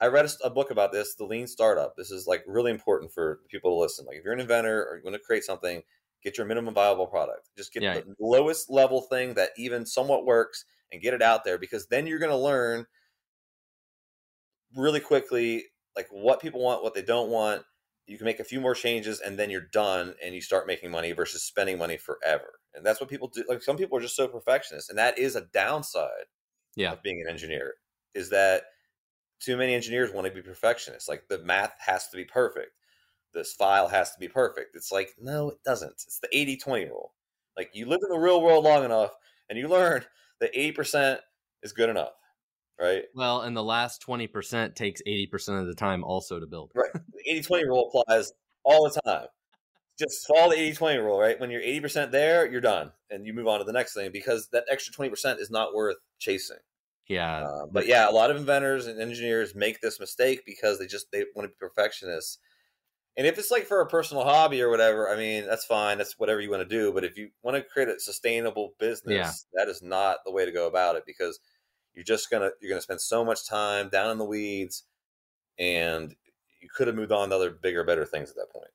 I 0.00 0.06
read 0.06 0.26
a, 0.26 0.46
a, 0.46 0.50
book 0.50 0.70
about 0.70 0.92
this, 0.92 1.14
the 1.14 1.24
lean 1.24 1.46
startup. 1.46 1.96
This 1.96 2.10
is 2.10 2.26
like 2.26 2.44
really 2.46 2.70
important 2.70 3.12
for 3.12 3.40
people 3.48 3.70
to 3.70 3.80
listen. 3.80 4.04
Like 4.06 4.18
if 4.18 4.24
you're 4.24 4.34
an 4.34 4.40
inventor 4.40 4.84
or 4.84 4.98
you 4.98 5.04
want 5.04 5.14
to 5.14 5.20
create 5.20 5.44
something, 5.44 5.82
get 6.22 6.38
your 6.38 6.46
minimum 6.46 6.74
viable 6.74 7.06
product. 7.06 7.48
Just 7.56 7.72
get 7.72 7.82
yeah. 7.82 7.94
the 7.94 8.14
lowest 8.20 8.70
level 8.70 9.02
thing 9.02 9.34
that 9.34 9.50
even 9.56 9.86
somewhat 9.86 10.26
works 10.26 10.64
and 10.92 11.02
get 11.02 11.14
it 11.14 11.22
out 11.22 11.44
there 11.44 11.58
because 11.58 11.86
then 11.86 12.06
you're 12.06 12.18
going 12.18 12.30
to 12.30 12.36
learn 12.36 12.86
really 14.76 15.00
quickly 15.00 15.64
like 15.96 16.08
what 16.10 16.40
people 16.40 16.62
want, 16.62 16.82
what 16.82 16.94
they 16.94 17.02
don't 17.02 17.30
want. 17.30 17.62
You 18.06 18.16
can 18.16 18.24
make 18.24 18.40
a 18.40 18.44
few 18.44 18.60
more 18.60 18.74
changes 18.74 19.20
and 19.20 19.38
then 19.38 19.50
you're 19.50 19.68
done 19.72 20.14
and 20.22 20.34
you 20.34 20.40
start 20.40 20.66
making 20.66 20.90
money 20.90 21.12
versus 21.12 21.44
spending 21.44 21.78
money 21.78 21.96
forever. 21.96 22.58
And 22.74 22.84
that's 22.84 23.00
what 23.00 23.10
people 23.10 23.28
do. 23.28 23.44
Like 23.48 23.62
some 23.62 23.76
people 23.76 23.98
are 23.98 24.02
just 24.02 24.16
so 24.16 24.28
perfectionist, 24.28 24.90
and 24.90 24.98
that 24.98 25.18
is 25.18 25.36
a 25.36 25.46
downside 25.52 26.26
yeah. 26.76 26.92
of 26.92 27.02
being 27.02 27.20
an 27.24 27.30
engineer. 27.30 27.74
Is 28.14 28.30
that 28.30 28.62
too 29.40 29.56
many 29.56 29.74
engineers 29.74 30.12
want 30.12 30.26
to 30.26 30.32
be 30.32 30.42
perfectionists? 30.42 31.08
Like 31.08 31.24
the 31.28 31.38
math 31.38 31.74
has 31.84 32.08
to 32.08 32.16
be 32.16 32.24
perfect 32.24 32.70
this 33.34 33.52
file 33.52 33.88
has 33.88 34.12
to 34.12 34.18
be 34.18 34.28
perfect. 34.28 34.74
It's 34.74 34.92
like, 34.92 35.10
no, 35.20 35.50
it 35.50 35.58
doesn't. 35.64 35.92
It's 35.92 36.18
the 36.20 36.28
80 36.32 36.56
20 36.58 36.84
rule. 36.86 37.12
Like 37.56 37.70
you 37.74 37.86
live 37.86 38.00
in 38.02 38.10
the 38.10 38.18
real 38.18 38.42
world 38.42 38.64
long 38.64 38.84
enough 38.84 39.10
and 39.48 39.58
you 39.58 39.68
learn 39.68 40.04
that 40.40 40.54
80% 40.54 41.18
is 41.62 41.72
good 41.72 41.90
enough. 41.90 42.12
Right. 42.80 43.04
Well, 43.14 43.42
and 43.42 43.54
the 43.54 43.62
last 43.62 44.02
20% 44.06 44.74
takes 44.74 45.02
80% 45.06 45.60
of 45.60 45.66
the 45.66 45.74
time 45.74 46.02
also 46.02 46.40
to 46.40 46.46
build. 46.46 46.72
Right. 46.74 46.90
The 47.12 47.32
80 47.32 47.42
20 47.42 47.64
rule 47.66 47.92
applies 47.94 48.32
all 48.64 48.84
the 48.84 48.98
time. 49.04 49.26
Just 49.98 50.26
follow 50.26 50.52
the 50.52 50.58
80 50.58 50.76
20 50.76 50.98
rule, 51.00 51.20
right? 51.20 51.38
When 51.38 51.50
you're 51.50 51.60
80% 51.60 52.10
there, 52.10 52.50
you're 52.50 52.62
done 52.62 52.92
and 53.10 53.26
you 53.26 53.34
move 53.34 53.46
on 53.46 53.58
to 53.58 53.64
the 53.64 53.74
next 53.74 53.92
thing 53.92 54.10
because 54.10 54.48
that 54.52 54.64
extra 54.70 54.94
20% 54.94 55.38
is 55.38 55.50
not 55.50 55.74
worth 55.74 55.96
chasing. 56.18 56.56
Yeah. 57.10 57.40
Uh, 57.40 57.66
but 57.70 57.86
yeah, 57.86 58.08
a 58.08 58.12
lot 58.12 58.30
of 58.30 58.38
inventors 58.38 58.86
and 58.86 58.98
engineers 58.98 59.54
make 59.54 59.82
this 59.82 60.00
mistake 60.00 60.44
because 60.46 60.78
they 60.78 60.86
just 60.86 61.08
they 61.12 61.24
want 61.34 61.44
to 61.44 61.48
be 61.48 61.56
perfectionists 61.60 62.38
and 63.16 63.26
if 63.26 63.38
it's 63.38 63.50
like 63.50 63.66
for 63.66 63.80
a 63.80 63.86
personal 63.86 64.24
hobby 64.24 64.62
or 64.62 64.70
whatever, 64.70 65.08
I 65.08 65.16
mean, 65.16 65.46
that's 65.46 65.64
fine. 65.64 65.98
That's 65.98 66.18
whatever 66.18 66.40
you 66.40 66.50
want 66.50 66.68
to 66.68 66.76
do. 66.76 66.92
But 66.92 67.04
if 67.04 67.18
you 67.18 67.30
want 67.42 67.56
to 67.56 67.62
create 67.62 67.88
a 67.88 67.98
sustainable 67.98 68.74
business, 68.78 69.46
yeah. 69.52 69.64
that 69.64 69.70
is 69.70 69.82
not 69.82 70.18
the 70.24 70.32
way 70.32 70.44
to 70.44 70.52
go 70.52 70.66
about 70.66 70.96
it 70.96 71.04
because 71.06 71.40
you're 71.94 72.04
just 72.04 72.30
gonna 72.30 72.50
you're 72.60 72.70
gonna 72.70 72.80
spend 72.80 73.00
so 73.00 73.24
much 73.24 73.48
time 73.48 73.88
down 73.88 74.10
in 74.10 74.18
the 74.18 74.24
weeds, 74.24 74.84
and 75.58 76.14
you 76.62 76.68
could 76.74 76.86
have 76.86 76.96
moved 76.96 77.12
on 77.12 77.30
to 77.30 77.34
other 77.34 77.50
bigger, 77.50 77.84
better 77.84 78.04
things 78.04 78.30
at 78.30 78.36
that 78.36 78.52
point. 78.52 78.70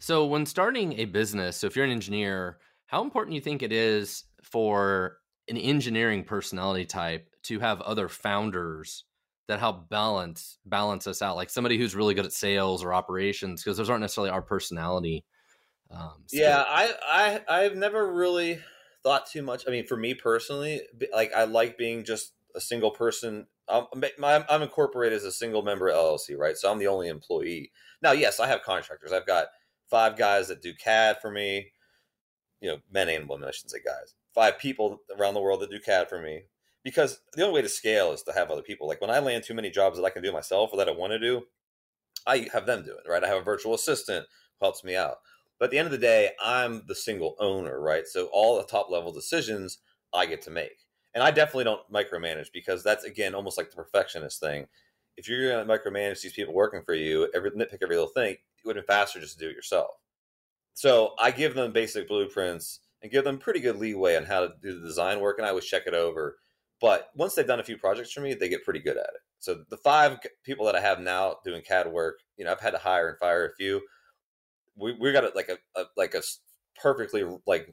So 0.00 0.26
when 0.26 0.46
starting 0.46 0.98
a 0.98 1.06
business, 1.06 1.58
so 1.58 1.66
if 1.66 1.76
you're 1.76 1.84
an 1.84 1.90
engineer, 1.90 2.58
how 2.86 3.02
important 3.02 3.32
do 3.32 3.36
you 3.36 3.42
think 3.42 3.62
it 3.62 3.72
is 3.72 4.24
for 4.42 5.18
an 5.48 5.56
engineering 5.56 6.24
personality 6.24 6.84
type 6.84 7.28
to 7.44 7.58
have 7.58 7.80
other 7.80 8.08
founders 8.08 9.04
that 9.48 9.58
help 9.58 9.88
balance 9.88 10.58
balance 10.64 11.06
us 11.06 11.20
out 11.22 11.36
like 11.36 11.50
somebody 11.50 11.76
who's 11.76 11.94
really 11.94 12.14
good 12.14 12.24
at 12.24 12.32
sales 12.32 12.82
or 12.84 12.94
operations 12.94 13.62
because 13.62 13.76
those 13.76 13.90
aren't 13.90 14.00
necessarily 14.00 14.30
our 14.30 14.42
personality 14.42 15.24
um, 15.90 16.24
yeah 16.32 16.64
i 16.68 16.92
i 17.06 17.40
i've 17.48 17.76
never 17.76 18.12
really 18.12 18.58
thought 19.02 19.26
too 19.26 19.42
much 19.42 19.64
i 19.66 19.70
mean 19.70 19.86
for 19.86 19.96
me 19.96 20.14
personally 20.14 20.80
like 21.12 21.32
i 21.34 21.44
like 21.44 21.76
being 21.76 22.04
just 22.04 22.32
a 22.54 22.60
single 22.60 22.90
person 22.90 23.46
I'm, 23.68 24.44
I'm 24.50 24.62
incorporated 24.62 25.16
as 25.16 25.24
a 25.24 25.32
single 25.32 25.62
member 25.62 25.90
llc 25.90 26.36
right? 26.36 26.56
So 26.56 26.70
i'm 26.70 26.78
the 26.78 26.88
only 26.88 27.08
employee. 27.08 27.70
Now 28.02 28.12
yes 28.12 28.40
i 28.40 28.46
have 28.46 28.62
contractors. 28.62 29.12
I've 29.12 29.26
got 29.26 29.46
five 29.88 30.16
guys 30.16 30.48
that 30.48 30.62
do 30.62 30.74
cad 30.74 31.18
for 31.20 31.30
me 31.30 31.72
you 32.60 32.70
know 32.70 32.78
men 32.90 33.08
and 33.08 33.28
women 33.28 33.48
i 33.48 33.50
shouldn't 33.50 33.72
say 33.72 33.78
guys. 33.84 34.14
Five 34.34 34.58
people 34.58 35.00
around 35.18 35.34
the 35.34 35.40
world 35.40 35.60
that 35.60 35.70
do 35.70 35.78
cad 35.78 36.08
for 36.08 36.20
me 36.20 36.44
because 36.84 37.20
the 37.34 37.42
only 37.42 37.54
way 37.54 37.62
to 37.62 37.68
scale 37.68 38.12
is 38.12 38.22
to 38.24 38.32
have 38.32 38.50
other 38.50 38.62
people. 38.62 38.88
Like 38.88 39.00
when 39.00 39.10
I 39.10 39.18
land 39.18 39.44
too 39.44 39.54
many 39.54 39.70
jobs 39.70 39.98
that 39.98 40.04
I 40.04 40.10
can 40.10 40.22
do 40.22 40.32
myself 40.32 40.70
or 40.72 40.76
that 40.78 40.88
I 40.88 40.92
want 40.92 41.12
to 41.12 41.18
do, 41.18 41.42
I 42.26 42.48
have 42.52 42.66
them 42.66 42.84
do 42.84 42.92
it, 42.92 43.08
right? 43.08 43.22
I 43.22 43.28
have 43.28 43.38
a 43.38 43.44
virtual 43.44 43.74
assistant 43.74 44.26
who 44.58 44.66
helps 44.66 44.84
me 44.84 44.96
out. 44.96 45.16
But 45.58 45.66
at 45.66 45.70
the 45.70 45.78
end 45.78 45.86
of 45.86 45.92
the 45.92 45.98
day, 45.98 46.30
I'm 46.42 46.82
the 46.86 46.94
single 46.94 47.36
owner, 47.38 47.80
right? 47.80 48.06
So 48.06 48.28
all 48.32 48.56
the 48.56 48.64
top 48.64 48.90
level 48.90 49.12
decisions 49.12 49.78
I 50.12 50.26
get 50.26 50.42
to 50.42 50.50
make. 50.50 50.86
And 51.14 51.22
I 51.22 51.30
definitely 51.30 51.64
don't 51.64 51.92
micromanage 51.92 52.48
because 52.52 52.82
that's 52.82 53.04
again 53.04 53.34
almost 53.34 53.58
like 53.58 53.70
the 53.70 53.76
perfectionist 53.76 54.40
thing. 54.40 54.66
If 55.16 55.28
you're 55.28 55.50
going 55.50 55.66
to 55.66 55.72
micromanage 55.72 56.22
these 56.22 56.32
people 56.32 56.54
working 56.54 56.82
for 56.84 56.94
you, 56.94 57.28
every 57.34 57.50
nitpick 57.50 57.78
every 57.82 57.96
little 57.96 58.10
thing, 58.10 58.32
it 58.32 58.38
would 58.64 58.76
been 58.76 58.84
faster 58.84 59.20
just 59.20 59.38
to 59.38 59.44
do 59.44 59.50
it 59.50 59.56
yourself. 59.56 59.90
So 60.74 61.14
I 61.18 61.30
give 61.30 61.54
them 61.54 61.72
basic 61.72 62.08
blueprints 62.08 62.80
and 63.02 63.12
give 63.12 63.24
them 63.24 63.38
pretty 63.38 63.60
good 63.60 63.76
leeway 63.76 64.16
on 64.16 64.24
how 64.24 64.40
to 64.40 64.54
do 64.62 64.80
the 64.80 64.86
design 64.86 65.20
work, 65.20 65.36
and 65.38 65.44
I 65.44 65.50
always 65.50 65.66
check 65.66 65.82
it 65.86 65.94
over 65.94 66.38
but 66.82 67.10
once 67.14 67.34
they've 67.34 67.46
done 67.46 67.60
a 67.60 67.64
few 67.64 67.78
projects 67.78 68.12
for 68.12 68.20
me, 68.20 68.34
they 68.34 68.48
get 68.48 68.64
pretty 68.64 68.80
good 68.80 68.96
at 68.96 69.04
it. 69.04 69.20
So 69.38 69.64
the 69.70 69.76
five 69.76 70.18
people 70.42 70.66
that 70.66 70.74
I 70.74 70.80
have 70.80 70.98
now 70.98 71.36
doing 71.44 71.62
CAD 71.62 71.90
work, 71.90 72.18
you 72.36 72.44
know, 72.44 72.50
I've 72.50 72.60
had 72.60 72.72
to 72.72 72.78
hire 72.78 73.08
and 73.08 73.18
fire 73.18 73.46
a 73.46 73.54
few. 73.54 73.80
We 74.76 74.92
we 75.00 75.12
got 75.12 75.24
a, 75.24 75.30
like 75.36 75.48
a, 75.48 75.80
a 75.80 75.84
like 75.96 76.14
a 76.14 76.22
perfectly 76.80 77.24
like 77.46 77.72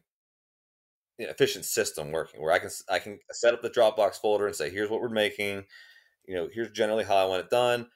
you 1.18 1.26
know, 1.26 1.32
efficient 1.32 1.66
system 1.66 2.12
working 2.12 2.42
where 2.42 2.54
I 2.54 2.60
can 2.60 2.70
I 2.88 3.00
can 3.00 3.20
set 3.32 3.56
up 3.56 3.64
the 3.64 3.70
Dropbox 3.72 4.16
folder 4.16 4.46
and 4.46 4.56
say 4.56 4.70
here's 4.70 4.92
what 4.92 5.02
we're 5.02 5.10
making, 5.10 5.66
you 6.28 6.36
know, 6.36 6.48
here's 6.54 6.72
generally 6.72 7.04
how 7.04 7.16
I 7.18 7.26
want 7.26 7.44
it 7.44 7.50
done, 7.50 7.88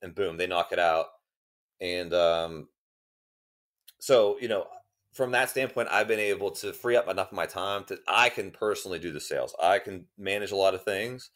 and 0.00 0.14
boom, 0.14 0.38
they 0.38 0.46
knock 0.46 0.72
it 0.72 0.78
out. 0.78 1.06
And 1.82 2.14
um, 2.14 2.68
so 4.00 4.38
you 4.40 4.48
know, 4.48 4.66
from 5.12 5.32
that 5.32 5.50
standpoint, 5.50 5.88
I've 5.90 6.08
been 6.08 6.18
able 6.18 6.50
to 6.52 6.72
free 6.72 6.96
up 6.96 7.08
enough 7.08 7.28
of 7.28 7.36
my 7.36 7.46
time 7.46 7.84
that 7.88 7.98
I 8.08 8.28
can 8.28 8.50
personally 8.50 8.98
do 8.98 9.12
the 9.12 9.20
sales. 9.20 9.54
I 9.62 9.78
can 9.78 10.06
manage 10.18 10.52
a 10.52 10.56
lot 10.56 10.74
of 10.74 10.84
things, 10.84 11.30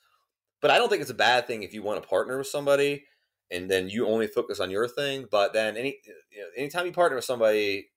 but 0.60 0.70
I 0.70 0.78
don't 0.78 0.88
think 0.88 1.02
it's 1.02 1.10
a 1.10 1.14
bad 1.14 1.46
thing 1.46 1.62
if 1.62 1.74
you 1.74 1.82
want 1.82 2.02
to 2.02 2.08
partner 2.08 2.38
with 2.38 2.46
somebody 2.46 3.04
and 3.50 3.70
then 3.70 3.88
you 3.88 4.06
only 4.06 4.26
focus 4.26 4.60
on 4.60 4.70
your 4.70 4.88
thing. 4.88 5.26
But 5.30 5.52
then 5.52 5.76
any 5.76 5.98
you 6.30 6.40
know, 6.40 6.46
anytime 6.56 6.86
you 6.86 6.92
partner 6.92 7.16
with 7.16 7.24
somebody, 7.24 7.88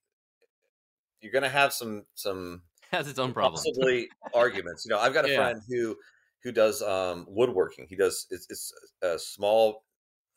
you're 1.20 1.32
gonna 1.32 1.48
have 1.48 1.72
some 1.72 2.04
some 2.14 2.62
has 2.90 3.08
its 3.08 3.18
own 3.18 3.32
problems. 3.32 3.64
Possibly 3.64 4.08
arguments. 4.34 4.84
You 4.84 4.90
know, 4.90 5.00
I've 5.00 5.14
got 5.14 5.24
a 5.24 5.30
yeah. 5.30 5.36
friend 5.36 5.60
who 5.68 5.96
who 6.42 6.52
does 6.52 6.82
um, 6.82 7.26
woodworking. 7.28 7.86
He 7.88 7.96
does 7.96 8.26
it's, 8.30 8.46
it's 8.48 8.72
a 9.02 9.18
small 9.18 9.84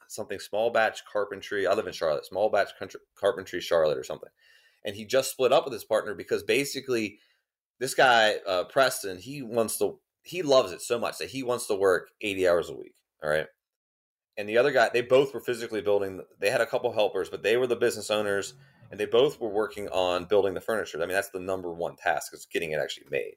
something 0.08 0.40
small 0.40 0.70
batch 0.70 1.04
carpentry. 1.12 1.68
I 1.68 1.74
live 1.74 1.88
in 1.88 1.94
Charlotte, 1.94 2.26
small 2.26 2.50
batch 2.50 2.72
country, 2.78 3.00
carpentry 3.16 3.62
Charlotte 3.62 3.98
or 3.98 4.04
something. 4.04 4.30
And 4.86 4.96
he 4.96 5.06
just 5.06 5.32
split 5.32 5.54
up 5.54 5.66
with 5.66 5.74
his 5.74 5.84
partner 5.84 6.14
because 6.14 6.44
basically 6.44 7.20
this 7.80 7.94
guy 7.94 8.36
uh, 8.48 8.66
Preston 8.66 9.18
he 9.18 9.42
wants 9.42 9.78
to 9.78 10.00
he 10.24 10.42
loves 10.42 10.72
it 10.72 10.82
so 10.82 10.98
much 10.98 11.18
that 11.18 11.30
he 11.30 11.44
wants 11.44 11.68
to 11.68 11.76
work 11.76 12.10
80 12.22 12.48
hours 12.48 12.70
a 12.70 12.76
week. 12.76 12.96
All 13.24 13.30
right. 13.30 13.48
And 14.38 14.50
the 14.50 14.58
other 14.58 14.72
guy, 14.72 14.90
they 14.92 15.02
both 15.02 15.34
were 15.34 15.40
physically 15.40 15.82
building. 15.82 16.22
They 16.40 16.50
had 16.50 16.62
a 16.62 16.66
couple 16.66 16.92
helpers, 16.92 17.30
but 17.30 17.44
they 17.44 17.58
were 17.58 17.68
the 17.68 17.76
business 17.76 18.10
owners 18.10 18.56
and 18.90 19.00
they 19.00 19.06
both 19.06 19.40
were 19.40 19.50
working 19.50 19.90
on 19.90 20.26
building 20.26 20.54
the 20.54 20.62
furniture. 20.62 20.98
I 20.98 21.02
mean, 21.02 21.16
that's 21.16 21.30
the 21.30 21.40
number 21.40 21.72
one 21.72 21.96
task 21.96 22.34
is 22.34 22.46
getting 22.46 22.72
it 22.72 22.80
actually 22.80 23.08
made. 23.10 23.36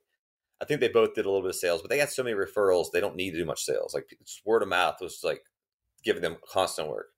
I 0.60 0.64
think 0.64 0.80
they 0.80 0.88
both 0.88 1.14
did 1.14 1.26
a 1.26 1.28
little 1.28 1.42
bit 1.42 1.50
of 1.50 1.56
sales, 1.56 1.82
but 1.82 1.90
they 1.90 1.98
got 1.98 2.10
so 2.10 2.22
many 2.22 2.34
referrals, 2.34 2.86
they 2.92 3.00
don't 3.00 3.16
need 3.16 3.32
to 3.32 3.38
do 3.38 3.44
much 3.44 3.62
sales. 3.62 3.94
Like 3.94 4.08
just 4.24 4.42
word 4.46 4.62
of 4.62 4.68
mouth 4.68 4.96
was 5.00 5.20
like 5.22 5.42
giving 6.02 6.22
them 6.22 6.36
constant 6.50 6.88
work. 6.88 7.08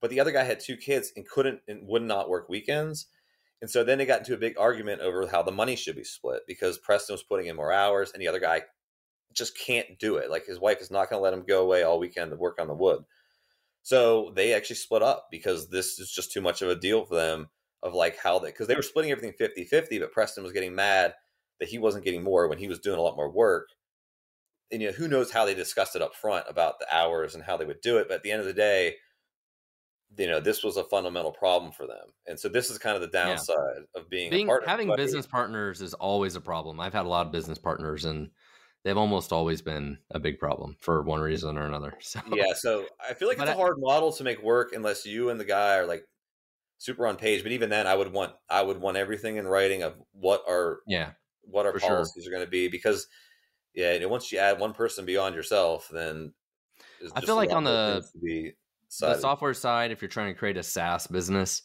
But 0.00 0.10
the 0.10 0.20
other 0.20 0.32
guy 0.32 0.44
had 0.44 0.60
two 0.60 0.76
kids 0.76 1.12
and 1.16 1.28
couldn't 1.28 1.60
and 1.68 1.86
would 1.86 2.02
not 2.02 2.28
work 2.28 2.48
weekends. 2.48 3.06
And 3.60 3.70
so 3.70 3.82
then 3.82 3.98
they 3.98 4.06
got 4.06 4.20
into 4.20 4.34
a 4.34 4.38
big 4.38 4.58
argument 4.58 5.00
over 5.00 5.26
how 5.26 5.42
the 5.42 5.50
money 5.50 5.74
should 5.74 5.96
be 5.96 6.04
split 6.04 6.42
because 6.46 6.78
Preston 6.78 7.14
was 7.14 7.22
putting 7.22 7.46
in 7.46 7.56
more 7.56 7.72
hours 7.72 8.12
and 8.12 8.22
the 8.22 8.28
other 8.28 8.40
guy 8.40 8.62
just 9.32 9.58
can't 9.58 9.98
do 9.98 10.16
it. 10.16 10.30
Like 10.30 10.46
his 10.46 10.60
wife 10.60 10.80
is 10.80 10.90
not 10.90 11.10
going 11.10 11.18
to 11.18 11.22
let 11.22 11.34
him 11.34 11.44
go 11.46 11.62
away 11.62 11.82
all 11.82 11.98
weekend 11.98 12.30
to 12.30 12.36
work 12.36 12.60
on 12.60 12.68
the 12.68 12.74
wood. 12.74 13.02
So 13.82 14.32
they 14.34 14.54
actually 14.54 14.76
split 14.76 15.02
up 15.02 15.28
because 15.30 15.70
this 15.70 15.98
is 15.98 16.10
just 16.10 16.32
too 16.32 16.40
much 16.40 16.62
of 16.62 16.68
a 16.68 16.76
deal 16.76 17.04
for 17.04 17.16
them 17.16 17.48
of 17.82 17.94
like 17.94 18.18
how 18.18 18.38
they 18.38 18.48
because 18.48 18.66
they 18.66 18.74
were 18.74 18.82
splitting 18.82 19.10
everything 19.10 19.32
50 19.32 19.64
50 19.64 19.98
but 20.00 20.12
preston 20.12 20.42
was 20.42 20.52
getting 20.52 20.74
mad 20.74 21.14
that 21.60 21.68
he 21.68 21.78
wasn't 21.78 22.04
getting 22.04 22.22
more 22.22 22.48
when 22.48 22.58
he 22.58 22.68
was 22.68 22.80
doing 22.80 22.98
a 22.98 23.02
lot 23.02 23.16
more 23.16 23.30
work 23.30 23.68
and 24.72 24.82
you 24.82 24.88
know 24.88 24.94
who 24.94 25.08
knows 25.08 25.30
how 25.30 25.44
they 25.44 25.54
discussed 25.54 25.94
it 25.96 26.02
up 26.02 26.14
front 26.14 26.44
about 26.48 26.78
the 26.78 26.94
hours 26.94 27.34
and 27.34 27.44
how 27.44 27.56
they 27.56 27.64
would 27.64 27.80
do 27.80 27.98
it 27.98 28.08
but 28.08 28.16
at 28.16 28.22
the 28.22 28.32
end 28.32 28.40
of 28.40 28.46
the 28.46 28.52
day 28.52 28.96
you 30.16 30.26
know 30.26 30.40
this 30.40 30.64
was 30.64 30.76
a 30.76 30.84
fundamental 30.84 31.32
problem 31.32 31.70
for 31.70 31.86
them 31.86 32.06
and 32.26 32.38
so 32.38 32.48
this 32.48 32.70
is 32.70 32.78
kind 32.78 32.96
of 32.96 33.02
the 33.02 33.08
downside 33.08 33.56
yeah. 33.76 34.00
of 34.00 34.08
being, 34.08 34.30
being 34.30 34.50
having 34.66 34.94
business 34.96 35.26
partners 35.26 35.80
is 35.80 35.94
always 35.94 36.34
a 36.34 36.40
problem 36.40 36.80
i've 36.80 36.94
had 36.94 37.04
a 37.04 37.08
lot 37.08 37.26
of 37.26 37.32
business 37.32 37.58
partners 37.58 38.04
and 38.04 38.30
they've 38.84 38.96
almost 38.96 39.32
always 39.32 39.60
been 39.60 39.98
a 40.12 40.18
big 40.18 40.38
problem 40.38 40.76
for 40.80 41.02
one 41.02 41.20
reason 41.20 41.58
or 41.58 41.66
another 41.66 41.94
so 42.00 42.20
yeah 42.32 42.52
so 42.54 42.86
i 43.08 43.12
feel 43.12 43.28
like 43.28 43.38
it's 43.38 43.50
a 43.50 43.54
hard 43.54 43.76
model 43.78 44.10
to 44.12 44.24
make 44.24 44.42
work 44.42 44.72
unless 44.72 45.04
you 45.04 45.28
and 45.28 45.38
the 45.38 45.44
guy 45.44 45.76
are 45.76 45.86
like 45.86 46.04
super 46.78 47.06
on 47.06 47.16
page. 47.16 47.42
But 47.42 47.52
even 47.52 47.68
then, 47.68 47.86
I 47.86 47.94
would 47.94 48.12
want 48.12 48.32
I 48.48 48.62
would 48.62 48.80
want 48.80 48.96
everything 48.96 49.36
in 49.36 49.46
writing 49.46 49.82
of 49.82 49.94
what 50.12 50.42
our 50.48 50.80
yeah 50.86 51.10
what 51.42 51.66
our 51.66 51.72
policies 51.78 52.24
sure. 52.24 52.32
are 52.32 52.34
going 52.34 52.46
to 52.46 52.50
be 52.50 52.68
because 52.68 53.06
yeah, 53.74 53.92
you 53.92 54.00
know, 54.00 54.08
once 54.08 54.32
you 54.32 54.38
add 54.38 54.58
one 54.58 54.72
person 54.72 55.04
beyond 55.04 55.34
yourself, 55.34 55.88
then 55.92 56.32
I 57.14 57.20
feel 57.20 57.36
like 57.36 57.52
on 57.52 57.64
the 57.64 58.04
the 59.00 59.14
software 59.20 59.54
side, 59.54 59.90
if 59.90 60.02
you're 60.02 60.08
trying 60.08 60.32
to 60.32 60.38
create 60.38 60.56
a 60.56 60.62
SaaS 60.62 61.06
business, 61.06 61.62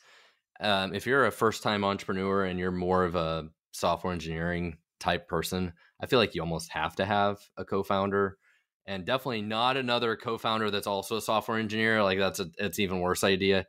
um, 0.60 0.94
if 0.94 1.06
you're 1.06 1.26
a 1.26 1.32
first 1.32 1.64
time 1.64 1.84
entrepreneur 1.84 2.46
and 2.46 2.60
you're 2.60 2.72
more 2.72 3.04
of 3.04 3.16
a 3.16 3.50
software 3.72 4.14
engineering 4.14 4.78
type 5.00 5.28
person, 5.28 5.74
I 6.02 6.06
feel 6.06 6.20
like 6.20 6.36
you 6.36 6.42
almost 6.42 6.72
have 6.72 6.96
to 6.98 7.06
have 7.06 7.40
a 7.58 7.66
co-founder 7.66 8.38
and 8.86 9.06
definitely 9.06 9.42
not 9.42 9.78
another 9.78 10.16
co-founder 10.16 10.70
that's 10.70 10.88
also 10.88 11.18
a 11.18 11.22
software 11.22 11.58
engineer. 11.58 12.04
Like 12.04 12.20
that's 12.20 12.40
a 12.40 12.50
it's 12.58 12.80
even 12.80 13.00
worse 13.00 13.24
idea 13.24 13.66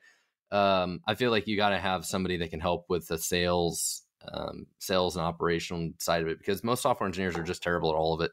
um, 0.55 1.01
I 1.07 1.17
feel 1.17 1.33
like 1.33 1.49
you 1.49 1.57
got 1.57 1.71
to 1.71 1.79
have 1.79 2.07
somebody 2.07 2.37
that 2.39 2.51
can 2.51 2.61
help 2.61 2.87
with 2.89 3.09
the 3.09 3.19
sales, 3.19 4.03
um, 4.33 4.67
sales 4.79 5.17
and 5.17 5.25
operational 5.25 5.91
side 5.99 6.23
of 6.23 6.29
it 6.29 6.39
because 6.39 6.63
most 6.63 6.83
software 6.83 7.09
engineers 7.09 7.37
are 7.37 7.43
just 7.43 7.63
terrible 7.63 7.91
at 7.91 7.97
all 7.97 8.15
of 8.15 8.21
it, 8.21 8.31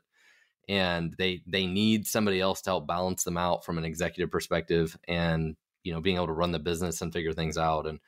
and 0.67 1.13
they 1.17 1.41
they 1.47 1.65
need 1.65 2.08
somebody 2.08 2.39
else 2.39 2.62
to 2.62 2.69
help 2.69 2.88
balance 2.88 3.24
them 3.24 3.38
out 3.38 3.65
from 3.65 3.78
an 3.78 3.86
executive 3.86 4.32
perspective, 4.32 4.97
and 5.08 5.56
you 5.84 5.93
know 5.93 6.02
being 6.02 6.15
able 6.15 6.28
to 6.28 6.34
run 6.34 6.52
the 6.52 6.60
business 6.60 7.02
and 7.02 7.13
figure 7.13 7.34
things 7.34 7.58
out. 7.58 7.88
And 7.88 8.00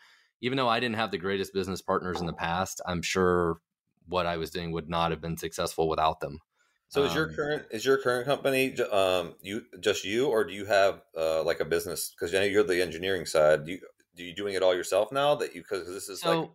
even 0.41 0.57
though 0.57 0.69
I 0.69 0.79
didn't 0.79 0.95
have 0.95 1.11
the 1.11 1.17
greatest 1.17 1.53
business 1.53 1.81
partners 1.81 2.19
in 2.19 2.27
the 2.27 2.33
past, 2.33 2.81
I'm 2.85 3.01
sure 3.01 3.59
what 4.07 4.25
I 4.25 4.37
was 4.37 4.51
doing 4.51 4.71
would 4.71 4.89
not 4.89 5.11
have 5.11 5.21
been 5.21 5.37
successful 5.37 5.87
without 5.87 6.19
them. 6.19 6.39
So 6.89 7.03
is 7.05 7.15
your 7.15 7.29
um, 7.29 7.33
current 7.33 7.65
is 7.71 7.85
your 7.85 7.97
current 7.97 8.25
company 8.25 8.79
um 8.91 9.33
you 9.41 9.63
just 9.79 10.05
you 10.05 10.27
or 10.27 10.43
do 10.43 10.53
you 10.53 10.65
have 10.65 11.01
uh 11.17 11.41
like 11.43 11.59
a 11.59 11.65
business 11.65 12.11
because 12.11 12.35
I 12.35 12.39
know 12.39 12.45
you're 12.45 12.63
the 12.63 12.83
engineering 12.83 13.25
side. 13.25 13.65
Do 13.65 13.71
you 13.71 13.79
do 14.15 14.23
you 14.23 14.35
doing 14.35 14.53
it 14.53 14.61
all 14.61 14.75
yourself 14.75 15.11
now 15.11 15.33
that 15.35 15.55
you 15.55 15.61
because 15.61 15.87
this 15.87 16.07
is 16.07 16.21
so, 16.21 16.41
like 16.41 16.49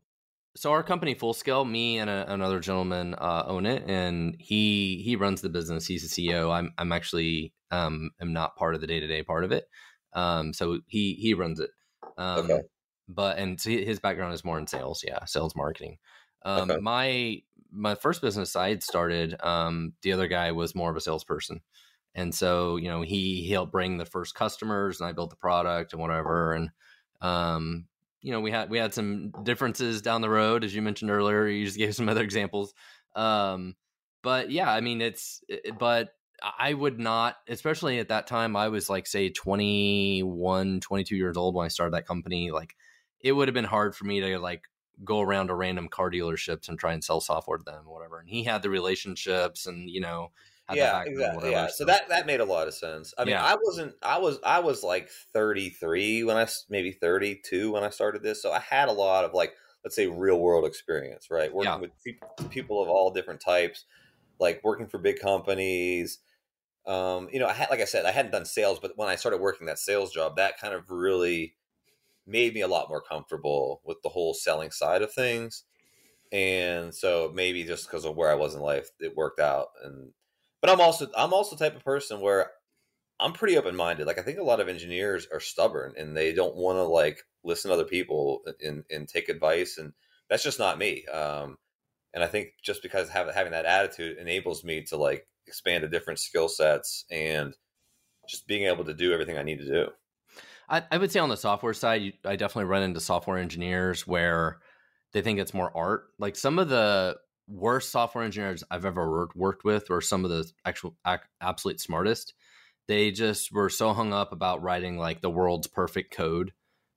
so 0.58 0.72
our 0.72 0.82
company 0.82 1.14
full 1.14 1.32
scale 1.32 1.64
me 1.64 1.98
and 1.98 2.10
a, 2.10 2.32
another 2.32 2.58
gentleman 2.58 3.14
uh, 3.14 3.44
own 3.46 3.64
it 3.64 3.84
and 3.86 4.36
he 4.38 5.00
he 5.04 5.14
runs 5.14 5.40
the 5.40 5.48
business. 5.48 5.86
He's 5.86 6.02
the 6.02 6.28
ceo 6.28 6.52
i'm 6.52 6.72
i'm 6.78 6.92
actually 6.92 7.52
um 7.70 8.10
am 8.20 8.32
not 8.32 8.56
part 8.56 8.74
of 8.74 8.80
the 8.80 8.86
day-to-day 8.86 9.22
part 9.22 9.44
of 9.44 9.52
it. 9.52 9.66
Um 10.14 10.52
so 10.52 10.80
he 10.86 11.14
he 11.14 11.34
runs 11.34 11.60
it. 11.60 11.70
Um 12.16 12.50
okay. 12.50 12.60
but 13.08 13.38
and 13.38 13.60
so 13.60 13.70
his 13.70 14.00
background 14.00 14.34
is 14.34 14.44
more 14.44 14.58
in 14.58 14.66
sales. 14.66 15.04
Yeah 15.06 15.24
sales 15.26 15.54
marketing. 15.54 15.98
Um 16.44 16.70
okay. 16.70 16.80
my 16.80 17.42
my 17.70 17.94
first 17.94 18.22
business 18.22 18.56
i 18.56 18.70
had 18.70 18.82
started 18.82 19.36
um 19.42 19.92
the 20.02 20.12
other 20.12 20.26
guy 20.26 20.52
was 20.52 20.74
more 20.74 20.90
of 20.90 20.96
a 20.96 21.00
salesperson. 21.00 21.60
And 22.14 22.34
so 22.34 22.76
you 22.76 22.88
know 22.88 23.02
he 23.02 23.44
he'll 23.44 23.66
bring 23.66 23.98
the 23.98 24.04
first 24.04 24.34
customers 24.34 25.00
and 25.00 25.08
i 25.08 25.12
built 25.12 25.30
the 25.30 25.36
product 25.36 25.92
and 25.92 26.02
whatever 26.02 26.52
and 26.52 26.70
um, 27.20 27.86
you 28.22 28.32
know, 28.32 28.40
we 28.40 28.50
had 28.50 28.70
we 28.70 28.78
had 28.78 28.94
some 28.94 29.32
differences 29.42 30.02
down 30.02 30.20
the 30.20 30.30
road, 30.30 30.64
as 30.64 30.74
you 30.74 30.82
mentioned 30.82 31.10
earlier. 31.10 31.46
You 31.46 31.64
just 31.64 31.78
gave 31.78 31.94
some 31.94 32.08
other 32.08 32.22
examples. 32.22 32.74
Um, 33.14 33.76
but 34.22 34.50
yeah, 34.50 34.70
I 34.70 34.80
mean, 34.80 35.00
it's 35.00 35.42
it, 35.48 35.78
but 35.78 36.10
I 36.42 36.72
would 36.72 36.98
not, 36.98 37.36
especially 37.48 37.98
at 37.98 38.08
that 38.08 38.26
time, 38.26 38.54
I 38.54 38.68
was 38.68 38.88
like, 38.88 39.06
say, 39.06 39.28
21, 39.28 40.80
22 40.80 41.16
years 41.16 41.36
old 41.36 41.54
when 41.54 41.64
I 41.64 41.68
started 41.68 41.94
that 41.94 42.06
company. 42.06 42.50
Like, 42.50 42.76
it 43.20 43.32
would 43.32 43.48
have 43.48 43.54
been 43.54 43.64
hard 43.64 43.96
for 43.96 44.04
me 44.04 44.20
to 44.20 44.38
like 44.38 44.62
go 45.04 45.20
around 45.20 45.48
to 45.48 45.54
random 45.54 45.88
car 45.88 46.10
dealerships 46.10 46.68
and 46.68 46.78
try 46.78 46.92
and 46.92 47.02
sell 47.02 47.20
software 47.20 47.58
to 47.58 47.64
them 47.64 47.84
or 47.86 47.94
whatever. 47.94 48.20
And 48.20 48.28
he 48.28 48.44
had 48.44 48.62
the 48.62 48.70
relationships 48.70 49.66
and, 49.66 49.90
you 49.90 50.00
know, 50.00 50.30
yeah, 50.72 51.02
exactly. 51.06 51.50
Yeah, 51.50 51.68
so 51.68 51.84
that 51.86 52.08
that 52.08 52.26
made 52.26 52.40
a 52.40 52.44
lot 52.44 52.68
of 52.68 52.74
sense. 52.74 53.14
I 53.16 53.24
mean, 53.24 53.32
yeah. 53.32 53.44
I 53.44 53.56
wasn't. 53.62 53.94
I 54.02 54.18
was. 54.18 54.38
I 54.44 54.60
was 54.60 54.82
like 54.82 55.08
thirty 55.32 55.70
three 55.70 56.24
when 56.24 56.36
I 56.36 56.46
maybe 56.68 56.92
thirty 56.92 57.40
two 57.42 57.72
when 57.72 57.84
I 57.84 57.90
started 57.90 58.22
this. 58.22 58.42
So 58.42 58.52
I 58.52 58.60
had 58.60 58.88
a 58.88 58.92
lot 58.92 59.24
of 59.24 59.32
like, 59.34 59.54
let's 59.84 59.96
say, 59.96 60.06
real 60.06 60.38
world 60.38 60.66
experience, 60.66 61.28
right? 61.30 61.52
Working 61.52 61.72
yeah. 61.72 61.78
with 61.78 61.90
people, 62.04 62.28
people 62.50 62.82
of 62.82 62.88
all 62.88 63.10
different 63.10 63.40
types, 63.40 63.84
like 64.38 64.60
working 64.62 64.86
for 64.86 64.98
big 64.98 65.20
companies. 65.20 66.18
Um, 66.86 67.28
you 67.32 67.38
know, 67.38 67.46
I 67.46 67.52
had, 67.52 67.68
like 67.70 67.80
I 67.80 67.84
said, 67.84 68.06
I 68.06 68.12
hadn't 68.12 68.32
done 68.32 68.46
sales, 68.46 68.78
but 68.80 68.92
when 68.96 69.08
I 69.08 69.16
started 69.16 69.42
working 69.42 69.66
that 69.66 69.78
sales 69.78 70.10
job, 70.10 70.36
that 70.36 70.58
kind 70.58 70.72
of 70.72 70.90
really 70.90 71.54
made 72.26 72.54
me 72.54 72.60
a 72.62 72.68
lot 72.68 72.88
more 72.88 73.02
comfortable 73.02 73.82
with 73.84 74.00
the 74.02 74.08
whole 74.08 74.32
selling 74.34 74.70
side 74.70 75.02
of 75.02 75.12
things. 75.12 75.64
And 76.32 76.94
so 76.94 77.32
maybe 77.34 77.64
just 77.64 77.86
because 77.86 78.04
of 78.04 78.16
where 78.16 78.30
I 78.30 78.34
was 78.34 78.54
in 78.54 78.60
life, 78.60 78.90
it 79.00 79.16
worked 79.16 79.40
out. 79.40 79.68
And 79.82 80.12
but 80.60 80.70
I'm 80.70 80.80
also 80.80 81.08
I'm 81.16 81.32
also 81.32 81.56
the 81.56 81.64
type 81.64 81.76
of 81.76 81.84
person 81.84 82.20
where 82.20 82.50
I'm 83.20 83.32
pretty 83.32 83.56
open 83.56 83.76
minded. 83.76 84.06
Like 84.06 84.18
I 84.18 84.22
think 84.22 84.38
a 84.38 84.44
lot 84.44 84.60
of 84.60 84.68
engineers 84.68 85.26
are 85.32 85.40
stubborn 85.40 85.94
and 85.96 86.16
they 86.16 86.32
don't 86.32 86.56
want 86.56 86.76
to 86.76 86.84
like 86.84 87.22
listen 87.44 87.68
to 87.70 87.74
other 87.74 87.84
people 87.84 88.42
and 88.62 88.84
and 88.90 89.08
take 89.08 89.28
advice, 89.28 89.78
and 89.78 89.92
that's 90.28 90.42
just 90.42 90.58
not 90.58 90.78
me. 90.78 91.04
Um, 91.06 91.56
and 92.14 92.24
I 92.24 92.26
think 92.26 92.50
just 92.62 92.82
because 92.82 93.08
have, 93.10 93.32
having 93.34 93.52
that 93.52 93.66
attitude 93.66 94.18
enables 94.18 94.64
me 94.64 94.82
to 94.84 94.96
like 94.96 95.26
expand 95.46 95.82
to 95.82 95.88
different 95.88 96.18
skill 96.18 96.48
sets 96.48 97.04
and 97.10 97.54
just 98.28 98.46
being 98.46 98.66
able 98.66 98.84
to 98.84 98.94
do 98.94 99.12
everything 99.12 99.38
I 99.38 99.42
need 99.42 99.58
to 99.58 99.66
do. 99.66 99.88
I, 100.68 100.82
I 100.90 100.98
would 100.98 101.10
say 101.10 101.20
on 101.20 101.30
the 101.30 101.36
software 101.36 101.74
side, 101.74 102.12
I 102.24 102.36
definitely 102.36 102.68
run 102.68 102.82
into 102.82 103.00
software 103.00 103.38
engineers 103.38 104.06
where 104.06 104.58
they 105.12 105.22
think 105.22 105.38
it's 105.38 105.54
more 105.54 105.74
art. 105.74 106.08
Like 106.18 106.36
some 106.36 106.58
of 106.58 106.68
the 106.68 107.16
worst 107.48 107.90
software 107.90 108.24
engineers 108.24 108.62
I've 108.70 108.84
ever 108.84 109.28
worked 109.34 109.64
with 109.64 109.88
were 109.88 110.00
some 110.00 110.24
of 110.24 110.30
the 110.30 110.50
actual 110.64 110.96
absolute 111.40 111.80
smartest. 111.80 112.34
They 112.86 113.10
just 113.10 113.52
were 113.52 113.70
so 113.70 113.92
hung 113.92 114.12
up 114.12 114.32
about 114.32 114.62
writing 114.62 114.98
like 114.98 115.20
the 115.20 115.30
world's 115.30 115.66
perfect 115.66 116.14
code 116.14 116.52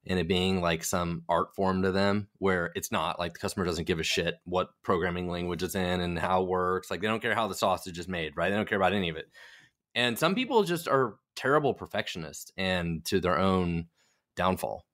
and 0.07 0.17
it 0.19 0.27
being 0.27 0.61
like 0.61 0.83
some 0.83 1.23
art 1.29 1.55
form 1.55 1.83
to 1.83 1.91
them 1.91 2.27
where 2.39 2.71
it's 2.75 2.91
not 2.91 3.19
like 3.19 3.33
the 3.33 3.39
customer 3.39 3.65
doesn't 3.65 3.87
give 3.87 3.99
a 3.99 4.03
shit 4.03 4.35
what 4.45 4.69
programming 4.83 5.29
language 5.29 5.63
it's 5.63 5.75
in 5.75 6.01
and 6.01 6.17
how 6.17 6.41
it 6.41 6.47
works. 6.47 6.89
Like 6.89 7.01
they 7.01 7.07
don't 7.07 7.21
care 7.21 7.35
how 7.35 7.47
the 7.47 7.55
sausage 7.55 7.99
is 7.99 8.07
made, 8.07 8.35
right? 8.35 8.49
They 8.49 8.55
don't 8.55 8.67
care 8.67 8.77
about 8.77 8.93
any 8.93 9.09
of 9.09 9.17
it. 9.17 9.27
And 9.93 10.17
some 10.17 10.35
people 10.35 10.63
just 10.63 10.87
are 10.87 11.15
terrible 11.35 11.73
perfectionists 11.73 12.51
and 12.57 13.03
to 13.05 13.19
their 13.19 13.37
own 13.37 13.87
downfall. 14.35 14.85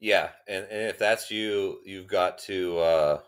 Yeah, 0.00 0.30
and, 0.48 0.66
and 0.68 0.88
if 0.88 0.98
that's 0.98 1.30
you, 1.30 1.78
you've 1.84 2.08
got 2.08 2.38
to. 2.38 2.78
Uh, 2.78 3.20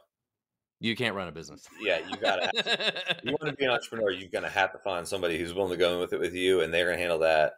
you 0.84 0.94
can't 0.94 1.14
run 1.14 1.28
a 1.28 1.32
business. 1.32 1.66
Yeah, 1.80 1.98
you 2.08 2.16
got 2.16 2.36
to. 2.36 3.18
you 3.22 3.32
want 3.32 3.46
to 3.46 3.52
be 3.52 3.64
an 3.64 3.70
entrepreneur, 3.70 4.10
you're 4.10 4.28
going 4.28 4.44
to 4.44 4.50
have 4.50 4.72
to 4.72 4.78
find 4.78 5.06
somebody 5.08 5.38
who's 5.38 5.54
willing 5.54 5.72
to 5.72 5.76
go 5.78 5.94
in 5.94 6.00
with 6.00 6.12
it 6.12 6.20
with 6.20 6.34
you, 6.34 6.60
and 6.60 6.72
they're 6.72 6.86
going 6.86 6.96
to 6.96 7.00
handle 7.00 7.20
that. 7.20 7.54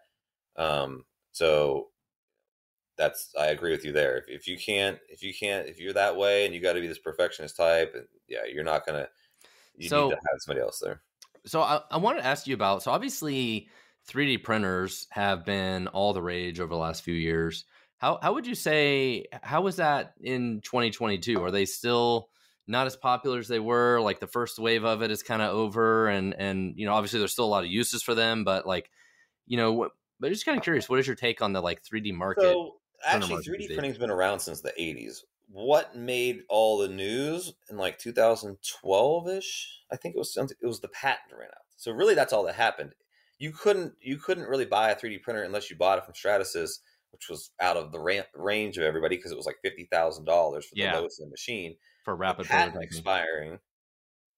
Um, 0.56 1.04
so 1.32 1.88
that's 2.96 3.30
I 3.38 3.46
agree 3.46 3.72
with 3.72 3.84
you 3.84 3.92
there. 3.92 4.16
If, 4.18 4.28
if 4.28 4.48
you 4.48 4.56
can't, 4.56 4.98
if 5.08 5.22
you 5.22 5.34
can't, 5.34 5.66
if 5.66 5.80
you're 5.80 5.92
that 5.92 6.16
way, 6.16 6.46
and 6.46 6.54
you 6.54 6.60
got 6.60 6.74
to 6.74 6.80
be 6.80 6.86
this 6.86 6.98
perfectionist 6.98 7.56
type, 7.56 7.92
and 7.94 8.06
yeah, 8.28 8.44
you're 8.50 8.64
not 8.64 8.86
gonna. 8.86 9.08
You 9.76 9.88
so, 9.88 10.04
need 10.04 10.10
to 10.10 10.16
have 10.16 10.40
somebody 10.40 10.60
else 10.64 10.78
there. 10.78 11.02
So 11.44 11.60
I, 11.60 11.80
I 11.90 11.98
wanted 11.98 12.20
to 12.20 12.26
ask 12.26 12.46
you 12.46 12.54
about. 12.54 12.82
So 12.82 12.90
obviously, 12.90 13.68
3D 14.08 14.42
printers 14.42 15.06
have 15.10 15.44
been 15.44 15.88
all 15.88 16.14
the 16.14 16.22
rage 16.22 16.60
over 16.60 16.72
the 16.72 16.80
last 16.80 17.02
few 17.02 17.14
years. 17.14 17.64
How 17.98 18.18
how 18.22 18.34
would 18.34 18.46
you 18.46 18.54
say 18.54 19.26
how 19.42 19.62
was 19.62 19.76
that 19.76 20.14
in 20.20 20.60
2022? 20.62 21.42
Are 21.42 21.50
they 21.50 21.66
still 21.66 22.28
not 22.66 22.86
as 22.86 22.96
popular 22.96 23.38
as 23.38 23.48
they 23.48 23.60
were? 23.60 24.00
Like 24.00 24.20
the 24.20 24.26
first 24.26 24.58
wave 24.58 24.84
of 24.84 25.02
it 25.02 25.10
is 25.10 25.22
kind 25.22 25.42
of 25.42 25.54
over, 25.54 26.08
and 26.08 26.34
and 26.34 26.74
you 26.76 26.86
know 26.86 26.94
obviously 26.94 27.18
there's 27.18 27.32
still 27.32 27.44
a 27.44 27.46
lot 27.46 27.64
of 27.64 27.70
uses 27.70 28.02
for 28.02 28.14
them, 28.14 28.44
but 28.44 28.66
like 28.66 28.90
you 29.46 29.56
know, 29.56 29.72
what 29.72 29.92
but 30.18 30.32
just 30.32 30.44
kind 30.44 30.56
of 30.56 30.64
curious, 30.64 30.88
what 30.88 30.98
is 30.98 31.06
your 31.06 31.16
take 31.16 31.42
on 31.42 31.52
the 31.52 31.60
like 31.60 31.82
3D 31.82 32.12
market? 32.14 32.42
So 32.42 32.76
actually, 33.04 33.44
3D 33.44 33.74
printing's 33.74 33.98
been 33.98 34.10
around 34.10 34.40
since 34.40 34.60
the 34.60 34.72
80s. 34.78 35.18
What 35.48 35.94
made 35.94 36.42
all 36.48 36.78
the 36.78 36.88
news 36.88 37.52
in 37.70 37.76
like 37.76 37.98
2012 37.98 39.28
ish? 39.28 39.80
I 39.92 39.96
think 39.96 40.14
it 40.14 40.18
was 40.18 40.36
it 40.36 40.66
was 40.66 40.80
the 40.80 40.88
patent 40.88 41.38
ran 41.38 41.48
out. 41.48 41.64
So 41.76 41.92
really, 41.92 42.14
that's 42.14 42.32
all 42.32 42.44
that 42.44 42.54
happened. 42.54 42.94
You 43.38 43.52
couldn't 43.52 43.94
you 44.00 44.16
couldn't 44.16 44.48
really 44.48 44.64
buy 44.64 44.90
a 44.90 44.96
3D 44.96 45.22
printer 45.22 45.42
unless 45.42 45.70
you 45.70 45.76
bought 45.76 45.98
it 45.98 46.04
from 46.04 46.14
Stratasys 46.14 46.78
which 47.12 47.30
was 47.30 47.50
out 47.60 47.78
of 47.78 47.92
the 47.92 47.98
ra- 47.98 48.20
range 48.34 48.76
of 48.76 48.84
everybody 48.84 49.16
because 49.16 49.32
it 49.32 49.36
was 49.36 49.46
like 49.46 49.56
fifty 49.62 49.88
thousand 49.90 50.26
dollars 50.26 50.66
for 50.66 50.74
the 50.74 50.82
yeah. 50.82 50.94
lowest 50.94 51.20
end 51.20 51.30
machine 51.30 51.74
for 52.06 52.14
rapid 52.14 52.46
patent 52.46 52.80
expiring 52.80 53.58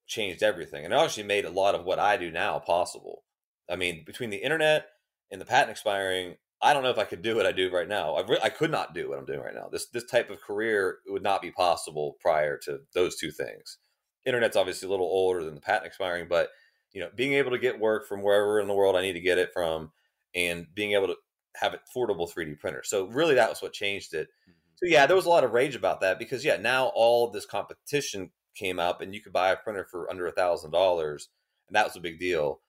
changed 0.06 0.42
everything, 0.42 0.86
and 0.86 0.94
it 0.94 0.96
actually 0.96 1.24
made 1.24 1.44
a 1.44 1.50
lot 1.50 1.74
of 1.74 1.84
what 1.84 1.98
I 1.98 2.16
do 2.16 2.30
now 2.30 2.58
possible. 2.58 3.24
I 3.70 3.76
mean, 3.76 4.04
between 4.06 4.30
the 4.30 4.38
internet 4.38 4.86
and 5.30 5.38
the 5.38 5.44
patent 5.44 5.70
expiring, 5.70 6.36
I 6.62 6.72
don't 6.72 6.82
know 6.82 6.88
if 6.88 6.98
I 6.98 7.04
could 7.04 7.20
do 7.20 7.36
what 7.36 7.44
I 7.44 7.52
do 7.52 7.70
right 7.70 7.86
now. 7.86 8.14
I, 8.14 8.26
re- 8.26 8.40
I 8.42 8.48
could 8.48 8.70
not 8.70 8.94
do 8.94 9.10
what 9.10 9.18
I'm 9.18 9.26
doing 9.26 9.40
right 9.40 9.54
now. 9.54 9.68
This 9.70 9.86
this 9.88 10.06
type 10.06 10.30
of 10.30 10.40
career 10.40 11.00
would 11.08 11.22
not 11.22 11.42
be 11.42 11.50
possible 11.50 12.16
prior 12.20 12.56
to 12.64 12.80
those 12.94 13.16
two 13.16 13.30
things. 13.30 13.76
Internet's 14.24 14.56
obviously 14.56 14.88
a 14.88 14.90
little 14.90 15.06
older 15.06 15.44
than 15.44 15.54
the 15.54 15.60
patent 15.60 15.86
expiring, 15.86 16.26
but 16.26 16.48
you 16.94 17.02
know, 17.02 17.10
being 17.14 17.34
able 17.34 17.50
to 17.50 17.58
get 17.58 17.78
work 17.78 18.08
from 18.08 18.22
wherever 18.22 18.60
in 18.60 18.66
the 18.66 18.74
world 18.74 18.96
I 18.96 19.02
need 19.02 19.12
to 19.12 19.20
get 19.20 19.36
it 19.36 19.50
from, 19.52 19.92
and 20.34 20.66
being 20.74 20.92
able 20.92 21.08
to 21.08 21.16
have 21.56 21.74
affordable 21.74 22.32
3D 22.32 22.58
printer. 22.58 22.82
So 22.82 23.08
really, 23.08 23.34
that 23.34 23.50
was 23.50 23.60
what 23.60 23.74
changed 23.74 24.14
it. 24.14 24.28
Mm-hmm. 24.48 24.57
So 24.78 24.86
yeah, 24.86 25.06
there 25.06 25.16
was 25.16 25.26
a 25.26 25.30
lot 25.30 25.42
of 25.42 25.52
rage 25.52 25.74
about 25.74 26.00
that 26.02 26.20
because 26.20 26.44
yeah, 26.44 26.56
now 26.56 26.92
all 26.94 27.30
this 27.30 27.44
competition 27.44 28.30
came 28.54 28.78
up, 28.78 29.00
and 29.00 29.12
you 29.12 29.20
could 29.20 29.32
buy 29.32 29.50
a 29.50 29.56
printer 29.56 29.84
for 29.90 30.08
under 30.08 30.26
a 30.28 30.32
thousand 30.32 30.70
dollars, 30.70 31.28
and 31.66 31.74
that 31.74 31.84
was 31.84 31.96
a 31.96 32.00
big 32.00 32.20
deal. 32.20 32.60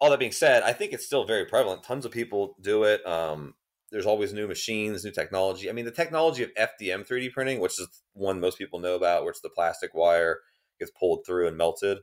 All 0.00 0.10
that 0.10 0.18
being 0.18 0.32
said, 0.32 0.62
I 0.62 0.74
think 0.74 0.92
it's 0.92 1.06
still 1.06 1.24
very 1.24 1.46
prevalent. 1.46 1.82
Tons 1.82 2.04
of 2.04 2.12
people 2.12 2.56
do 2.60 2.84
it. 2.84 3.06
Um, 3.06 3.54
there's 3.90 4.04
always 4.06 4.34
new 4.34 4.46
machines, 4.46 5.02
new 5.02 5.10
technology. 5.10 5.70
I 5.70 5.72
mean, 5.72 5.86
the 5.86 5.90
technology 5.90 6.42
of 6.42 6.52
FDM 6.54 7.08
3D 7.08 7.32
printing, 7.32 7.60
which 7.60 7.80
is 7.80 7.88
one 8.12 8.38
most 8.38 8.58
people 8.58 8.78
know 8.78 8.94
about, 8.94 9.22
where 9.22 9.30
it's 9.30 9.40
the 9.40 9.48
plastic 9.48 9.94
wire 9.94 10.40
gets 10.78 10.92
pulled 10.98 11.24
through 11.26 11.48
and 11.48 11.56
melted 11.56 11.98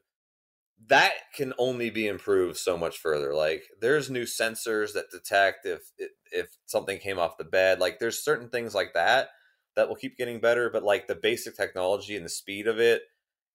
that 0.86 1.14
can 1.34 1.54
only 1.58 1.90
be 1.90 2.08
improved 2.08 2.58
so 2.58 2.78
much 2.78 2.98
further. 2.98 3.34
Like 3.34 3.64
there's 3.82 4.10
new 4.10 4.24
sensors 4.24 4.94
that 4.94 5.12
detect 5.12 5.66
if 5.66 5.92
if 6.32 6.50
something 6.66 7.00
came 7.00 7.20
off 7.20 7.38
the 7.38 7.44
bed. 7.44 7.80
Like 7.80 8.00
there's 8.00 8.24
certain 8.24 8.50
things 8.50 8.76
like 8.76 8.94
that 8.94 9.30
that 9.76 9.88
will 9.88 9.96
keep 9.96 10.18
getting 10.18 10.40
better 10.40 10.70
but 10.70 10.84
like 10.84 11.08
the 11.08 11.16
basic 11.16 11.56
technology 11.56 12.16
and 12.16 12.26
the 12.26 12.30
speed 12.30 12.68
of 12.68 12.80
it 12.80 13.04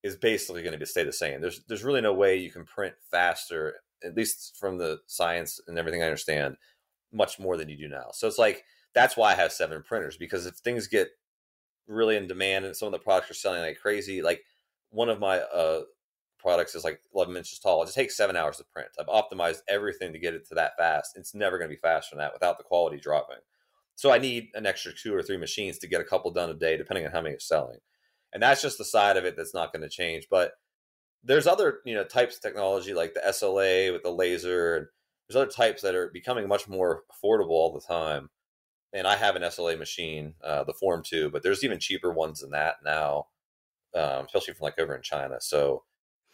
is 0.03 0.17
basically 0.17 0.63
going 0.63 0.79
to 0.79 0.87
stay 0.87 1.05
the 1.05 1.13
same. 1.13 1.41
There's 1.41 1.63
there's 1.69 1.85
really 1.85 2.01
no 2.01 2.13
way 2.13 2.37
you 2.37 2.51
can 2.51 2.65
print 2.65 2.95
faster 3.11 3.75
at 4.05 4.17
least 4.17 4.57
from 4.59 4.79
the 4.79 4.99
science 5.07 5.61
and 5.69 5.79
everything 5.79 6.03
i 6.03 6.07
understand 6.07 6.57
much 7.13 7.39
more 7.39 7.57
than 7.57 7.69
you 7.69 7.77
do 7.77 7.89
now. 7.89 8.09
So 8.13 8.27
it's 8.27 8.39
like 8.39 8.65
that's 8.95 9.17
why 9.17 9.33
i 9.33 9.35
have 9.35 9.53
seven 9.53 9.83
printers 9.83 10.17
because 10.17 10.45
if 10.45 10.57
things 10.57 10.89
get 10.89 11.09
really 11.87 12.17
in 12.17 12.27
demand 12.27 12.65
and 12.65 12.77
some 12.77 12.87
of 12.87 12.93
the 12.93 12.99
products 12.99 13.31
are 13.31 13.35
selling 13.35 13.61
like 13.61 13.79
crazy 13.81 14.23
like 14.23 14.43
one 14.91 15.09
of 15.09 15.19
my 15.19 15.39
uh 15.39 15.83
products 16.43 16.75
is 16.75 16.85
like 16.85 17.01
11 17.15 17.37
inches 17.37 17.59
tall. 17.59 17.83
It 17.83 17.87
just 17.87 17.97
takes 17.97 18.17
seven 18.17 18.37
hours 18.37 18.59
to 18.59 18.65
print. 18.65 18.89
I've 18.99 19.07
optimized 19.07 19.63
everything 19.69 20.13
to 20.13 20.19
get 20.19 20.35
it 20.35 20.47
to 20.49 20.55
that 20.57 20.77
fast. 20.77 21.17
It's 21.17 21.35
never 21.35 21.59
going 21.59 21.71
to 21.71 21.75
be 21.75 21.81
faster 21.81 22.15
than 22.15 22.19
that 22.19 22.33
without 22.33 22.59
the 22.59 22.65
quality 22.65 22.99
dropping. 22.99 23.39
So 23.95 24.11
I 24.11 24.19
need 24.19 24.49
an 24.55 24.67
extra 24.67 24.93
two 24.93 25.15
or 25.15 25.23
three 25.23 25.37
machines 25.37 25.79
to 25.79 25.87
get 25.87 26.01
a 26.01 26.05
couple 26.05 26.31
done 26.33 26.51
a 26.51 26.55
day, 26.55 26.77
depending 26.77 27.07
on 27.07 27.13
how 27.13 27.23
many 27.23 27.37
are 27.37 27.41
selling. 27.41 27.79
And 28.33 28.43
that's 28.43 28.63
just 28.63 28.79
the 28.79 28.85
side 28.85 29.17
of 29.17 29.25
it 29.25 29.37
that's 29.37 29.55
not 29.55 29.73
going 29.73 29.83
to 29.83 29.89
change. 29.89 30.27
But 30.31 30.53
there's 31.25 31.47
other 31.47 31.81
you 31.85 31.95
know 31.95 32.05
types 32.05 32.37
of 32.37 32.43
technology 32.43 32.95
like 32.95 33.15
the 33.15 33.21
SLA 33.21 33.93
with 33.93 34.03
the 34.03 34.11
laser, 34.11 34.77
and 34.77 34.87
there's 35.29 35.37
other 35.37 35.51
types 35.51 35.83
that 35.83 35.95
are 35.95 36.11
becoming 36.13 36.49
much 36.49 36.69
more 36.69 37.03
affordable 37.13 37.51
all 37.51 37.73
the 37.73 37.81
time. 37.81 38.31
And 38.93 39.07
I 39.07 39.17
have 39.17 39.37
an 39.37 39.43
SLA 39.43 39.79
machine, 39.79 40.35
uh, 40.45 40.65
the 40.65 40.75
Form 40.75 41.03
2, 41.03 41.31
but 41.31 41.43
there's 41.43 41.65
even 41.65 41.79
cheaper 41.79 42.13
ones 42.13 42.41
than 42.41 42.51
that 42.51 42.77
now, 42.85 43.29
um, 43.95 44.27
especially 44.27 44.53
from 44.53 44.65
like 44.65 44.79
over 44.79 44.95
in 44.95 45.01
China. 45.01 45.37
So 45.41 45.85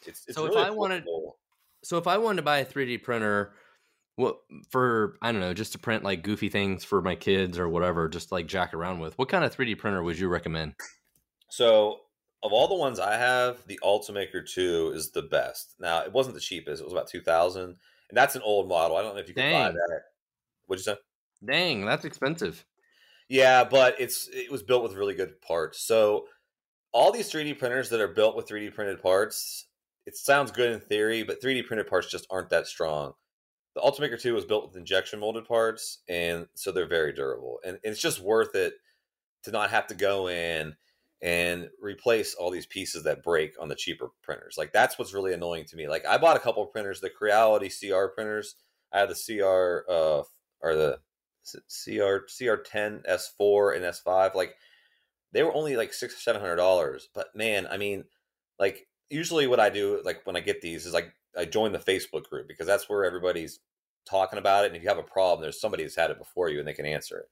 it's, 0.07 0.25
it's 0.27 0.37
so 0.37 0.47
really 0.47 0.61
if 0.61 0.67
I 0.67 0.71
wanted, 0.71 1.05
so 1.85 1.99
if 1.99 2.07
I 2.07 2.19
wanted 2.19 2.37
to 2.37 2.43
buy 2.43 2.59
a 2.59 2.65
3D 2.65 3.03
printer, 3.03 3.55
what 4.17 4.39
for? 4.71 5.17
I 5.23 5.33
don't 5.33 5.41
know, 5.41 5.55
just 5.55 5.73
to 5.73 5.79
print 5.79 6.05
like 6.05 6.23
goofy 6.23 6.49
things 6.49 6.85
for 6.85 7.01
my 7.03 7.15
kids 7.15 7.59
or 7.59 7.69
whatever, 7.69 8.09
just 8.09 8.33
like 8.33 8.47
jack 8.47 8.75
around 8.75 9.01
with. 9.01 9.17
What 9.19 9.29
kind 9.29 9.45
of 9.45 9.57
3D 9.57 9.79
printer 9.79 10.03
would 10.03 10.19
you 10.19 10.29
recommend? 10.29 10.75
So 11.51 12.01
of 12.43 12.53
all 12.53 12.69
the 12.69 12.75
ones 12.75 13.01
I 13.01 13.17
have, 13.17 13.67
the 13.67 13.81
Ultimaker 13.83 14.49
2 14.49 14.93
is 14.95 15.11
the 15.11 15.23
best. 15.23 15.75
Now, 15.81 16.01
it 16.03 16.13
wasn't 16.13 16.35
the 16.35 16.41
cheapest. 16.41 16.81
It 16.81 16.85
was 16.85 16.93
about 16.93 17.09
2000 17.09 17.77
and 18.09 18.17
that's 18.17 18.37
an 18.37 18.43
old 18.43 18.69
model. 18.69 18.97
I 18.97 19.03
don't 19.03 19.15
know 19.15 19.21
if 19.21 19.29
you 19.29 19.35
can 19.35 19.51
Dang. 19.51 19.67
buy 19.67 19.73
that. 19.73 20.01
What'd 20.67 20.85
you 20.85 20.93
say? 20.93 20.99
Dang, 21.45 21.85
that's 21.85 22.05
expensive. 22.05 22.65
Yeah, 23.29 23.65
but 23.65 24.01
it's 24.01 24.29
it 24.33 24.51
was 24.51 24.63
built 24.63 24.83
with 24.83 24.95
really 24.95 25.15
good 25.15 25.41
parts. 25.43 25.87
So 25.87 26.27
all 26.93 27.13
these 27.13 27.31
3D 27.31 27.59
printers 27.59 27.91
that 27.91 28.01
are 28.01 28.09
built 28.09 28.37
with 28.37 28.49
3D 28.49 28.75
printed 28.75 29.03
parts, 29.03 29.68
it 30.09 30.17
sounds 30.17 30.51
good 30.51 30.73
in 30.73 30.81
theory, 30.81 31.23
but 31.23 31.43
3D 31.43 31.67
printed 31.67 31.87
parts 31.87 32.11
just 32.11 32.27
aren't 32.31 32.49
that 32.49 32.67
strong. 32.67 33.13
The 33.75 33.83
Ultimaker 33.83 34.19
2 34.19 34.33
was 34.33 34.47
built 34.47 34.67
with 34.67 34.77
injection 34.79 35.21
molded 35.21 35.45
parts, 35.45 35.99
and 36.09 36.47
so 36.55 36.73
they're 36.73 36.89
very 36.89 37.13
durable. 37.13 37.61
And 37.63 37.79
it's 37.83 38.01
just 38.01 38.19
worth 38.19 38.55
it 38.55 38.73
to 39.43 39.51
not 39.51 39.69
have 39.69 39.87
to 39.89 39.95
go 39.95 40.31
in 40.31 40.75
and 41.21 41.69
replace 41.79 42.35
all 42.35 42.51
these 42.51 42.65
pieces 42.65 43.05
that 43.05 43.23
break 43.23 43.53
on 43.61 43.69
the 43.69 43.75
cheaper 43.75 44.09
printers. 44.23 44.55
Like 44.57 44.73
that's 44.73 44.99
what's 44.99 45.13
really 45.13 45.35
annoying 45.35 45.67
to 45.67 45.77
me. 45.77 45.89
Like 45.89 46.07
I 46.07 46.17
bought 46.17 46.39
a 46.39 46.41
couple 46.41 46.63
of 46.63 46.73
printers, 46.73 47.03
the 47.03 47.11
Creality 47.11 47.69
CR 47.69 48.07
printers. 48.07 48.55
I 48.91 49.01
have 49.01 49.11
the 49.11 49.15
CR 49.15 49.93
uh 49.93 50.23
or 50.63 50.75
the 50.75 51.01
CR 51.53 52.25
CR10 52.27 53.07
S4 53.07 53.77
and 53.77 53.85
S5. 53.85 54.35
Like 54.35 54.55
they 55.33 55.43
were 55.43 55.55
only 55.55 55.77
like 55.77 55.93
six 55.93 56.15
or 56.15 56.21
seven 56.21 56.41
hundred 56.41 56.57
dollars. 56.57 57.11
But 57.15 57.37
man, 57.37 57.67
I 57.71 57.77
mean, 57.77 58.05
like 58.59 58.88
usually 59.11 59.47
what 59.47 59.61
I 59.61 59.71
do, 59.71 60.01
like 60.05 60.21
when 60.25 60.37
I 60.37 60.41
get 60.41 60.61
these, 60.61 60.87
is 60.87 60.93
like 60.93 61.13
I 61.37 61.45
join 61.45 61.73
the 61.73 61.79
Facebook 61.79 62.25
group 62.25 62.49
because 62.49 62.67
that's 62.67 62.89
where 62.89 63.05
everybody's 63.05 63.61
talking 64.09 64.39
about 64.39 64.65
it. 64.65 64.69
And 64.69 64.77
if 64.77 64.83
you 64.83 64.89
have 64.89 64.99
a 64.99 65.03
problem, 65.03 65.43
there's 65.43 65.61
somebody 65.61 65.83
who's 65.83 65.97
had 65.97 66.11
it 66.11 66.19
before 66.19 66.49
you 66.49 66.59
and 66.59 66.69
they 66.69 66.75
can 66.75 66.87
answer 66.87 67.19
it. 67.19 67.27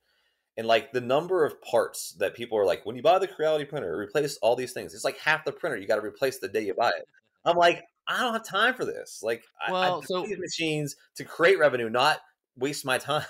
And 0.58 0.66
like 0.66 0.92
the 0.92 1.00
number 1.00 1.44
of 1.44 1.60
parts 1.60 2.14
that 2.18 2.34
people 2.34 2.56
are 2.58 2.64
like, 2.64 2.86
when 2.86 2.96
you 2.96 3.02
buy 3.02 3.18
the 3.18 3.28
Creality 3.28 3.64
printer, 3.64 3.96
replace 3.96 4.38
all 4.38 4.56
these 4.56 4.72
things. 4.72 4.94
It's 4.94 5.04
like 5.04 5.18
half 5.18 5.44
the 5.44 5.52
printer 5.52 5.76
you 5.76 5.86
got 5.86 5.96
to 5.96 6.06
replace 6.06 6.38
the 6.38 6.48
day 6.48 6.64
you 6.64 6.74
buy 6.74 6.88
it. 6.90 7.06
I'm 7.44 7.56
like, 7.56 7.84
I 8.08 8.20
don't 8.20 8.32
have 8.32 8.46
time 8.46 8.74
for 8.74 8.84
this. 8.84 9.20
Like, 9.22 9.42
well, 9.68 9.76
I, 9.76 9.98
I 9.98 10.00
so 10.02 10.24
these 10.24 10.38
machines 10.38 10.96
to 11.16 11.24
create 11.24 11.58
revenue, 11.58 11.90
not 11.90 12.20
waste 12.56 12.84
my 12.84 12.98
time. 12.98 13.26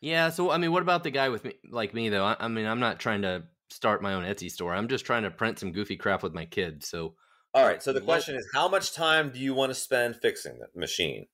Yeah. 0.00 0.30
So 0.30 0.50
I 0.50 0.58
mean, 0.58 0.72
what 0.72 0.82
about 0.82 1.02
the 1.02 1.10
guy 1.10 1.28
with 1.28 1.44
me, 1.44 1.54
like 1.70 1.92
me 1.92 2.08
though? 2.08 2.24
I, 2.24 2.36
I 2.38 2.48
mean, 2.48 2.66
I'm 2.66 2.80
not 2.80 3.00
trying 3.00 3.22
to 3.22 3.42
start 3.68 4.00
my 4.00 4.14
own 4.14 4.24
Etsy 4.24 4.50
store. 4.50 4.74
I'm 4.74 4.88
just 4.88 5.04
trying 5.04 5.24
to 5.24 5.30
print 5.30 5.58
some 5.58 5.72
goofy 5.72 5.96
crap 5.96 6.22
with 6.22 6.32
my 6.32 6.44
kids. 6.44 6.88
So 6.88 7.14
all 7.54 7.64
right. 7.64 7.82
So 7.82 7.92
the 7.92 8.00
question 8.00 8.36
is, 8.36 8.46
how 8.54 8.68
much 8.68 8.92
time 8.92 9.30
do 9.30 9.38
you 9.38 9.54
want 9.54 9.70
to 9.70 9.74
spend 9.74 10.16
fixing 10.16 10.58
the 10.58 10.68
machine? 10.78 11.26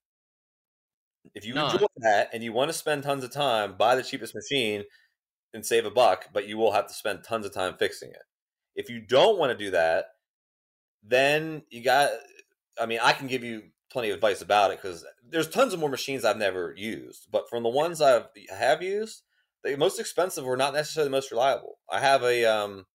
If 1.34 1.44
you 1.44 1.54
None. 1.54 1.74
enjoy 1.74 1.86
that 1.96 2.30
and 2.32 2.44
you 2.44 2.52
want 2.52 2.68
to 2.68 2.76
spend 2.76 3.02
tons 3.02 3.24
of 3.24 3.32
time, 3.32 3.76
buy 3.76 3.96
the 3.96 4.02
cheapest 4.02 4.34
machine 4.34 4.84
and 5.52 5.64
save 5.64 5.86
a 5.86 5.90
buck, 5.90 6.28
but 6.32 6.46
you 6.46 6.58
will 6.58 6.72
have 6.72 6.86
to 6.86 6.94
spend 6.94 7.24
tons 7.24 7.46
of 7.46 7.52
time 7.52 7.76
fixing 7.78 8.10
it. 8.10 8.22
If 8.76 8.90
you 8.90 9.00
don't 9.00 9.38
want 9.38 9.56
to 9.56 9.64
do 9.64 9.70
that, 9.70 10.06
then 11.02 11.62
you 11.70 11.82
got. 11.82 12.10
I 12.80 12.86
mean, 12.86 12.98
I 13.02 13.12
can 13.12 13.28
give 13.28 13.44
you 13.44 13.62
plenty 13.90 14.10
of 14.10 14.16
advice 14.16 14.42
about 14.42 14.72
it 14.72 14.82
because 14.82 15.04
there's 15.28 15.48
tons 15.48 15.72
of 15.72 15.80
more 15.80 15.88
machines 15.88 16.24
I've 16.24 16.36
never 16.36 16.74
used, 16.76 17.28
but 17.30 17.48
from 17.48 17.62
the 17.62 17.68
ones 17.68 18.00
I've 18.00 18.26
have 18.50 18.82
used, 18.82 19.22
the 19.62 19.76
most 19.76 20.00
expensive 20.00 20.44
were 20.44 20.56
not 20.56 20.74
necessarily 20.74 21.08
the 21.08 21.16
most 21.16 21.30
reliable. 21.30 21.78
I 21.90 22.00
have 22.00 22.22
a 22.22 22.44
um, 22.44 22.86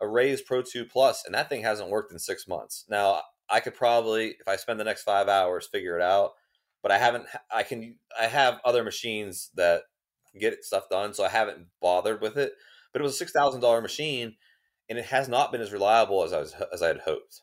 a 0.00 0.08
Raise 0.08 0.40
Pro 0.40 0.62
2 0.62 0.84
Plus, 0.84 1.24
and 1.24 1.34
that 1.34 1.48
thing 1.48 1.62
hasn't 1.62 1.90
worked 1.90 2.12
in 2.12 2.18
six 2.18 2.46
months. 2.46 2.84
Now, 2.88 3.22
I 3.50 3.60
could 3.60 3.74
probably, 3.74 4.36
if 4.40 4.46
I 4.46 4.56
spend 4.56 4.78
the 4.78 4.84
next 4.84 5.02
five 5.02 5.28
hours, 5.28 5.66
figure 5.66 5.96
it 5.96 6.02
out. 6.02 6.32
But 6.82 6.92
I 6.92 6.98
haven't. 6.98 7.26
I 7.52 7.64
can. 7.64 7.96
I 8.18 8.26
have 8.26 8.60
other 8.64 8.84
machines 8.84 9.50
that 9.56 9.82
get 10.38 10.64
stuff 10.64 10.88
done. 10.88 11.12
So 11.12 11.24
I 11.24 11.28
haven't 11.28 11.66
bothered 11.80 12.20
with 12.20 12.36
it. 12.38 12.52
But 12.92 13.00
it 13.00 13.02
was 13.02 13.14
a 13.14 13.18
six 13.18 13.32
thousand 13.32 13.62
dollar 13.62 13.80
machine, 13.80 14.36
and 14.88 14.96
it 14.96 15.06
has 15.06 15.28
not 15.28 15.50
been 15.50 15.60
as 15.60 15.72
reliable 15.72 16.22
as 16.22 16.32
I 16.32 16.38
was 16.38 16.54
as 16.72 16.82
I 16.82 16.88
had 16.88 17.00
hoped. 17.00 17.42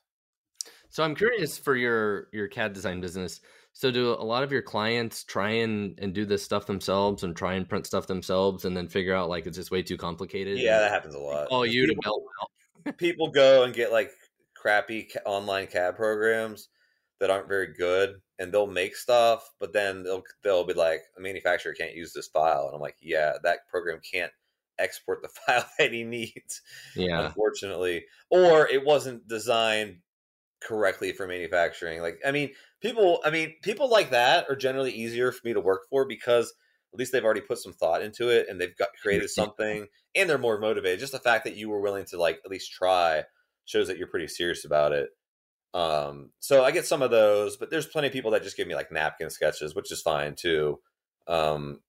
So 0.90 1.04
I'm 1.04 1.16
curious 1.16 1.58
for 1.58 1.76
your 1.76 2.30
your 2.32 2.48
CAD 2.48 2.72
design 2.72 3.02
business. 3.02 3.42
So 3.76 3.92
do 3.92 4.12
a 4.14 4.24
lot 4.24 4.42
of 4.42 4.54
your 4.54 4.62
clients 4.62 5.26
try 5.26 5.50
and, 5.50 6.00
and 6.00 6.14
do 6.14 6.26
this 6.26 6.42
stuff 6.42 6.66
themselves 6.66 7.24
and 7.24 7.36
try 7.36 7.56
and 7.56 7.68
print 7.68 7.86
stuff 7.86 8.08
themselves 8.08 8.64
and 8.64 8.76
then 8.76 8.88
figure 8.88 9.14
out 9.14 9.28
like 9.28 9.46
it's 9.46 9.58
just 9.58 9.70
way 9.70 9.84
too 9.84 9.98
complicated? 9.98 10.60
Yeah, 10.60 10.80
that 10.80 10.92
happens 10.92 11.14
a 11.14 11.20
lot. 11.20 11.50
Oh, 11.52 11.64
you 11.64 11.86
people, 11.86 12.02
to 12.02 12.90
out. 12.90 12.98
people 12.98 13.32
go 13.32 13.66
and 13.66 13.74
get 13.74 13.92
like 13.92 14.12
crappy 14.54 15.10
online 15.26 15.68
CAD 15.68 15.98
programs 15.98 16.70
that 17.20 17.30
aren't 17.30 17.50
very 17.50 17.74
good, 17.74 18.16
and 18.40 18.50
they'll 18.50 18.66
make 18.66 18.96
stuff, 18.96 19.52
but 19.60 19.74
then 19.74 20.04
they'll 20.04 20.24
they'll 20.42 20.66
be 20.66 20.74
like, 20.74 21.02
a 21.18 21.22
manufacturer 21.22 21.74
can't 21.74 21.96
use 21.96 22.14
this 22.14 22.30
file, 22.30 22.68
and 22.68 22.76
I'm 22.76 22.82
like, 22.82 22.96
yeah, 23.02 23.34
that 23.44 23.68
program 23.70 24.00
can't 24.10 24.32
export 24.80 25.22
the 25.22 25.28
file 25.46 25.66
that 25.80 25.92
he 25.92 26.04
needs. 26.04 26.62
Yeah, 26.96 27.26
unfortunately, 27.26 28.06
or 28.30 28.70
it 28.70 28.86
wasn't 28.86 29.28
designed 29.28 29.98
correctly 30.62 31.12
for 31.12 31.28
manufacturing. 31.28 32.02
Like, 32.02 32.20
I 32.26 32.32
mean, 32.32 32.52
people, 32.86 33.20
I 33.26 33.32
mean, 33.32 33.56
people 33.64 33.90
like 33.90 34.12
that 34.12 34.46
are 34.48 34.56
generally 34.56 34.92
easier 34.92 35.32
for 35.32 35.42
me 35.44 35.54
to 35.54 35.60
work 35.60 35.82
for 35.90 36.06
because 36.06 36.54
at 36.94 37.00
least 37.00 37.12
they've 37.12 37.24
already 37.24 37.42
put 37.42 37.58
some 37.58 37.74
thought 37.74 38.04
into 38.04 38.30
it 38.30 38.48
and 38.48 38.62
they've 38.62 38.78
got 38.78 38.90
created 39.02 39.30
something 39.30 39.88
and 40.16 40.30
they're 40.30 40.38
more 40.38 40.60
motivated. 40.60 41.00
Just 41.00 41.12
the 41.12 41.20
fact 41.20 41.46
that 41.46 41.56
you 41.56 41.68
were 41.70 41.82
willing 41.82 42.06
to 42.06 42.18
like 42.18 42.40
at 42.46 42.52
least 42.52 42.72
try 42.72 43.24
shows 43.66 43.88
that 43.88 43.98
you're 43.98 44.08
pretty 44.08 44.28
serious 44.28 44.66
about 44.66 44.92
it. 44.92 45.10
Um, 45.74 46.30
so 46.40 46.64
I 46.64 46.72
get 46.72 46.86
some 46.86 47.02
of 47.02 47.12
those, 47.12 47.58
but 47.58 47.72
there's 47.72 47.88
plenty 47.88 48.08
of 48.08 48.14
people 48.14 48.32
that 48.32 48.44
just 48.44 48.56
give 48.56 48.68
me 48.68 48.76
like 48.76 48.92
napkin 48.92 49.30
sketches, 49.30 49.74
which 49.76 49.92
is 49.92 50.02
fine 50.02 50.36
too. 50.36 50.80
Um, 51.28 51.80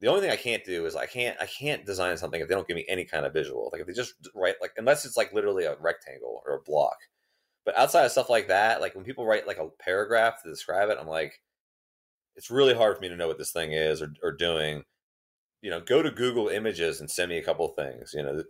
the 0.00 0.08
only 0.08 0.22
thing 0.22 0.30
I 0.30 0.36
can't 0.36 0.64
do 0.64 0.86
is 0.86 0.96
I 0.96 1.06
can't 1.06 1.36
I 1.40 1.46
can't 1.46 1.86
design 1.86 2.16
something 2.16 2.40
if 2.40 2.48
they 2.48 2.54
don't 2.54 2.66
give 2.66 2.74
me 2.74 2.86
any 2.88 3.04
kind 3.04 3.26
of 3.26 3.32
visual. 3.34 3.68
Like 3.70 3.82
if 3.82 3.86
they 3.86 3.92
just 3.92 4.14
write 4.34 4.56
like 4.60 4.72
unless 4.78 5.04
it's 5.04 5.16
like 5.16 5.32
literally 5.32 5.64
a 5.64 5.76
rectangle 5.78 6.42
or 6.46 6.56
a 6.56 6.62
block. 6.62 6.96
But 7.64 7.78
outside 7.78 8.04
of 8.04 8.12
stuff 8.12 8.28
like 8.28 8.48
that, 8.48 8.80
like 8.80 8.94
when 8.94 9.04
people 9.04 9.26
write 9.26 9.46
like 9.46 9.58
a 9.58 9.68
paragraph 9.80 10.42
to 10.42 10.50
describe 10.50 10.90
it, 10.90 10.98
I'm 11.00 11.06
like, 11.06 11.40
it's 12.34 12.50
really 12.50 12.74
hard 12.74 12.96
for 12.96 13.02
me 13.02 13.08
to 13.08 13.16
know 13.16 13.28
what 13.28 13.38
this 13.38 13.52
thing 13.52 13.72
is 13.72 14.02
or, 14.02 14.12
or 14.22 14.32
doing. 14.32 14.82
You 15.60 15.70
know, 15.70 15.80
go 15.80 16.02
to 16.02 16.10
Google 16.10 16.48
Images 16.48 17.00
and 17.00 17.10
send 17.10 17.28
me 17.28 17.38
a 17.38 17.44
couple 17.44 17.68
things. 17.68 18.12
You 18.14 18.22
know, 18.22 18.42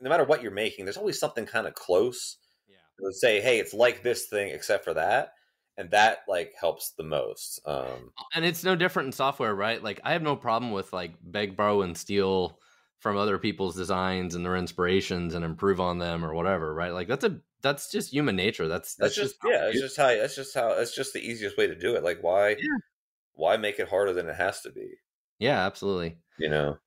no 0.00 0.10
matter 0.10 0.24
what 0.24 0.42
you're 0.42 0.50
making, 0.50 0.84
there's 0.84 0.98
always 0.98 1.18
something 1.18 1.46
kind 1.46 1.66
of 1.66 1.74
close. 1.74 2.36
Yeah. 2.68 2.76
Let's 3.00 3.20
say, 3.20 3.40
hey, 3.40 3.58
it's 3.58 3.72
like 3.72 4.02
this 4.02 4.26
thing 4.26 4.48
except 4.48 4.84
for 4.84 4.92
that, 4.94 5.32
and 5.78 5.90
that 5.92 6.18
like 6.28 6.52
helps 6.60 6.92
the 6.98 7.04
most. 7.04 7.60
Um, 7.64 8.12
and 8.34 8.44
it's 8.44 8.62
no 8.62 8.76
different 8.76 9.06
in 9.06 9.12
software, 9.12 9.54
right? 9.54 9.82
Like 9.82 10.00
I 10.04 10.12
have 10.12 10.22
no 10.22 10.36
problem 10.36 10.72
with 10.72 10.92
like 10.92 11.14
beg, 11.22 11.56
borrow, 11.56 11.80
and 11.80 11.96
steal 11.96 12.58
from 12.98 13.16
other 13.16 13.38
people's 13.38 13.74
designs 13.74 14.34
and 14.34 14.44
their 14.44 14.56
inspirations 14.56 15.34
and 15.34 15.44
improve 15.44 15.80
on 15.80 15.98
them 15.98 16.22
or 16.22 16.34
whatever, 16.34 16.74
right? 16.74 16.92
Like 16.92 17.08
that's 17.08 17.24
a 17.24 17.40
that's 17.62 17.90
just 17.90 18.12
human 18.12 18.36
nature. 18.36 18.68
That's 18.68 18.94
that's, 18.94 19.14
that's 19.14 19.30
just, 19.30 19.42
just 19.42 19.52
yeah. 19.52 19.68
It's 19.68 19.80
just 19.80 19.96
how 19.96 20.08
that's 20.08 20.36
just 20.36 20.54
how 20.54 20.74
that's 20.74 20.94
just 20.94 21.12
the 21.12 21.20
easiest 21.20 21.56
way 21.56 21.66
to 21.66 21.74
do 21.74 21.94
it. 21.94 22.04
Like 22.04 22.22
why 22.22 22.50
yeah. 22.50 22.78
why 23.34 23.56
make 23.56 23.78
it 23.78 23.88
harder 23.88 24.12
than 24.12 24.28
it 24.28 24.36
has 24.36 24.60
to 24.62 24.70
be? 24.70 24.88
Yeah, 25.38 25.64
absolutely. 25.66 26.18
You 26.38 26.50
know, 26.50 26.78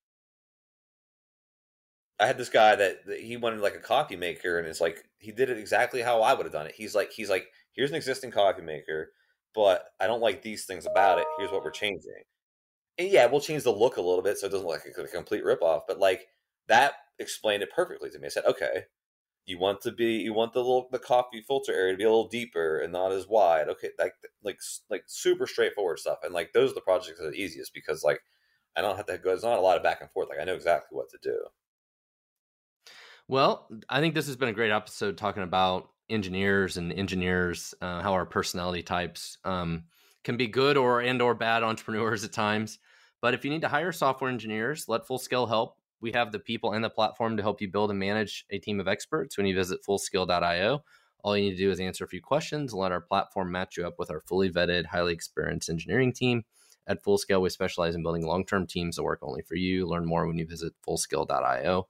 I 2.19 2.27
had 2.27 2.37
this 2.37 2.49
guy 2.49 2.75
that, 2.75 3.05
that 3.07 3.19
he 3.19 3.37
wanted 3.37 3.61
like 3.61 3.75
a 3.75 3.79
coffee 3.79 4.15
maker, 4.15 4.59
and 4.59 4.67
it's 4.67 4.81
like 4.81 5.03
he 5.17 5.31
did 5.31 5.49
it 5.49 5.57
exactly 5.57 6.01
how 6.01 6.21
I 6.21 6.33
would 6.33 6.45
have 6.45 6.53
done 6.53 6.67
it. 6.67 6.75
He's 6.75 6.95
like 6.95 7.11
he's 7.11 7.29
like 7.29 7.47
here's 7.73 7.89
an 7.89 7.95
existing 7.95 8.31
coffee 8.31 8.61
maker, 8.61 9.11
but 9.53 9.85
I 9.99 10.07
don't 10.07 10.21
like 10.21 10.41
these 10.41 10.65
things 10.65 10.85
about 10.85 11.19
it. 11.19 11.25
Here's 11.37 11.51
what 11.51 11.63
we're 11.63 11.71
changing. 11.71 12.23
And 12.97 13.09
yeah, 13.09 13.25
we'll 13.25 13.41
change 13.41 13.63
the 13.63 13.71
look 13.71 13.97
a 13.97 14.01
little 14.01 14.21
bit 14.21 14.37
so 14.37 14.47
it 14.47 14.51
doesn't 14.51 14.67
look 14.67 14.83
like 14.85 15.05
a 15.05 15.11
complete 15.11 15.43
ripoff. 15.43 15.81
But 15.87 15.99
like 15.99 16.27
that 16.67 16.93
explained 17.19 17.63
it 17.63 17.71
perfectly 17.75 18.09
to 18.11 18.19
me. 18.19 18.27
I 18.27 18.29
said, 18.29 18.45
okay, 18.45 18.83
you 19.45 19.59
want 19.59 19.81
to 19.81 19.91
be 19.91 20.15
you 20.17 20.33
want 20.33 20.53
the 20.53 20.59
little 20.59 20.87
the 20.91 20.99
coffee 20.99 21.41
filter 21.41 21.73
area 21.73 21.93
to 21.93 21.97
be 21.97 22.03
a 22.03 22.09
little 22.09 22.27
deeper 22.27 22.79
and 22.79 22.93
not 22.93 23.11
as 23.11 23.27
wide. 23.27 23.67
Okay 23.67 23.89
like 23.99 24.13
like 24.43 24.59
like 24.89 25.03
super 25.07 25.47
straightforward 25.47 25.99
stuff. 25.99 26.19
And 26.23 26.33
like 26.33 26.53
those 26.53 26.71
are 26.71 26.75
the 26.75 26.81
projects 26.81 27.19
that 27.19 27.27
are 27.27 27.33
easiest 27.33 27.73
because 27.73 28.03
like 28.03 28.21
i 28.75 28.81
don't 28.81 28.97
have 28.97 29.05
to 29.05 29.17
go 29.17 29.29
there's 29.29 29.43
not 29.43 29.59
a 29.59 29.61
lot 29.61 29.77
of 29.77 29.83
back 29.83 30.01
and 30.01 30.09
forth. 30.11 30.29
Like 30.29 30.39
i 30.39 30.45
know 30.45 30.55
exactly 30.55 30.95
what 30.95 31.09
to 31.09 31.17
do. 31.21 31.37
Well 33.27 33.67
i 33.89 33.99
think 33.99 34.13
this 34.13 34.27
has 34.27 34.37
been 34.37 34.49
a 34.49 34.53
great 34.53 34.71
episode 34.71 35.17
talking 35.17 35.43
about 35.43 35.89
engineers 36.09 36.77
and 36.77 36.93
engineers 36.93 37.73
uh, 37.81 38.01
how 38.01 38.13
our 38.13 38.25
personality 38.25 38.83
types 38.83 39.37
um, 39.45 39.83
can 40.23 40.37
be 40.37 40.47
good 40.47 40.77
or 40.77 41.01
and 41.01 41.21
or 41.21 41.33
bad 41.33 41.63
entrepreneurs 41.63 42.23
at 42.23 42.31
times. 42.31 42.79
But 43.21 43.33
if 43.33 43.45
you 43.45 43.51
need 43.51 43.61
to 43.61 43.69
hire 43.69 43.91
software 43.91 44.29
engineers 44.29 44.87
let 44.87 45.05
full 45.05 45.19
scale 45.19 45.47
help 45.47 45.77
we 46.03 46.11
have 46.11 46.33
the 46.33 46.39
people 46.39 46.73
and 46.73 46.83
the 46.83 46.89
platform 46.89 47.37
to 47.37 47.43
help 47.43 47.61
you 47.61 47.71
build 47.71 47.89
and 47.89 47.97
manage 47.97 48.45
a 48.51 48.59
team 48.59 48.81
of 48.81 48.89
experts 48.89 49.37
when 49.37 49.47
you 49.47 49.55
visit 49.55 49.79
fullscale.io. 49.87 50.83
All 51.23 51.37
you 51.37 51.45
need 51.45 51.51
to 51.51 51.63
do 51.63 51.71
is 51.71 51.79
answer 51.79 52.03
a 52.03 52.09
few 52.09 52.21
questions 52.21 52.73
and 52.73 52.81
let 52.81 52.91
our 52.91 52.99
platform 52.99 53.49
match 53.53 53.77
you 53.77 53.87
up 53.87 53.95
with 53.97 54.11
our 54.11 54.19
fully 54.19 54.51
vetted, 54.51 54.87
highly 54.87 55.13
experienced 55.13 55.69
engineering 55.69 56.11
team. 56.11 56.43
At 56.85 57.01
Fullscale, 57.01 57.41
we 57.41 57.49
specialize 57.49 57.95
in 57.95 58.03
building 58.03 58.27
long 58.27 58.45
term 58.45 58.67
teams 58.67 58.97
that 58.97 59.03
work 59.03 59.19
only 59.21 59.41
for 59.41 59.55
you. 59.55 59.87
Learn 59.87 60.05
more 60.05 60.27
when 60.27 60.37
you 60.37 60.45
visit 60.45 60.73
fullscale.io. 60.85 61.87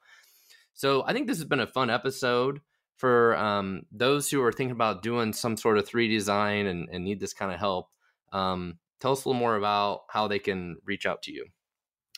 So 0.76 1.04
I 1.08 1.14
think 1.14 1.28
this 1.28 1.40
has 1.40 1.48
been 1.48 1.60
a 1.60 1.66
fun 1.66 1.90
episode 1.90 2.62
for 2.98 3.36
um, 3.36 3.88
those 3.92 4.30
who 4.30 4.44
are 4.44 4.52
thinking 4.52 4.76
about 4.76 5.02
doing 5.02 5.34
some 5.34 5.58
sort 5.58 5.80
of 5.80 5.90
3D 5.90 6.12
design 6.12 6.68
and, 6.68 6.88
and 6.92 7.04
need 7.04 7.20
this 7.20 7.34
kind 7.34 7.52
of 7.52 7.60
help. 7.60 7.90
Um, 8.32 8.78
tell 9.00 9.14
us 9.14 9.26
a 9.26 9.30
little 9.30 9.40
more 9.40 9.56
about 9.56 10.02
how 10.10 10.28
they 10.28 10.38
can 10.38 10.78
reach 10.86 11.08
out 11.08 11.24
to 11.24 11.32
you. 11.32 11.48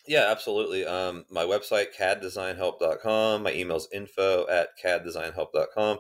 Yeah, 0.08 0.28
absolutely. 0.30 0.86
Um, 0.86 1.26
my 1.30 1.44
website, 1.44 1.88
caddesignhelp.com. 2.00 3.44
My 3.44 3.54
email's 3.54 3.88
info 3.94 4.46
at 4.50 4.70
caddesignhelp.com. 4.84 6.00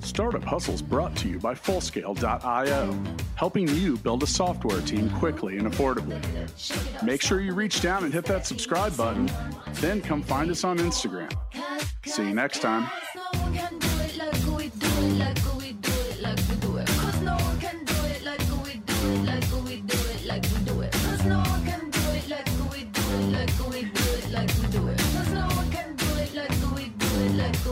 Startup 0.00 0.42
Hustles 0.42 0.82
brought 0.82 1.14
to 1.18 1.28
you 1.28 1.38
by 1.38 1.54
Fullscale.io, 1.54 3.04
helping 3.36 3.68
you 3.68 3.96
build 3.98 4.24
a 4.24 4.26
software 4.26 4.80
team 4.80 5.08
quickly 5.10 5.58
and 5.58 5.72
affordably. 5.72 6.20
Make 7.04 7.22
sure 7.22 7.40
you 7.40 7.54
reach 7.54 7.80
down 7.82 8.02
and 8.02 8.12
hit 8.12 8.24
that 8.24 8.44
subscribe 8.44 8.96
button, 8.96 9.30
then 9.74 10.00
come 10.00 10.22
find 10.22 10.50
us 10.50 10.64
on 10.64 10.78
Instagram. 10.78 11.32
See 12.04 12.26
you 12.26 12.34
next 12.34 12.62
time. 12.62 12.90